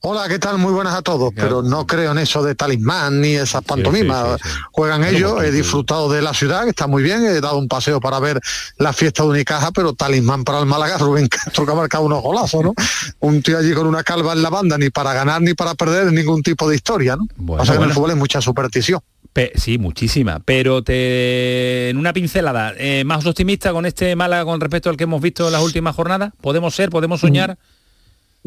Hola, 0.00 0.28
¿qué 0.28 0.38
tal? 0.38 0.58
Muy 0.58 0.72
buenas 0.72 0.94
a 0.94 1.02
todos, 1.02 1.32
pero 1.34 1.60
no 1.60 1.84
creo 1.84 2.12
en 2.12 2.18
eso 2.18 2.42
de 2.44 2.54
talismán 2.54 3.20
ni 3.20 3.34
esas 3.34 3.64
pantomimas. 3.64 4.40
Juegan 4.70 5.02
ellos, 5.02 5.42
he 5.42 5.50
disfrutado 5.50 6.08
de 6.08 6.22
la 6.22 6.32
ciudad, 6.32 6.62
que 6.64 6.70
está 6.70 6.86
muy 6.86 7.02
bien, 7.02 7.24
he 7.26 7.40
dado 7.40 7.58
un 7.58 7.66
paseo 7.66 8.00
para 8.00 8.20
ver 8.20 8.40
la 8.78 8.92
fiesta 8.92 9.24
de 9.24 9.30
Unicaja, 9.30 9.72
pero 9.72 9.94
talismán 9.94 10.44
para 10.44 10.60
el 10.60 10.66
Málaga, 10.66 10.98
Rubén 10.98 11.26
Castro 11.26 11.66
que 11.66 11.72
ha 11.72 11.74
marcado 11.74 12.04
unos 12.04 12.22
golazos, 12.22 12.62
¿no? 12.62 12.74
Un 13.20 13.42
tío 13.42 13.58
allí 13.58 13.72
con 13.74 13.86
una 13.88 14.04
calva 14.04 14.32
en 14.34 14.42
la 14.42 14.50
banda, 14.50 14.78
ni 14.78 14.88
para 14.90 15.12
ganar 15.14 15.42
ni 15.42 15.54
para 15.54 15.74
perder, 15.74 16.12
ningún 16.12 16.42
tipo 16.44 16.68
de 16.68 16.76
historia, 16.76 17.16
¿no? 17.16 17.26
Bueno, 17.36 17.62
Pasa 17.62 17.72
que 17.72 17.78
en 17.82 17.88
el 17.88 17.92
fútbol 17.92 18.10
es 18.12 18.16
mucha 18.16 18.40
superstición. 18.40 19.00
Pe- 19.32 19.52
sí, 19.56 19.78
muchísima. 19.78 20.40
Pero 20.44 20.82
te, 20.84 21.90
en 21.90 21.96
una 21.96 22.12
pincelada, 22.12 22.72
eh, 22.78 23.02
más 23.04 23.26
optimista 23.26 23.72
con 23.72 23.84
este 23.84 24.14
Málaga 24.14 24.44
con 24.44 24.60
respecto 24.60 24.88
al 24.90 24.96
que 24.96 25.04
hemos 25.04 25.20
visto 25.20 25.46
en 25.46 25.52
las 25.52 25.62
últimas 25.62 25.96
jornadas. 25.96 26.32
¿Podemos 26.40 26.74
ser? 26.74 26.88
¿Podemos 26.90 27.20
soñar? 27.20 27.58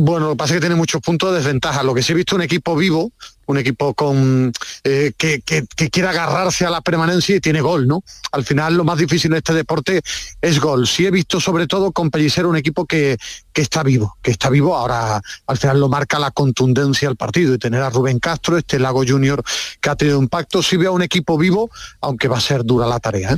Bueno, 0.03 0.25
lo 0.25 0.31
que 0.31 0.37
pasa 0.37 0.55
es 0.55 0.57
que 0.57 0.61
tiene 0.61 0.73
muchos 0.73 0.99
puntos 0.99 1.29
de 1.29 1.37
desventaja. 1.37 1.83
Lo 1.83 1.93
que 1.93 2.01
sí 2.01 2.11
he 2.11 2.15
visto 2.15 2.35
un 2.35 2.41
equipo 2.41 2.75
vivo, 2.75 3.11
un 3.47 3.57
equipo 3.57 3.93
con 3.93 4.51
eh, 4.83 5.11
que, 5.17 5.41
que- 5.41 5.65
que 5.75 5.89
quiere 5.89 6.09
agarrarse 6.09 6.65
a 6.65 6.69
la 6.69 6.81
permanencia 6.81 7.35
y 7.35 7.39
tiene 7.39 7.61
gol, 7.61 7.87
¿no? 7.87 8.03
Al 8.31 8.43
final 8.45 8.75
lo 8.75 8.83
más 8.83 8.97
difícil 8.97 9.31
en 9.31 9.37
este 9.37 9.53
deporte 9.53 10.01
es 10.41 10.59
gol. 10.59 10.87
Sí 10.87 11.05
he 11.05 11.11
visto 11.11 11.39
sobre 11.39 11.67
todo 11.67 11.91
con 11.91 12.09
Pellicer 12.09 12.45
un 12.45 12.55
equipo 12.55 12.85
que, 12.85 13.17
que 13.51 13.61
está 13.61 13.83
vivo, 13.83 14.15
que 14.21 14.31
está 14.31 14.49
vivo. 14.49 14.75
Ahora 14.75 15.21
al 15.47 15.57
final 15.57 15.79
lo 15.79 15.89
marca 15.89 16.17
la 16.19 16.31
contundencia 16.31 17.09
al 17.09 17.15
partido 17.17 17.53
y 17.53 17.57
tener 17.57 17.81
a 17.81 17.89
Rubén 17.89 18.19
Castro, 18.19 18.57
este 18.57 18.79
Lago 18.79 19.03
Junior 19.05 19.43
que 19.81 19.89
ha 19.89 19.95
tenido 19.95 20.21
impacto. 20.21 20.63
Sí 20.63 20.77
veo 20.77 20.91
a 20.91 20.93
un 20.93 21.01
equipo 21.01 21.37
vivo, 21.37 21.69
aunque 22.01 22.27
va 22.27 22.37
a 22.37 22.41
ser 22.41 22.63
dura 22.63 22.87
la 22.87 22.99
tarea. 22.99 23.31
¿eh? 23.31 23.37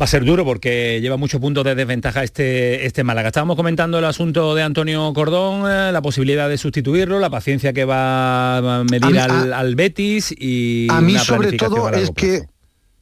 Va 0.00 0.04
a 0.04 0.08
ser 0.08 0.24
duro 0.24 0.44
porque 0.44 1.00
lleva 1.00 1.16
muchos 1.16 1.40
puntos 1.40 1.64
de 1.64 1.74
desventaja 1.74 2.22
este, 2.22 2.86
este 2.86 3.02
Málaga. 3.04 3.28
Estábamos 3.28 3.56
comentando 3.56 3.98
el 3.98 4.04
asunto 4.04 4.54
de 4.54 4.62
Antonio 4.62 5.12
Cordón, 5.12 5.70
eh, 5.70 5.90
la 5.92 6.02
posibilidad 6.02 6.48
de 6.48 6.56
sustituirlo, 6.58 7.18
la 7.18 7.30
paciencia 7.30 7.72
que 7.72 7.84
va 7.84 8.58
a 8.80 8.84
medir 8.84 9.18
A 9.18 9.26
al, 9.30 9.52
al 9.52 9.74
Betis 9.74 10.32
y 10.36 10.88
a 10.90 11.00
mí 11.00 11.12
una 11.14 11.24
sobre 11.24 11.52
todo 11.52 11.86
a 11.86 11.90
es 11.92 12.10
que 12.14 12.42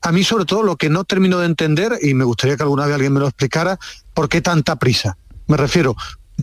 a 0.02 0.12
mí 0.12 0.22
sobre 0.24 0.44
todo 0.44 0.62
lo 0.62 0.76
que 0.76 0.88
no 0.90 1.04
termino 1.04 1.38
de 1.40 1.46
entender 1.46 1.98
y 2.00 2.14
me 2.14 2.24
gustaría 2.24 2.56
que 2.56 2.62
alguna 2.62 2.86
vez 2.86 2.94
alguien 2.94 3.12
me 3.12 3.20
lo 3.20 3.26
explicara 3.26 3.78
por 4.14 4.28
qué 4.28 4.40
tanta 4.40 4.76
prisa 4.76 5.16
me 5.48 5.56
refiero 5.56 5.96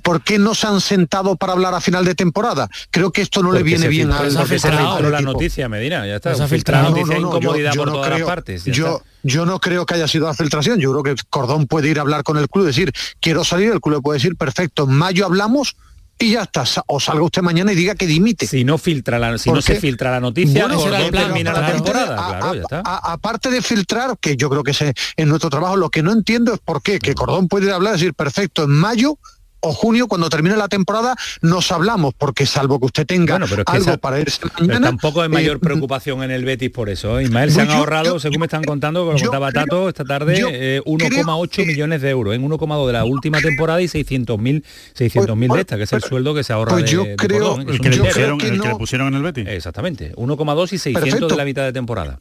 ¿por 0.04 0.22
qué 0.22 0.38
no 0.38 0.54
se 0.54 0.68
han 0.68 0.82
sentado 0.82 1.38
para 1.38 1.54
hablar 1.54 1.74
a 1.74 1.80
final 1.80 2.04
de 2.04 2.16
temporada? 2.16 2.68
Creo 2.92 3.14
que 3.14 3.22
esto 3.22 3.42
no 3.42 3.54
le 3.54 3.64
viene 3.64 3.84
se 3.84 3.88
bien 3.88 4.10
filtró- 4.10 4.20
al 4.20 4.34
porque 4.36 4.60
se 4.60 4.68
al 4.68 4.78
filtró 4.78 5.10
la 5.10 5.22
noticia, 5.22 5.70
Medina, 5.70 6.06
ya 6.06 6.18
está. 6.18 6.32
Ha 6.34 6.48
filtrado. 6.50 6.90
noticia 6.90 7.16
No, 7.16 7.22
no, 7.22 7.30
no, 7.32 7.38
incomodidad 7.38 7.72
yo- 7.72 7.76
yo 7.76 7.82
por 7.82 7.88
no 7.88 7.94
todas 7.94 8.08
creo- 8.10 8.20
las 8.20 8.28
partes. 8.28 8.66
ya 8.66 8.74
yo, 8.74 8.98
está. 8.98 9.10
yo 9.24 9.46
no 9.46 9.60
creo 9.62 9.86
que 9.86 9.94
haya 9.94 10.10
sido 10.10 10.28
la 10.28 10.34
filtración. 10.34 10.82
Yo 10.82 10.92
creo 10.92 11.16
que 11.16 11.24
Cordón 11.30 11.66
puede 11.68 11.88
ir 11.88 12.00
a 12.00 12.02
hablar 12.02 12.24
con 12.24 12.36
el 12.38 12.50
club 12.50 12.66
y 12.66 12.68
decir, 12.68 12.92
quiero 13.22 13.46
salir, 13.46 13.72
el 13.72 13.80
club 13.80 13.96
le 13.96 14.02
puede 14.02 14.18
decir, 14.18 14.36
perfecto, 14.36 14.84
en 14.84 14.96
mayo 14.96 15.26
hablamos 15.26 15.78
y 16.18 16.32
ya 16.32 16.44
está. 16.44 16.64
O 16.88 17.00
salga 17.00 17.24
usted 17.24 17.42
mañana 17.42 17.72
y 17.74 17.76
diga 17.76 17.96
que 17.96 18.08
dimite. 18.08 18.48
Si 18.48 18.64
no 18.64 18.78
filtra 18.78 19.20
la, 19.20 19.38
si 19.38 19.50
no 19.50 19.56
¿Por 19.56 19.64
se 19.64 19.76
filtra 19.76 20.12
la 20.12 20.20
noticia, 20.20 20.66
Bueno, 20.68 20.82
pero 20.84 21.12
termina 21.12 21.52
la 21.52 21.60
aparte 21.60 21.72
de- 21.74 21.82
temporada, 21.82 22.14
a- 22.26 22.28
claro, 22.30 22.46
a- 22.50 22.56
ya 22.56 22.62
está. 22.62 22.82
a- 22.86 23.12
aparte 23.14 23.50
de 23.52 23.62
filtrar, 23.62 24.18
que 24.20 24.38
yo 24.38 24.50
creo 24.50 24.64
que 24.64 24.72
es 24.72 25.28
nuestro 25.28 25.50
trabajo, 25.50 25.76
lo 25.76 25.90
que 25.90 26.02
no 26.04 26.12
entiendo 26.14 26.54
es 26.54 26.60
por 26.60 26.82
qué, 26.82 27.00
que 27.00 27.14
Cordón 27.16 27.48
puede 27.48 27.72
hablar 27.72 27.94
y 27.96 27.98
decir, 27.98 28.14
perfecto, 28.14 28.64
en 28.64 28.72
mayo 28.72 29.18
o 29.66 29.74
junio, 29.74 30.08
cuando 30.08 30.30
termine 30.30 30.56
la 30.58 30.68
temporada, 30.68 31.16
nos 31.42 31.72
hablamos, 31.72 32.14
porque 32.18 32.46
salvo 32.46 32.80
que 32.80 32.86
usted 32.86 33.06
tenga 33.06 33.34
Bueno, 33.34 33.48
pero 33.50 33.62
es 33.62 33.66
que 33.66 33.72
algo 33.74 33.86
esa- 33.90 33.98
para 33.98 34.20
irse 34.20 34.40
Pero 34.42 34.54
mañana... 34.68 34.88
tampoco 34.88 35.22
hay 35.22 35.30
mayor 35.30 35.58
eh, 35.58 35.60
preocupación 35.60 36.24
en 36.24 36.32
el 36.32 36.46
Betis 36.46 36.70
por 36.72 36.90
eso. 36.90 37.20
¿eh? 37.20 37.24
Ismael, 37.24 37.50
se 37.50 37.56
Pues 37.56 37.68
han 37.68 37.74
yo- 37.74 37.80
ahorrado, 37.80 38.06
yo- 38.14 38.20
según 38.20 38.40
me 38.40 38.46
están 38.46 38.64
contando, 38.64 39.06
que 39.08 39.14
lo 39.14 39.20
contaba 39.30 39.52
creo- 39.52 39.64
Tato 39.66 39.90
esta 39.90 40.04
tarde, 40.06 40.42
eh, 40.52 40.82
1,8 40.86 41.66
millones 41.66 42.02
de 42.02 42.10
euros. 42.10 42.36
En 42.36 42.44
1,2 42.44 42.88
de 42.88 42.94
la 42.94 43.06
última 43.06 43.40
temporada 43.42 43.82
y 43.82 43.88
600.000 43.88 44.64
600.000 44.94 45.54
de 45.54 45.60
esta, 45.62 45.78
que 45.78 45.84
es 45.84 45.94
el 45.94 46.02
sueldo 46.04 46.34
que 46.36 46.44
se 46.44 46.54
ahorra 46.54 46.72
pues 46.74 46.86
de, 46.86 46.92
yo 46.92 47.04
de 47.04 47.16
creo- 47.16 47.40
Cordón, 47.50 47.62
¿eh? 47.62 47.66
que 47.66 47.72
El 47.74 47.80
que, 47.82 47.90
le 47.90 47.98
pusieron, 47.98 48.38
que 48.38 48.46
el 48.48 48.52
que 48.54 48.58
le 48.68 48.70
no- 48.74 48.78
pusieron 48.78 49.08
en 49.08 49.14
el 49.16 49.22
Betis. 49.24 49.48
Exactamente, 49.48 50.14
1,2 50.16 50.74
y 50.74 50.78
600 50.78 51.02
Perfecto. 51.04 51.28
de 51.28 51.36
la 51.36 51.46
mitad 51.46 51.64
de 51.64 51.74
temporada. 51.74 52.20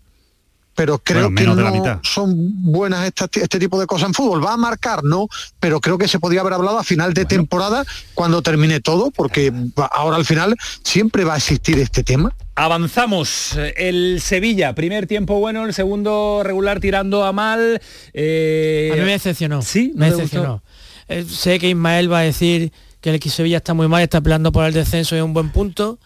Pero 0.74 0.98
creo 0.98 1.22
Bueno, 1.30 1.36
que 1.36 1.42
menos 1.42 1.56
de 1.56 1.62
la 1.62 1.70
no 1.70 1.76
mitad. 1.76 1.98
son 2.02 2.34
buenas 2.64 3.06
esta- 3.06 3.28
este 3.32 3.58
tipo 3.58 3.78
de 3.78 3.86
cosas 3.86 4.08
en 4.08 4.14
fútbol. 4.14 4.44
Va 4.44 4.54
a 4.54 4.56
marcar, 4.56 5.04
no, 5.04 5.28
pero 5.60 5.80
creo 5.80 5.98
que 5.98 6.08
se 6.08 6.18
podía 6.18 6.40
haber 6.40 6.52
hablado 6.54 6.78
a 6.78 6.84
final 6.84 7.14
de 7.14 7.24
temporada 7.24 7.84
cuando 8.14 8.42
termine 8.42 8.80
todo, 8.80 9.10
porque 9.10 9.52
ahora 9.92 10.16
al 10.16 10.24
final 10.24 10.54
siempre 10.82 11.24
va 11.24 11.34
a 11.34 11.36
existir 11.36 11.78
este 11.78 12.02
tema. 12.02 12.34
Avanzamos. 12.56 13.56
El 13.76 14.20
Sevilla, 14.20 14.74
primer 14.74 15.06
tiempo 15.06 15.38
bueno, 15.40 15.64
el 15.64 15.74
segundo 15.74 16.42
regular 16.44 16.80
tirando 16.80 17.24
a 17.24 17.32
mal. 17.32 17.80
eh, 18.12 18.90
A 18.92 18.96
mí 18.96 19.02
me 19.02 19.12
decepcionó. 19.12 19.62
Sí, 19.62 19.92
¿No 19.94 20.00
me 20.00 20.10
decepcionó. 20.10 20.62
Eh, 21.08 21.24
sé 21.28 21.58
que 21.58 21.68
Ismael 21.68 22.10
va 22.10 22.20
a 22.20 22.22
decir 22.22 22.72
que 23.00 23.10
el 23.10 23.16
equipo 23.16 23.34
Sevilla 23.34 23.58
está 23.58 23.74
muy 23.74 23.88
mal, 23.88 24.02
está 24.02 24.20
peleando 24.20 24.50
por 24.52 24.64
el 24.64 24.72
descenso 24.72 25.14
y 25.14 25.18
es 25.18 25.24
un 25.24 25.34
buen 25.34 25.50
punto, 25.50 25.98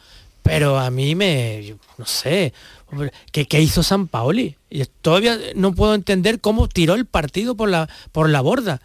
pero 0.43 0.79
a 0.79 0.91
mí 0.91 1.15
me, 1.15 1.65
yo 1.65 1.77
no 1.99 2.07
sé, 2.07 2.53
hombre, 2.91 3.13
¿qué, 3.33 3.47
qué 3.47 3.61
hizo 3.61 3.83
San 3.83 4.07
Paoli? 4.09 4.57
Y 4.71 4.85
todavía 5.03 5.39
no 5.55 5.75
puedo 5.75 5.95
entender 5.95 6.41
cómo 6.41 6.69
tiró 6.69 6.95
el 6.95 7.07
partido 7.07 7.55
por 7.57 7.69
la, 7.69 7.89
por 8.13 8.29
la 8.31 8.41
borda. 8.41 8.81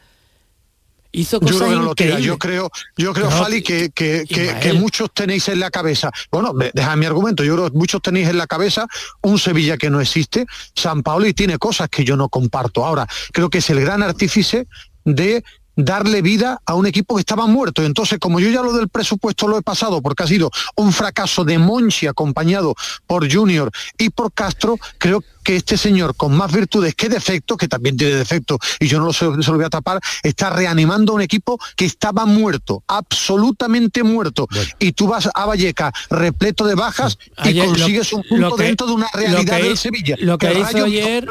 Hizo 1.16 1.40
Yo 1.40 1.46
cosas 1.46 1.58
creo 1.58 1.70
que 1.70 1.76
no 1.76 1.82
lo 1.84 1.96
tira. 1.96 2.20
Yo 2.20 2.40
creo, 2.40 2.72
yo 2.98 3.14
creo, 3.14 3.30
No, 3.30 3.38
Fali, 3.38 3.62
que, 3.62 3.92
que, 3.92 4.26
que- 4.28 4.74
muchos 4.74 5.14
tenéis 5.14 5.48
en 5.48 5.60
la 5.60 5.70
cabeza. 5.70 6.10
Bueno, 6.32 6.54
de- 6.54 6.72
deja 6.74 6.96
mi 6.96 7.06
argumento. 7.06 7.44
Yo 7.44 7.54
creo 7.56 7.72
que 7.72 7.78
muchos 7.78 8.02
tenéis 8.02 8.30
en 8.30 8.38
la 8.40 8.48
cabeza 8.48 8.88
un 9.22 9.38
Sevilla 9.38 9.78
que 9.78 9.92
no 9.92 10.02
existe. 10.02 10.48
San 10.76 11.04
Paoli 11.04 11.34
tiene 11.36 11.60
cosas 11.60 11.88
que 11.90 12.04
yo 12.04 12.18
no 12.18 12.30
comparto. 12.30 12.84
Ahora, 12.84 13.08
creo 13.32 13.52
que 13.52 13.60
es 13.60 13.70
el 13.70 13.80
gran 13.82 14.02
artífice 14.02 14.68
de 15.06 15.44
darle 15.76 16.22
vida 16.22 16.62
a 16.66 16.76
un 16.76 16.86
equipo 16.86 17.16
que 17.16 17.22
estaba 17.22 17.48
muerto. 17.48 17.84
Entonces, 17.84 18.20
como 18.20 18.40
yo 18.40 18.50
ya 18.50 18.62
lo 18.62 18.74
del 18.74 18.90
presupuesto 18.90 19.48
lo 19.48 19.58
he 19.58 19.62
pasado, 19.62 20.02
porque 20.02 20.24
ha 20.24 20.28
sido 20.28 20.52
un 20.76 20.92
fracaso 20.92 21.44
de 21.44 21.58
Monchi 21.58 22.08
acompañado 22.08 22.76
por 23.08 23.32
Junior 23.32 23.72
y 23.98 24.10
por 24.10 24.32
Castro, 24.34 24.78
creo 24.98 25.24
que 25.44 25.56
este 25.58 25.78
señor 25.78 26.16
con 26.16 26.36
más 26.36 26.52
virtudes 26.52 26.96
que 26.96 27.10
defectos, 27.10 27.58
que 27.58 27.68
también 27.68 27.98
tiene 27.98 28.16
defectos 28.16 28.58
y 28.80 28.88
yo 28.88 29.00
no 29.00 29.06
lo 29.08 29.14
sé, 29.14 29.26
se 29.42 29.52
lo 29.52 29.58
voy 29.58 29.66
a 29.66 29.70
tapar, 29.70 30.00
está 30.24 30.50
reanimando 30.50 31.12
a 31.14 31.16
un 31.16 31.22
equipo 31.22 31.60
que 31.76 31.86
estaba 31.86 32.26
muerto, 32.26 32.84
absolutamente 32.88 34.04
muerto. 34.04 34.48
Y 34.80 34.92
tú 34.94 35.08
vas 35.08 35.30
a 35.34 35.46
Valleca 35.46 35.92
repleto 36.10 36.66
de 36.66 36.76
bajas 36.76 37.18
y 37.46 37.54
lo- 37.54 37.66
consigues 37.66 38.14
un 38.14 38.24
punto 38.24 38.56
que- 38.56 38.64
dentro 38.64 38.88
de 38.88 38.94
una 38.94 39.08
realidad 39.14 39.58
que 39.60 39.64
del 39.64 39.78
Sevilla. 39.78 40.16
lo 40.20 40.38
que 40.38 40.54
hizo 40.60 40.86
ayer- 40.86 41.28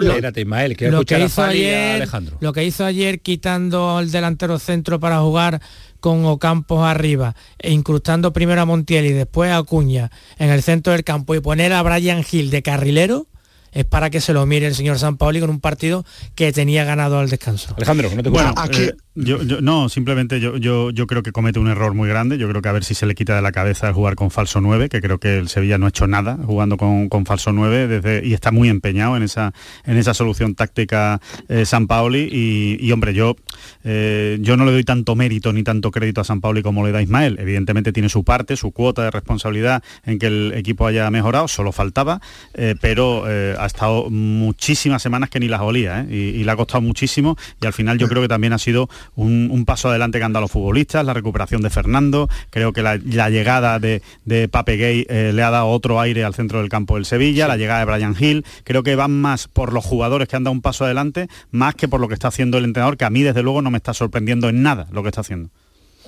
Espérate, 0.00 0.40
Ismael, 0.40 0.76
quiero 0.76 0.92
lo 0.92 0.98
escuchar 1.00 1.18
que 1.18 1.22
a 1.22 1.26
hizo 1.26 1.34
Fali 1.36 1.58
y 1.60 1.64
a 1.64 1.68
ayer 1.68 1.94
Alejandro. 1.96 2.36
lo 2.40 2.52
que 2.52 2.64
hizo 2.64 2.84
ayer 2.84 3.20
quitando 3.20 3.96
al 3.98 4.10
delantero 4.10 4.58
centro 4.58 4.98
para 5.00 5.20
jugar 5.20 5.60
con 6.00 6.24
Ocampos 6.24 6.82
arriba 6.86 7.34
e 7.58 7.72
incrustando 7.72 8.32
primero 8.32 8.62
a 8.62 8.64
Montiel 8.64 9.04
y 9.06 9.12
después 9.12 9.50
a 9.50 9.58
Acuña 9.58 10.10
en 10.38 10.48
el 10.50 10.62
centro 10.62 10.92
del 10.94 11.04
campo 11.04 11.34
y 11.34 11.40
poner 11.40 11.72
a 11.74 11.82
Brian 11.82 12.24
Hill 12.30 12.50
de 12.50 12.62
carrilero 12.62 13.26
es 13.72 13.84
para 13.84 14.10
que 14.10 14.20
se 14.20 14.32
lo 14.32 14.44
mire 14.46 14.66
el 14.66 14.74
señor 14.74 14.98
San 14.98 15.16
Paoli 15.16 15.40
con 15.40 15.50
un 15.50 15.60
partido 15.60 16.04
que 16.34 16.52
tenía 16.52 16.84
ganado 16.84 17.18
al 17.18 17.28
descanso. 17.30 17.74
Alejandro, 17.76 18.10
no 18.14 18.22
te 18.22 18.28
Bueno, 18.30 18.52
Aquí- 18.56 18.82
eh, 18.82 18.92
yo, 19.14 19.42
yo- 19.42 19.60
no, 19.60 19.88
simplemente 19.88 20.40
yo, 20.40 20.56
yo, 20.56 20.90
yo 20.90 21.06
creo 21.06 21.22
que 21.22 21.32
comete 21.32 21.58
un 21.58 21.68
error 21.68 21.94
muy 21.94 22.08
grande. 22.08 22.38
Yo 22.38 22.48
creo 22.48 22.62
que 22.62 22.68
a 22.68 22.72
ver 22.72 22.84
si 22.84 22.94
se 22.94 23.06
le 23.06 23.14
quita 23.14 23.34
de 23.36 23.42
la 23.42 23.52
cabeza 23.52 23.88
el 23.88 23.94
jugar 23.94 24.14
con 24.14 24.30
falso 24.30 24.60
9, 24.60 24.88
que 24.88 25.00
creo 25.00 25.18
que 25.18 25.36
el 25.38 25.48
Sevilla 25.48 25.78
no 25.78 25.86
ha 25.86 25.90
hecho 25.90 26.06
nada 26.06 26.38
jugando 26.44 26.76
con, 26.76 27.08
con 27.08 27.26
falso 27.26 27.52
9 27.52 27.86
desde, 27.88 28.26
y 28.26 28.32
está 28.34 28.50
muy 28.50 28.68
empeñado 28.68 29.16
en 29.16 29.22
esa, 29.22 29.52
en 29.84 29.96
esa 29.96 30.14
solución 30.14 30.54
táctica 30.54 31.20
eh, 31.48 31.64
San 31.66 31.86
Paoli. 31.86 32.28
Y, 32.32 32.78
y, 32.80 32.92
hombre, 32.92 33.12
yo, 33.14 33.36
eh, 33.84 34.38
yo 34.40 34.56
no 34.56 34.64
le 34.64 34.72
doy 34.72 34.84
tanto 34.84 35.16
mérito 35.16 35.52
ni 35.52 35.62
tanto 35.62 35.90
crédito 35.90 36.20
a 36.20 36.24
San 36.24 36.40
Paoli 36.40 36.62
como 36.62 36.84
le 36.86 36.92
da 36.92 37.02
Ismael. 37.02 37.36
Evidentemente 37.40 37.92
tiene 37.92 38.08
su 38.08 38.24
parte, 38.24 38.56
su 38.56 38.72
cuota 38.72 39.02
de 39.02 39.10
responsabilidad 39.10 39.82
en 40.04 40.18
que 40.18 40.26
el 40.26 40.52
equipo 40.56 40.86
haya 40.86 41.10
mejorado, 41.10 41.48
solo 41.48 41.72
faltaba, 41.72 42.20
eh, 42.54 42.74
pero 42.80 43.24
eh, 43.28 43.56
ha 43.60 43.66
estado 43.66 44.08
muchísimas 44.10 45.02
semanas 45.02 45.30
que 45.30 45.38
ni 45.40 45.48
las 45.48 45.60
olía 45.60 46.00
¿eh? 46.00 46.06
y, 46.10 46.16
y 46.40 46.44
le 46.44 46.50
ha 46.50 46.56
costado 46.56 46.80
muchísimo 46.80 47.36
y 47.60 47.66
al 47.66 47.72
final 47.72 47.98
yo 47.98 48.08
creo 48.08 48.22
que 48.22 48.28
también 48.28 48.52
ha 48.52 48.58
sido 48.58 48.88
un, 49.16 49.48
un 49.50 49.64
paso 49.64 49.88
adelante 49.88 50.18
que 50.18 50.24
han 50.24 50.32
dado 50.32 50.42
los 50.42 50.50
futbolistas, 50.50 51.04
la 51.04 51.14
recuperación 51.14 51.62
de 51.62 51.70
Fernando, 51.70 52.28
creo 52.50 52.72
que 52.72 52.82
la, 52.82 52.98
la 53.04 53.30
llegada 53.30 53.78
de, 53.78 54.02
de 54.24 54.48
Pape 54.48 54.76
Gay 54.76 55.06
eh, 55.08 55.32
le 55.34 55.42
ha 55.42 55.50
dado 55.50 55.68
otro 55.68 56.00
aire 56.00 56.24
al 56.24 56.34
centro 56.34 56.60
del 56.60 56.68
campo 56.68 56.94
del 56.94 57.04
Sevilla, 57.04 57.48
la 57.48 57.56
llegada 57.56 57.80
de 57.80 57.92
Brian 57.92 58.16
Hill, 58.18 58.44
creo 58.64 58.82
que 58.82 58.96
van 58.96 59.12
más 59.12 59.48
por 59.48 59.72
los 59.72 59.84
jugadores 59.84 60.28
que 60.28 60.36
han 60.36 60.44
dado 60.44 60.52
un 60.52 60.62
paso 60.62 60.84
adelante, 60.84 61.28
más 61.50 61.74
que 61.74 61.88
por 61.88 62.00
lo 62.00 62.08
que 62.08 62.14
está 62.14 62.28
haciendo 62.28 62.58
el 62.58 62.64
entrenador, 62.64 62.96
que 62.96 63.04
a 63.04 63.10
mí 63.10 63.22
desde 63.22 63.42
luego 63.42 63.62
no 63.62 63.70
me 63.70 63.78
está 63.78 63.94
sorprendiendo 63.94 64.48
en 64.48 64.62
nada 64.62 64.86
lo 64.90 65.02
que 65.02 65.08
está 65.08 65.20
haciendo. 65.20 65.50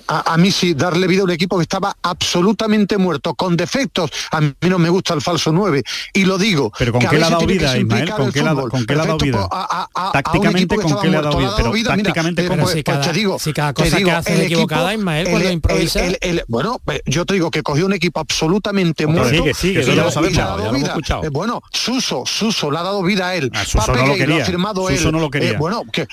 A, 0.07 0.33
a 0.33 0.37
mí 0.37 0.51
sí, 0.51 0.73
darle 0.73 1.07
vida 1.07 1.21
a 1.21 1.23
un 1.25 1.31
equipo 1.31 1.57
que 1.57 1.63
estaba 1.63 1.95
absolutamente 2.01 2.97
muerto, 2.97 3.33
con 3.35 3.55
defectos. 3.55 4.11
A 4.31 4.41
mí 4.41 4.53
no 4.61 4.79
me 4.79 4.89
gusta 4.89 5.13
el 5.13 5.21
falso 5.21 5.51
9. 5.51 5.83
Y 6.13 6.25
lo 6.25 6.37
digo. 6.37 6.71
Pero 6.77 6.91
¿con 6.93 7.01
que 7.01 7.07
qué 7.07 7.17
le 7.17 7.23
ha 7.25 7.29
dado 7.29 7.39
que 7.45 7.53
vida, 7.53 7.77
Ismael? 7.77 8.09
¿Con 8.11 8.31
qué 8.31 8.41
le 8.43 8.49
ha- 8.49 8.53
fútbol. 8.53 8.71
con 8.71 8.85
qué 8.85 8.95
le 8.95 9.01
ha 9.01 9.05
dado 9.05 9.17
vida? 9.17 9.47
pues, 9.49 9.49
a- 9.51 9.89
a- 9.93 10.11
Tácticamente, 10.11 10.75
que 10.77 10.81
¿con 10.83 10.99
qué 11.01 11.09
le 11.09 11.17
ha 11.17 11.21
dado 11.21 11.37
vida? 11.37 11.53
Pero 11.57 11.71
tácticamente, 11.83 12.41
eh, 12.43 12.47
¿con 12.47 12.55
Pero 12.57 12.63
pues- 12.63 12.75
si 12.77 12.83
pues 12.83 12.97
cada- 12.97 13.11
te 13.11 13.13
digo, 13.17 13.39
si 13.39 13.53
cada 13.53 13.73
te 13.73 13.83
cosa 13.83 13.97
digo, 13.97 14.09
que 14.09 14.15
hace 14.15 14.33
el 14.35 14.41
equivocada, 14.41 14.91
equipo- 14.93 14.99
Ismael, 15.01 15.27
cuando 15.29 15.47
el- 15.47 15.53
improvisa. 15.53 16.05
el- 16.05 16.17
el- 16.21 16.43
bueno, 16.47 16.79
pues, 16.83 17.01
yo 17.05 17.25
te 17.25 17.33
digo 17.35 17.51
que 17.51 17.63
cogió 17.63 17.85
un 17.85 17.93
equipo 17.93 18.19
absolutamente 18.19 19.05
Que 19.05 19.11
muerto. 19.11 19.29
sigue, 19.29 19.53
sigue, 19.53 19.81
eso 19.81 19.93
ya 19.93 20.03
lo 20.03 20.11
sabemos, 20.11 20.37
ya 20.37 20.55
lo 20.55 20.65
hemos 20.65 20.83
escuchado. 20.83 21.23
Eh, 21.23 21.29
bueno, 21.29 21.61
Suso, 21.71 22.23
Suso 22.25 22.71
le 22.71 22.77
ha 22.77 22.83
dado 22.83 23.03
vida 23.03 23.29
a 23.29 23.35
él. 23.35 23.51
Suso 23.65 23.93
no 23.93 24.05
lo 24.07 24.15
quería. 24.15 24.43
ha 24.43 24.45
firmado 24.45 24.87
Suso 24.89 25.07
él. 25.09 25.11
no 25.13 25.19
lo 25.19 25.29
quería. 25.29 25.51
Eh, 25.51 25.57
bueno, 25.57 25.83
que 25.91 26.01
eh, 26.03 26.07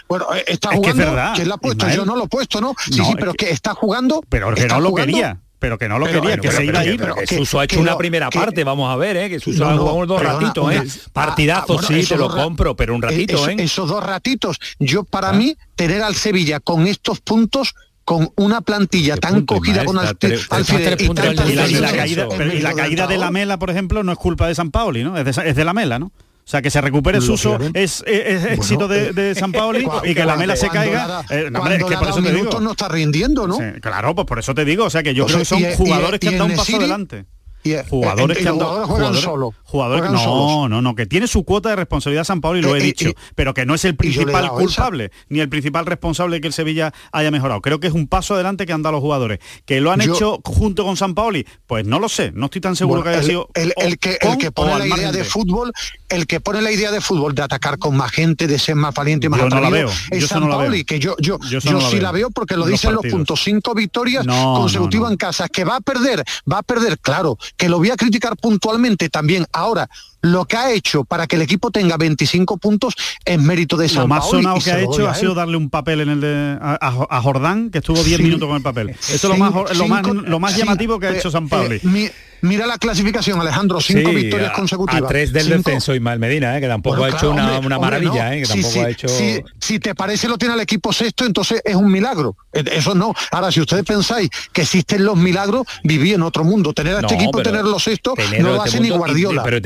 está 0.46 0.70
Es 0.74 0.80
que 0.80 0.88
es 0.90 0.94
jugando. 0.94 1.32
¿Quién 1.34 1.48
la 1.48 1.54
ha 1.54 1.58
puesto? 1.58 1.88
Yo 1.90 2.04
no 2.04 2.16
lo 2.16 2.24
he 2.24 2.28
puesto, 2.28 2.60
¿no? 2.60 2.74
Sí, 2.84 2.94
sí, 2.94 3.14
pero 3.18 3.32
que- 3.34 3.46
que 3.46 3.50
está 3.52 3.74
jugando. 3.80 4.22
Pero 4.28 4.54
que 4.54 4.66
no 4.66 4.80
lo 4.80 4.90
jugando. 4.90 5.12
quería. 5.12 5.40
Pero 5.58 5.76
que 5.76 5.88
no 5.90 5.98
lo 5.98 6.06
Pero, 6.06 6.22
quería, 6.22 6.36
bueno, 6.36 6.42
que 6.42 6.48
pero- 6.48 6.58
se 6.58 6.64
iba 6.64 6.78
pero- 6.80 6.90
a 6.90 6.94
ir. 6.94 7.00
pero 7.00 7.14
que 7.16 7.26
Suso 7.36 7.60
ha 7.60 7.64
hecho 7.64 7.76
que 7.76 7.82
una 7.82 7.98
primera 7.98 8.30
que- 8.30 8.38
parte, 8.38 8.64
vamos 8.64 8.90
a 8.90 8.96
ver, 8.96 9.16
¿eh? 9.18 9.28
que 9.28 9.40
Suso 9.40 9.58
No, 9.64 9.68
ha 9.68 9.74
no, 9.74 9.78
jugado 9.82 10.06
dos 10.06 10.18
perdona, 10.22 10.38
ratitos, 10.40 10.64
una- 10.64 10.74
¿eh? 10.76 10.82
ah, 10.86 11.08
Partidazos, 11.12 11.82
ah, 11.82 11.86
bueno, 11.88 12.02
sí, 12.02 12.08
te 12.08 12.16
lo 12.16 12.30
compro, 12.30 12.74
pero 12.76 12.94
un 12.94 13.02
ratito, 13.02 13.34
eso- 13.36 13.48
¿eh? 13.50 13.56
Esos 13.58 13.88
dos 13.88 14.02
ratitos. 14.02 14.58
Yo, 14.78 15.04
para 15.04 15.32
mí, 15.34 15.54
tener 15.76 16.00
al 16.02 16.14
Sevilla 16.14 16.60
con 16.60 16.86
estos 16.86 17.20
puntos 17.20 17.74
con 18.06 18.30
una 18.36 18.62
plantilla 18.62 19.18
tan 19.18 19.34
punto, 19.44 19.56
cogida 19.56 19.84
con 19.84 19.98
al, 19.98 20.16
tres- 20.16 20.46
al 20.50 20.62
está 20.62 20.76
Fidel 20.78 20.96
tres 20.96 21.10
y 21.50 21.54
la, 21.54 21.68
y 21.68 21.74
la 21.74 21.88
Eso, 21.88 21.96
caída, 21.96 22.22
en 22.22 22.28
pero- 22.38 22.52
y 22.54 22.60
la 22.60 22.68
medio 22.70 22.76
caída 22.82 23.06
de 23.06 23.18
la 23.18 23.30
mela, 23.30 23.58
por 23.58 23.68
ejemplo, 23.70 24.02
no 24.02 24.12
es 24.12 24.18
culpa 24.18 24.48
de 24.48 24.54
San 24.54 24.70
Paoli, 24.70 25.04
¿no? 25.04 25.16
Es 25.18 25.24
de, 25.36 25.48
es 25.50 25.54
de 25.56 25.64
la 25.64 25.74
mela, 25.74 25.98
¿no? 25.98 26.10
O 26.50 26.52
sea, 26.52 26.62
que 26.62 26.70
se 26.70 26.80
recupere 26.80 27.20
Suso 27.20 27.50
Lógicamente. 27.50 27.80
es, 27.84 28.02
es- 28.08 28.26
es 28.26 28.44
éxito 28.58 28.88
de, 28.88 29.12
de 29.12 29.36
San 29.36 29.52
Paoli 29.52 29.86
y 30.02 30.14
que 30.16 30.24
la 30.24 30.34
mela 30.34 30.56
se 30.56 30.68
caiga. 30.68 30.98
nada- 31.06 31.24
eh, 31.30 31.48
no, 31.48 31.60
hombre, 31.60 31.60
cuando 31.60 31.70
es 31.74 31.78
que 31.78 31.84
por 31.84 31.92
nada 31.92 32.10
eso 32.10 32.14
te 32.16 32.32
minutos 32.32 32.50
digo. 32.50 32.60
no 32.60 32.70
está 32.72 32.88
rindiendo, 32.88 33.46
¿no? 33.46 33.56
Sí, 33.56 33.80
claro, 33.80 34.16
pues 34.16 34.26
por 34.26 34.40
eso 34.40 34.52
te 34.52 34.64
digo, 34.64 34.84
o 34.86 34.90
sea 34.90 35.04
que 35.04 35.14
yo 35.14 35.22
O 35.22 35.26
creo 35.28 35.38
que 35.38 35.44
son 35.44 35.60
y- 35.60 35.66
y- 35.66 35.74
jugadores 35.76 36.18
que 36.18 36.26
y 36.26 36.28
han 36.30 36.38
dado 36.38 36.50
un 36.50 36.56
paso 36.56 36.76
adelante. 36.76 37.24
Eh, 37.64 37.84
Jugadores 37.88 38.38
eh, 38.38 38.42
que 38.42 38.48
han 38.48 38.58
dado 38.58 38.86
jugadores 38.86 39.20
solo. 39.20 39.54
jugadores 39.64 40.10
no, 40.10 40.18
solos. 40.18 40.70
no, 40.70 40.80
no, 40.82 40.94
que 40.94 41.06
tiene 41.06 41.26
su 41.26 41.44
cuota 41.44 41.68
de 41.70 41.76
responsabilidad 41.76 42.24
San 42.24 42.40
Paolo 42.40 42.58
y 42.58 42.62
lo 42.62 42.74
Eh, 42.74 42.78
he 42.78 42.82
dicho, 42.82 43.10
pero 43.34 43.52
que 43.54 43.66
no 43.66 43.74
es 43.74 43.84
el 43.84 43.96
principal 43.96 44.48
culpable 44.50 45.10
ni 45.28 45.40
el 45.40 45.48
principal 45.48 45.84
responsable 45.86 46.36
de 46.36 46.40
que 46.40 46.46
el 46.46 46.52
Sevilla 46.52 46.92
haya 47.12 47.30
mejorado. 47.30 47.60
Creo 47.60 47.78
que 47.80 47.86
es 47.88 47.92
un 47.92 48.06
paso 48.08 48.34
adelante 48.34 48.66
que 48.66 48.72
han 48.72 48.82
dado 48.82 48.92
los 48.94 49.00
jugadores. 49.02 49.38
Que 49.66 49.80
lo 49.80 49.92
han 49.92 50.00
Yo- 50.00 50.14
hecho 50.14 50.40
junto 50.44 50.84
con 50.84 50.96
San 50.96 51.14
Paoli, 51.14 51.46
pues 51.66 51.84
no 51.86 51.98
lo 51.98 52.08
sé, 52.08 52.32
no 52.32 52.46
estoy 52.46 52.60
tan 52.60 52.76
seguro 52.76 53.02
Bueno, 53.02 53.04
que 53.04 53.18
haya 53.18 53.20
el, 53.20 53.26
sido 53.26 53.48
el- 53.54 53.98
que, 53.98 54.18
el 54.20 54.52
pone 54.52 54.78
la 54.78 54.86
idea 54.86 55.12
de 55.12 55.24
fútbol, 55.24 55.72
el 56.08 56.26
que 56.26 56.40
pone 56.40 56.62
la 56.62 56.72
idea 56.72 56.90
de 56.90 57.00
fútbol 57.00 57.34
de 57.34 57.42
atacar 57.42 57.78
con 57.78 57.96
más 57.96 58.10
gente, 58.10 58.46
de 58.46 58.58
ser 58.58 58.74
más 58.76 58.94
valiente, 58.94 59.28
más 59.28 59.40
Yo 59.40 59.48
no 59.48 59.60
la 59.60 59.70
veo, 59.70 59.90
es 60.10 60.20
yo 60.20 60.26
San 60.26 60.40
no 60.40 60.48
la 60.48 60.56
Paoli, 60.56 60.78
veo. 60.78 60.86
que 60.86 60.98
yo, 60.98 61.14
yo, 61.18 61.38
Yo 61.48 61.58
eso 61.58 61.68
yo 61.68 61.72
no 61.72 61.80
la 61.80 61.88
sí 61.88 61.94
veo. 61.96 62.02
la 62.02 62.12
veo 62.12 62.30
porque 62.30 62.54
lo 62.54 62.60
Los 62.60 62.70
dicen 62.70 62.94
los 62.94 63.04
puntos, 63.06 63.42
cinco 63.42 63.74
victorias 63.74 64.26
consecutivas 64.26 65.10
en 65.10 65.16
casa, 65.16 65.48
que 65.48 65.64
va 65.64 65.76
a 65.76 65.80
perder, 65.80 66.24
va 66.50 66.58
a 66.58 66.62
perder, 66.62 66.98
claro, 66.98 67.36
que 67.56 67.68
lo 67.68 67.78
voy 67.78 67.90
a 67.90 67.96
criticar 67.96 68.36
puntualmente 68.36 69.08
también. 69.08 69.46
Ahora, 69.52 69.88
lo 70.22 70.44
que 70.44 70.56
ha 70.56 70.72
hecho 70.72 71.04
para 71.04 71.26
que 71.26 71.36
el 71.36 71.42
equipo 71.42 71.70
tenga 71.70 71.96
25 71.96 72.58
puntos 72.58 72.94
es 73.24 73.38
mérito 73.40 73.76
de 73.76 73.88
San 73.88 74.02
Lo 74.02 74.08
más 74.08 74.28
sonado 74.28 74.58
que 74.58 74.70
ha 74.72 74.80
hecho 74.80 75.08
ha 75.08 75.14
sido 75.14 75.34
darle 75.34 75.56
un 75.56 75.70
papel 75.70 76.00
en 76.02 76.08
el 76.10 76.20
de, 76.20 76.58
a, 76.60 76.78
a- 77.10 77.20
Jordán, 77.22 77.70
que 77.70 77.78
estuvo 77.78 78.02
10 78.02 78.16
Sí. 78.18 78.22
minutos 78.22 78.46
con 78.48 78.56
el 78.56 78.62
papel. 78.62 78.90
Eso 78.90 79.14
es 79.14 79.22
lo 79.24 79.36
más, 79.36 79.52
Cinco- 79.52 79.74
lo 79.74 79.88
más, 79.88 80.04
cinco- 80.06 80.22
lo 80.28 80.40
más 80.40 80.52
sí, 80.52 80.58
llamativo 80.60 80.98
que 80.98 81.06
ha 81.06 81.10
eh, 81.12 81.18
hecho 81.18 81.30
San 81.30 81.48
Pauli. 81.48 81.76
eh, 81.76 81.80
mi- 81.84 82.08
mira 82.42 82.66
la 82.66 82.78
clasificación, 82.78 83.40
Alejandro, 83.40 83.80
cinco 83.80 84.10
Sí, 84.10 84.16
victorias 84.16 84.50
a- 84.50 84.54
consecutivas. 84.54 85.02
A 85.02 85.06
tres 85.08 85.32
del 85.32 85.44
Cinco- 85.44 85.56
descenso 85.58 85.94
Ismael 85.94 86.18
Medina, 86.18 86.56
¿eh? 86.56 86.60
que 86.60 86.68
tampoco 86.68 86.96
Bueno, 86.96 87.14
ha 87.14 87.16
hecho 87.18 87.30
claro, 87.32 87.32
una, 87.32 87.42
hombre, 87.56 87.66
una 87.66 87.76
hombre, 87.76 87.90
maravilla, 87.90 88.28
no. 88.28 88.32
¿eh? 88.34 88.38
que 88.40 88.46
Sí, 88.46 88.52
tampoco 88.52 88.72
sí, 88.72 88.78
ha 88.80 88.88
hecho... 88.90 89.08
sí, 89.08 89.40
si 89.60 89.78
te 89.78 89.94
parece 89.94 90.28
lo 90.28 90.38
tiene 90.38 90.54
el 90.54 90.60
equipo 90.60 90.92
sexto, 90.92 91.24
entonces 91.24 91.60
es 91.64 91.74
un 91.74 91.90
milagro. 91.90 92.36
Eso 92.52 92.94
no. 92.94 93.14
Ahora, 93.30 93.52
si 93.52 93.60
ustedes 93.60 93.84
pensáis 93.84 94.28
que 94.52 94.62
existen 94.62 95.04
los 95.04 95.16
milagros, 95.16 95.66
viví 95.84 96.12
en 96.12 96.22
otro 96.22 96.44
mundo. 96.44 96.72
Tener 96.72 96.94
a 96.96 97.00
este 97.00 97.14
No, 97.16 97.20
equipo 97.22 97.42
tenerlo 97.42 97.78
sexto 97.78 98.14
tenerlo 98.14 98.42
no 98.42 98.48
lo 98.50 98.56
este 98.64 98.68
hace 98.70 98.80
ni 98.80 98.88
mundo 98.88 98.98
Guardiola. 99.04 99.42
pero 99.42 99.60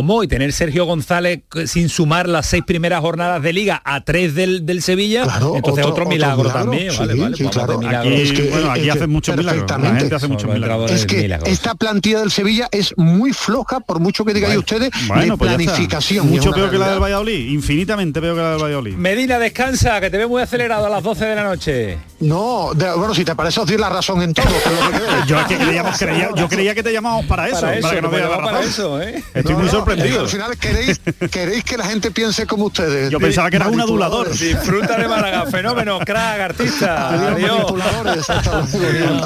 ¿Cómo? 0.00 0.22
Y 0.24 0.28
tener 0.28 0.50
Sergio 0.54 0.86
González 0.86 1.42
sin 1.66 1.90
sumar 1.90 2.26
las 2.26 2.46
seis 2.46 2.64
primeras 2.66 3.02
jornadas 3.02 3.42
de 3.42 3.52
liga 3.52 3.82
a 3.84 4.02
tres 4.02 4.34
del, 4.34 4.64
del 4.64 4.80
Sevilla, 4.80 5.24
Claro, 5.24 5.56
entonces 5.56 5.84
otro, 5.84 5.92
otro- 5.92 6.04
otro 6.04 6.06
milagro, 6.06 6.48
también. 6.50 6.90
sí, 6.90 6.98
vale, 7.00 7.14
vale, 7.20 7.36
sí, 7.36 7.42
pues 7.42 7.54
claro. 7.54 7.78
milagro. 7.78 7.98
Aquí- 8.10 8.22
Es 8.22 8.32
que- 8.32 8.42
bueno, 8.48 8.70
aquí 8.70 8.80
es 8.80 8.84
que 8.86 8.90
hacen 8.92 9.10
muchos 9.10 9.36
milagros. 9.36 9.60
La 9.60 9.66
perfectamente. 9.66 10.00
gente 10.00 10.14
hace 10.14 10.28
muchos 10.28 10.50
milagros. 10.54 10.90
Es 10.90 11.04
que 11.04 11.16
milagros. 11.18 11.48
esta 11.50 11.74
plantilla 11.74 12.20
del 12.20 12.30
Sevilla 12.30 12.68
es 12.72 12.94
muy 12.96 13.34
floja, 13.34 13.80
por 13.80 14.00
mucho 14.00 14.24
que 14.24 14.32
digáis 14.32 14.56
ustedes, 14.56 14.88
Bueno, 15.06 15.34
de 15.34 15.36
pues 15.36 15.54
planificación. 15.54 16.30
Mucho 16.30 16.50
peor 16.52 16.70
que 16.70 16.78
la 16.78 16.92
del. 16.92 16.98
Valladolid, 17.00 17.50
infinitamente 17.50 18.22
peor 18.22 18.36
que 18.36 18.40
la 18.42 18.50
del 18.52 18.62
Valladolid. 18.62 18.94
Medina, 18.94 19.38
descansa, 19.38 20.00
que 20.00 20.08
te 20.08 20.16
ve 20.16 20.26
muy 20.26 20.40
acelerado 20.40 20.86
a 20.86 20.88
las 20.88 21.02
12 21.02 21.26
de 21.26 21.34
la 21.36 21.44
noche. 21.44 21.98
No, 22.20 22.72
de- 22.74 22.92
bueno, 22.94 23.14
si 23.14 23.24
te 23.24 23.34
parece 23.34 23.60
os 23.60 23.66
doy 23.66 23.78
la 23.78 23.88
razón 23.88 24.20
en 24.22 24.34
todo. 24.34 24.44
que 24.46 24.56
es 24.56 24.64
lo 24.64 24.90
que 24.90 24.98
creo. 25.06 25.24
Yo, 25.26 25.40
es 25.40 25.46
que 25.46 25.56
creíamos- 25.58 25.98
creía, 25.98 26.28
yo 26.36 26.48
creía 26.48 26.74
que 26.74 26.82
te 26.82 26.92
llamamos 26.92 27.24
para 27.26 27.48
eso, 27.48 27.60
para, 27.62 27.78
eso, 27.78 27.90
que 27.90 28.02
no 28.02 28.10
me 28.10 28.18
para 28.20 28.36
razón. 28.36 28.62
eso, 28.62 29.02
¿eh? 29.02 29.22
Estoy 29.34 29.52
No, 29.52 29.58
muy 29.58 29.66
no, 29.66 29.72
sorprendido. 29.72 30.20
Al 30.20 30.28
final 30.28 30.56
queréis, 30.58 31.00
queréis 31.30 31.64
que 31.64 31.76
la 31.76 31.86
gente 31.86 32.10
piense 32.10 32.46
como 32.46 32.66
ustedes. 32.66 33.10
Yo 33.10 33.18
pensaba 33.18 33.48
que 33.50 33.56
eras 33.56 33.68
un 33.68 33.80
adulador. 33.80 34.30
Disfruta 34.30 34.96
de 34.98 35.08
Málaga, 35.08 35.46
fenómeno, 35.46 35.98
crack, 36.00 36.40
artista. 36.40 37.08
Adiós. 37.32 37.72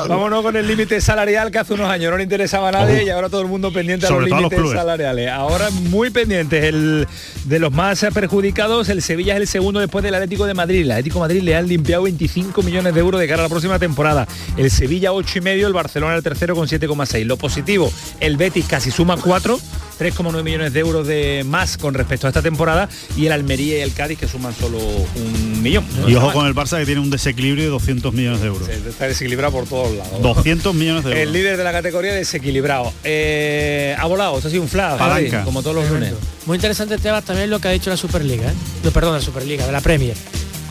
Vámonos 0.09 0.43
con 0.43 0.57
el 0.57 0.67
límite 0.67 1.01
salarial 1.01 1.51
que 1.51 1.59
hace 1.59 1.75
unos 1.75 1.89
años 1.91 2.11
no 2.11 2.17
le 2.17 2.23
interesaba 2.25 2.69
a 2.69 2.73
nadie 2.73 3.05
y 3.05 3.11
ahora 3.11 3.29
todo 3.29 3.41
el 3.41 3.49
mundo 3.49 3.73
pendiente 3.73 4.07
a 4.07 4.11
los 4.11 4.21
Sobre 4.21 4.33
a 4.35 4.41
los 4.41 4.51
límites 4.53 4.73
salariales. 4.73 5.31
Ahora 5.31 5.71
muy 5.71 6.11
pendientes. 6.11 6.65
El, 6.65 7.09
de 7.45 7.59
los 7.59 7.73
más 7.73 8.05
perjudicados, 8.15 8.89
el 8.89 9.03
Sevilla 9.03 9.35
es 9.35 9.41
el 9.41 9.47
segundo 9.49 9.81
después 9.81 10.03
del 10.05 10.15
Atlético 10.15 10.47
de 10.47 10.55
Madrid. 10.55 10.83
El 10.83 10.91
Atlético 10.93 11.15
de 11.17 11.21
Madrid 11.21 11.43
le 11.43 11.57
han 11.57 11.67
limpiado 11.69 12.05
25 12.05 12.63
millones 12.63 12.84
de 12.93 13.01
euros 13.01 13.21
de 13.21 13.29
cara 13.29 13.41
a 13.41 13.45
la 13.45 13.49
próxima 13.49 13.79
temporada. 13.79 14.27
El 14.57 14.71
Sevilla 14.71 15.13
8 15.13 15.39
y 15.39 15.41
medio, 15.41 15.67
el 15.67 15.73
Barcelona 15.73 16.17
el 16.17 16.23
tercero 16.23 16.55
con 16.57 16.67
7,6. 16.69 17.25
Lo 17.25 17.37
positivo, 17.37 17.91
el 18.21 18.37
Betis 18.37 18.67
casi 18.67 18.91
suma 18.91 19.17
4. 19.17 19.61
3,9 19.99 20.43
millones 20.43 20.73
de 20.73 20.81
euros 20.81 21.07
de 21.07 21.45
más 21.47 21.79
con 21.79 21.95
respecto 21.95 22.27
a 22.27 22.31
esta 22.31 22.43
temporada 22.43 22.89
y 23.17 23.27
el 23.27 23.33
Almería 23.33 23.79
y 23.79 23.81
el 23.83 23.93
Cádiz 23.93 24.19
que 24.19 24.27
suman 24.27 24.53
solo 24.53 24.79
un 24.79 25.63
millón. 25.63 25.85
Y 26.09 26.17
ojo 26.17 26.33
con 26.33 26.47
el 26.49 26.55
Barça 26.55 26.81
que 26.81 26.85
tiene 26.85 27.01
un 27.01 27.11
desequilibrio 27.11 27.63
de 27.63 27.71
200 27.71 28.13
millones 28.13 28.41
de 28.41 28.49
euros. 28.49 28.69
Está 28.69 29.07
desequilibrado 29.07 29.53
por 29.53 29.67
todos 29.67 29.97
lados. 29.97 30.21
200 30.21 30.75
millones 30.75 31.05
de 31.05 31.13
El 31.13 31.19
euros. 31.19 31.33
líder 31.35 31.57
de 31.59 31.63
la 31.63 31.71
categoría 31.71 32.13
desequilibrado. 32.13 32.93
Eh, 33.05 33.95
ha 33.97 34.07
volado, 34.07 34.35
esto 34.37 34.49
ha 34.49 34.51
sido 34.51 34.63
un 34.65 34.69
flash, 34.69 34.99
Javi, 34.99 35.31
como 35.45 35.63
todos 35.63 35.77
los 35.77 35.89
lunes. 35.89 36.13
Muy 36.47 36.57
interesante, 36.57 36.99
Tebas, 36.99 37.25
también 37.25 37.49
lo 37.49 37.61
que 37.61 37.69
ha 37.69 37.71
dicho 37.71 37.89
la 37.89 37.97
Superliga, 37.97 38.51
¿eh? 38.51 38.55
No, 38.83 38.91
perdón, 38.91 39.15
la 39.15 39.21
Superliga, 39.21 39.65
de 39.65 39.71
la 39.73 39.81
Premier, 39.81 40.17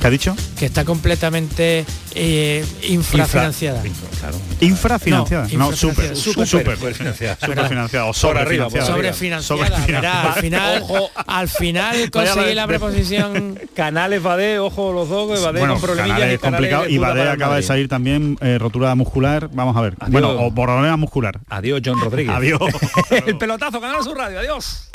¿Qué 0.03 0.07
ha 0.07 0.11
dicho? 0.11 0.35
que 0.59 0.65
está 0.65 0.83
completamente 0.83 1.85
eh, 2.13 2.65
infrafinanciada. 2.89 3.81
Claro. 4.19 4.37
Infrafinanciada. 4.59 5.47
No, 5.53 5.69
No, 5.69 5.75
super, 5.77 6.13
Súper. 6.17 6.45
super, 6.45 6.75
Superfinanciada. 6.75 7.37
superfinanciada 7.39 8.05
o 8.07 8.13
sobrefinanciada. 8.13 8.85
Sobrefinanciada. 8.85 10.33
Al 10.33 10.41
final, 10.41 10.81
Ojo. 10.81 11.09
al 11.25 11.47
final 11.47 12.11
conseguir 12.11 12.53
la 12.57 12.67
preposición 12.67 13.57
Canales 13.77 14.21
Badé, 14.21 14.59
ojo 14.59 14.91
los 14.91 15.07
dos, 15.07 15.41
Badé 15.41 15.59
Bueno, 15.59 15.75
con 15.75 15.83
problemillas 15.83 16.17
Canales 16.17 16.35
es 16.35 16.41
complicado 16.41 16.89
y 16.89 16.95
el 16.97 17.05
acaba 17.05 17.55
de 17.55 17.63
salir 17.63 17.87
también 17.87 18.37
eh, 18.41 18.57
rotura 18.57 18.93
muscular. 18.95 19.49
Vamos 19.53 19.77
a 19.77 19.81
ver. 19.81 19.95
Adiós. 20.01 20.11
Bueno, 20.11 20.31
o 20.31 20.53
problema 20.53 20.97
muscular. 20.97 21.39
Adiós, 21.47 21.81
John 21.81 22.01
Rodríguez. 22.01 22.35
Adiós. 22.35 22.59
el 23.25 23.37
pelotazo, 23.37 23.79
Canal 23.79 24.03
Sur 24.03 24.17
Radio, 24.17 24.39
adiós. 24.39 24.89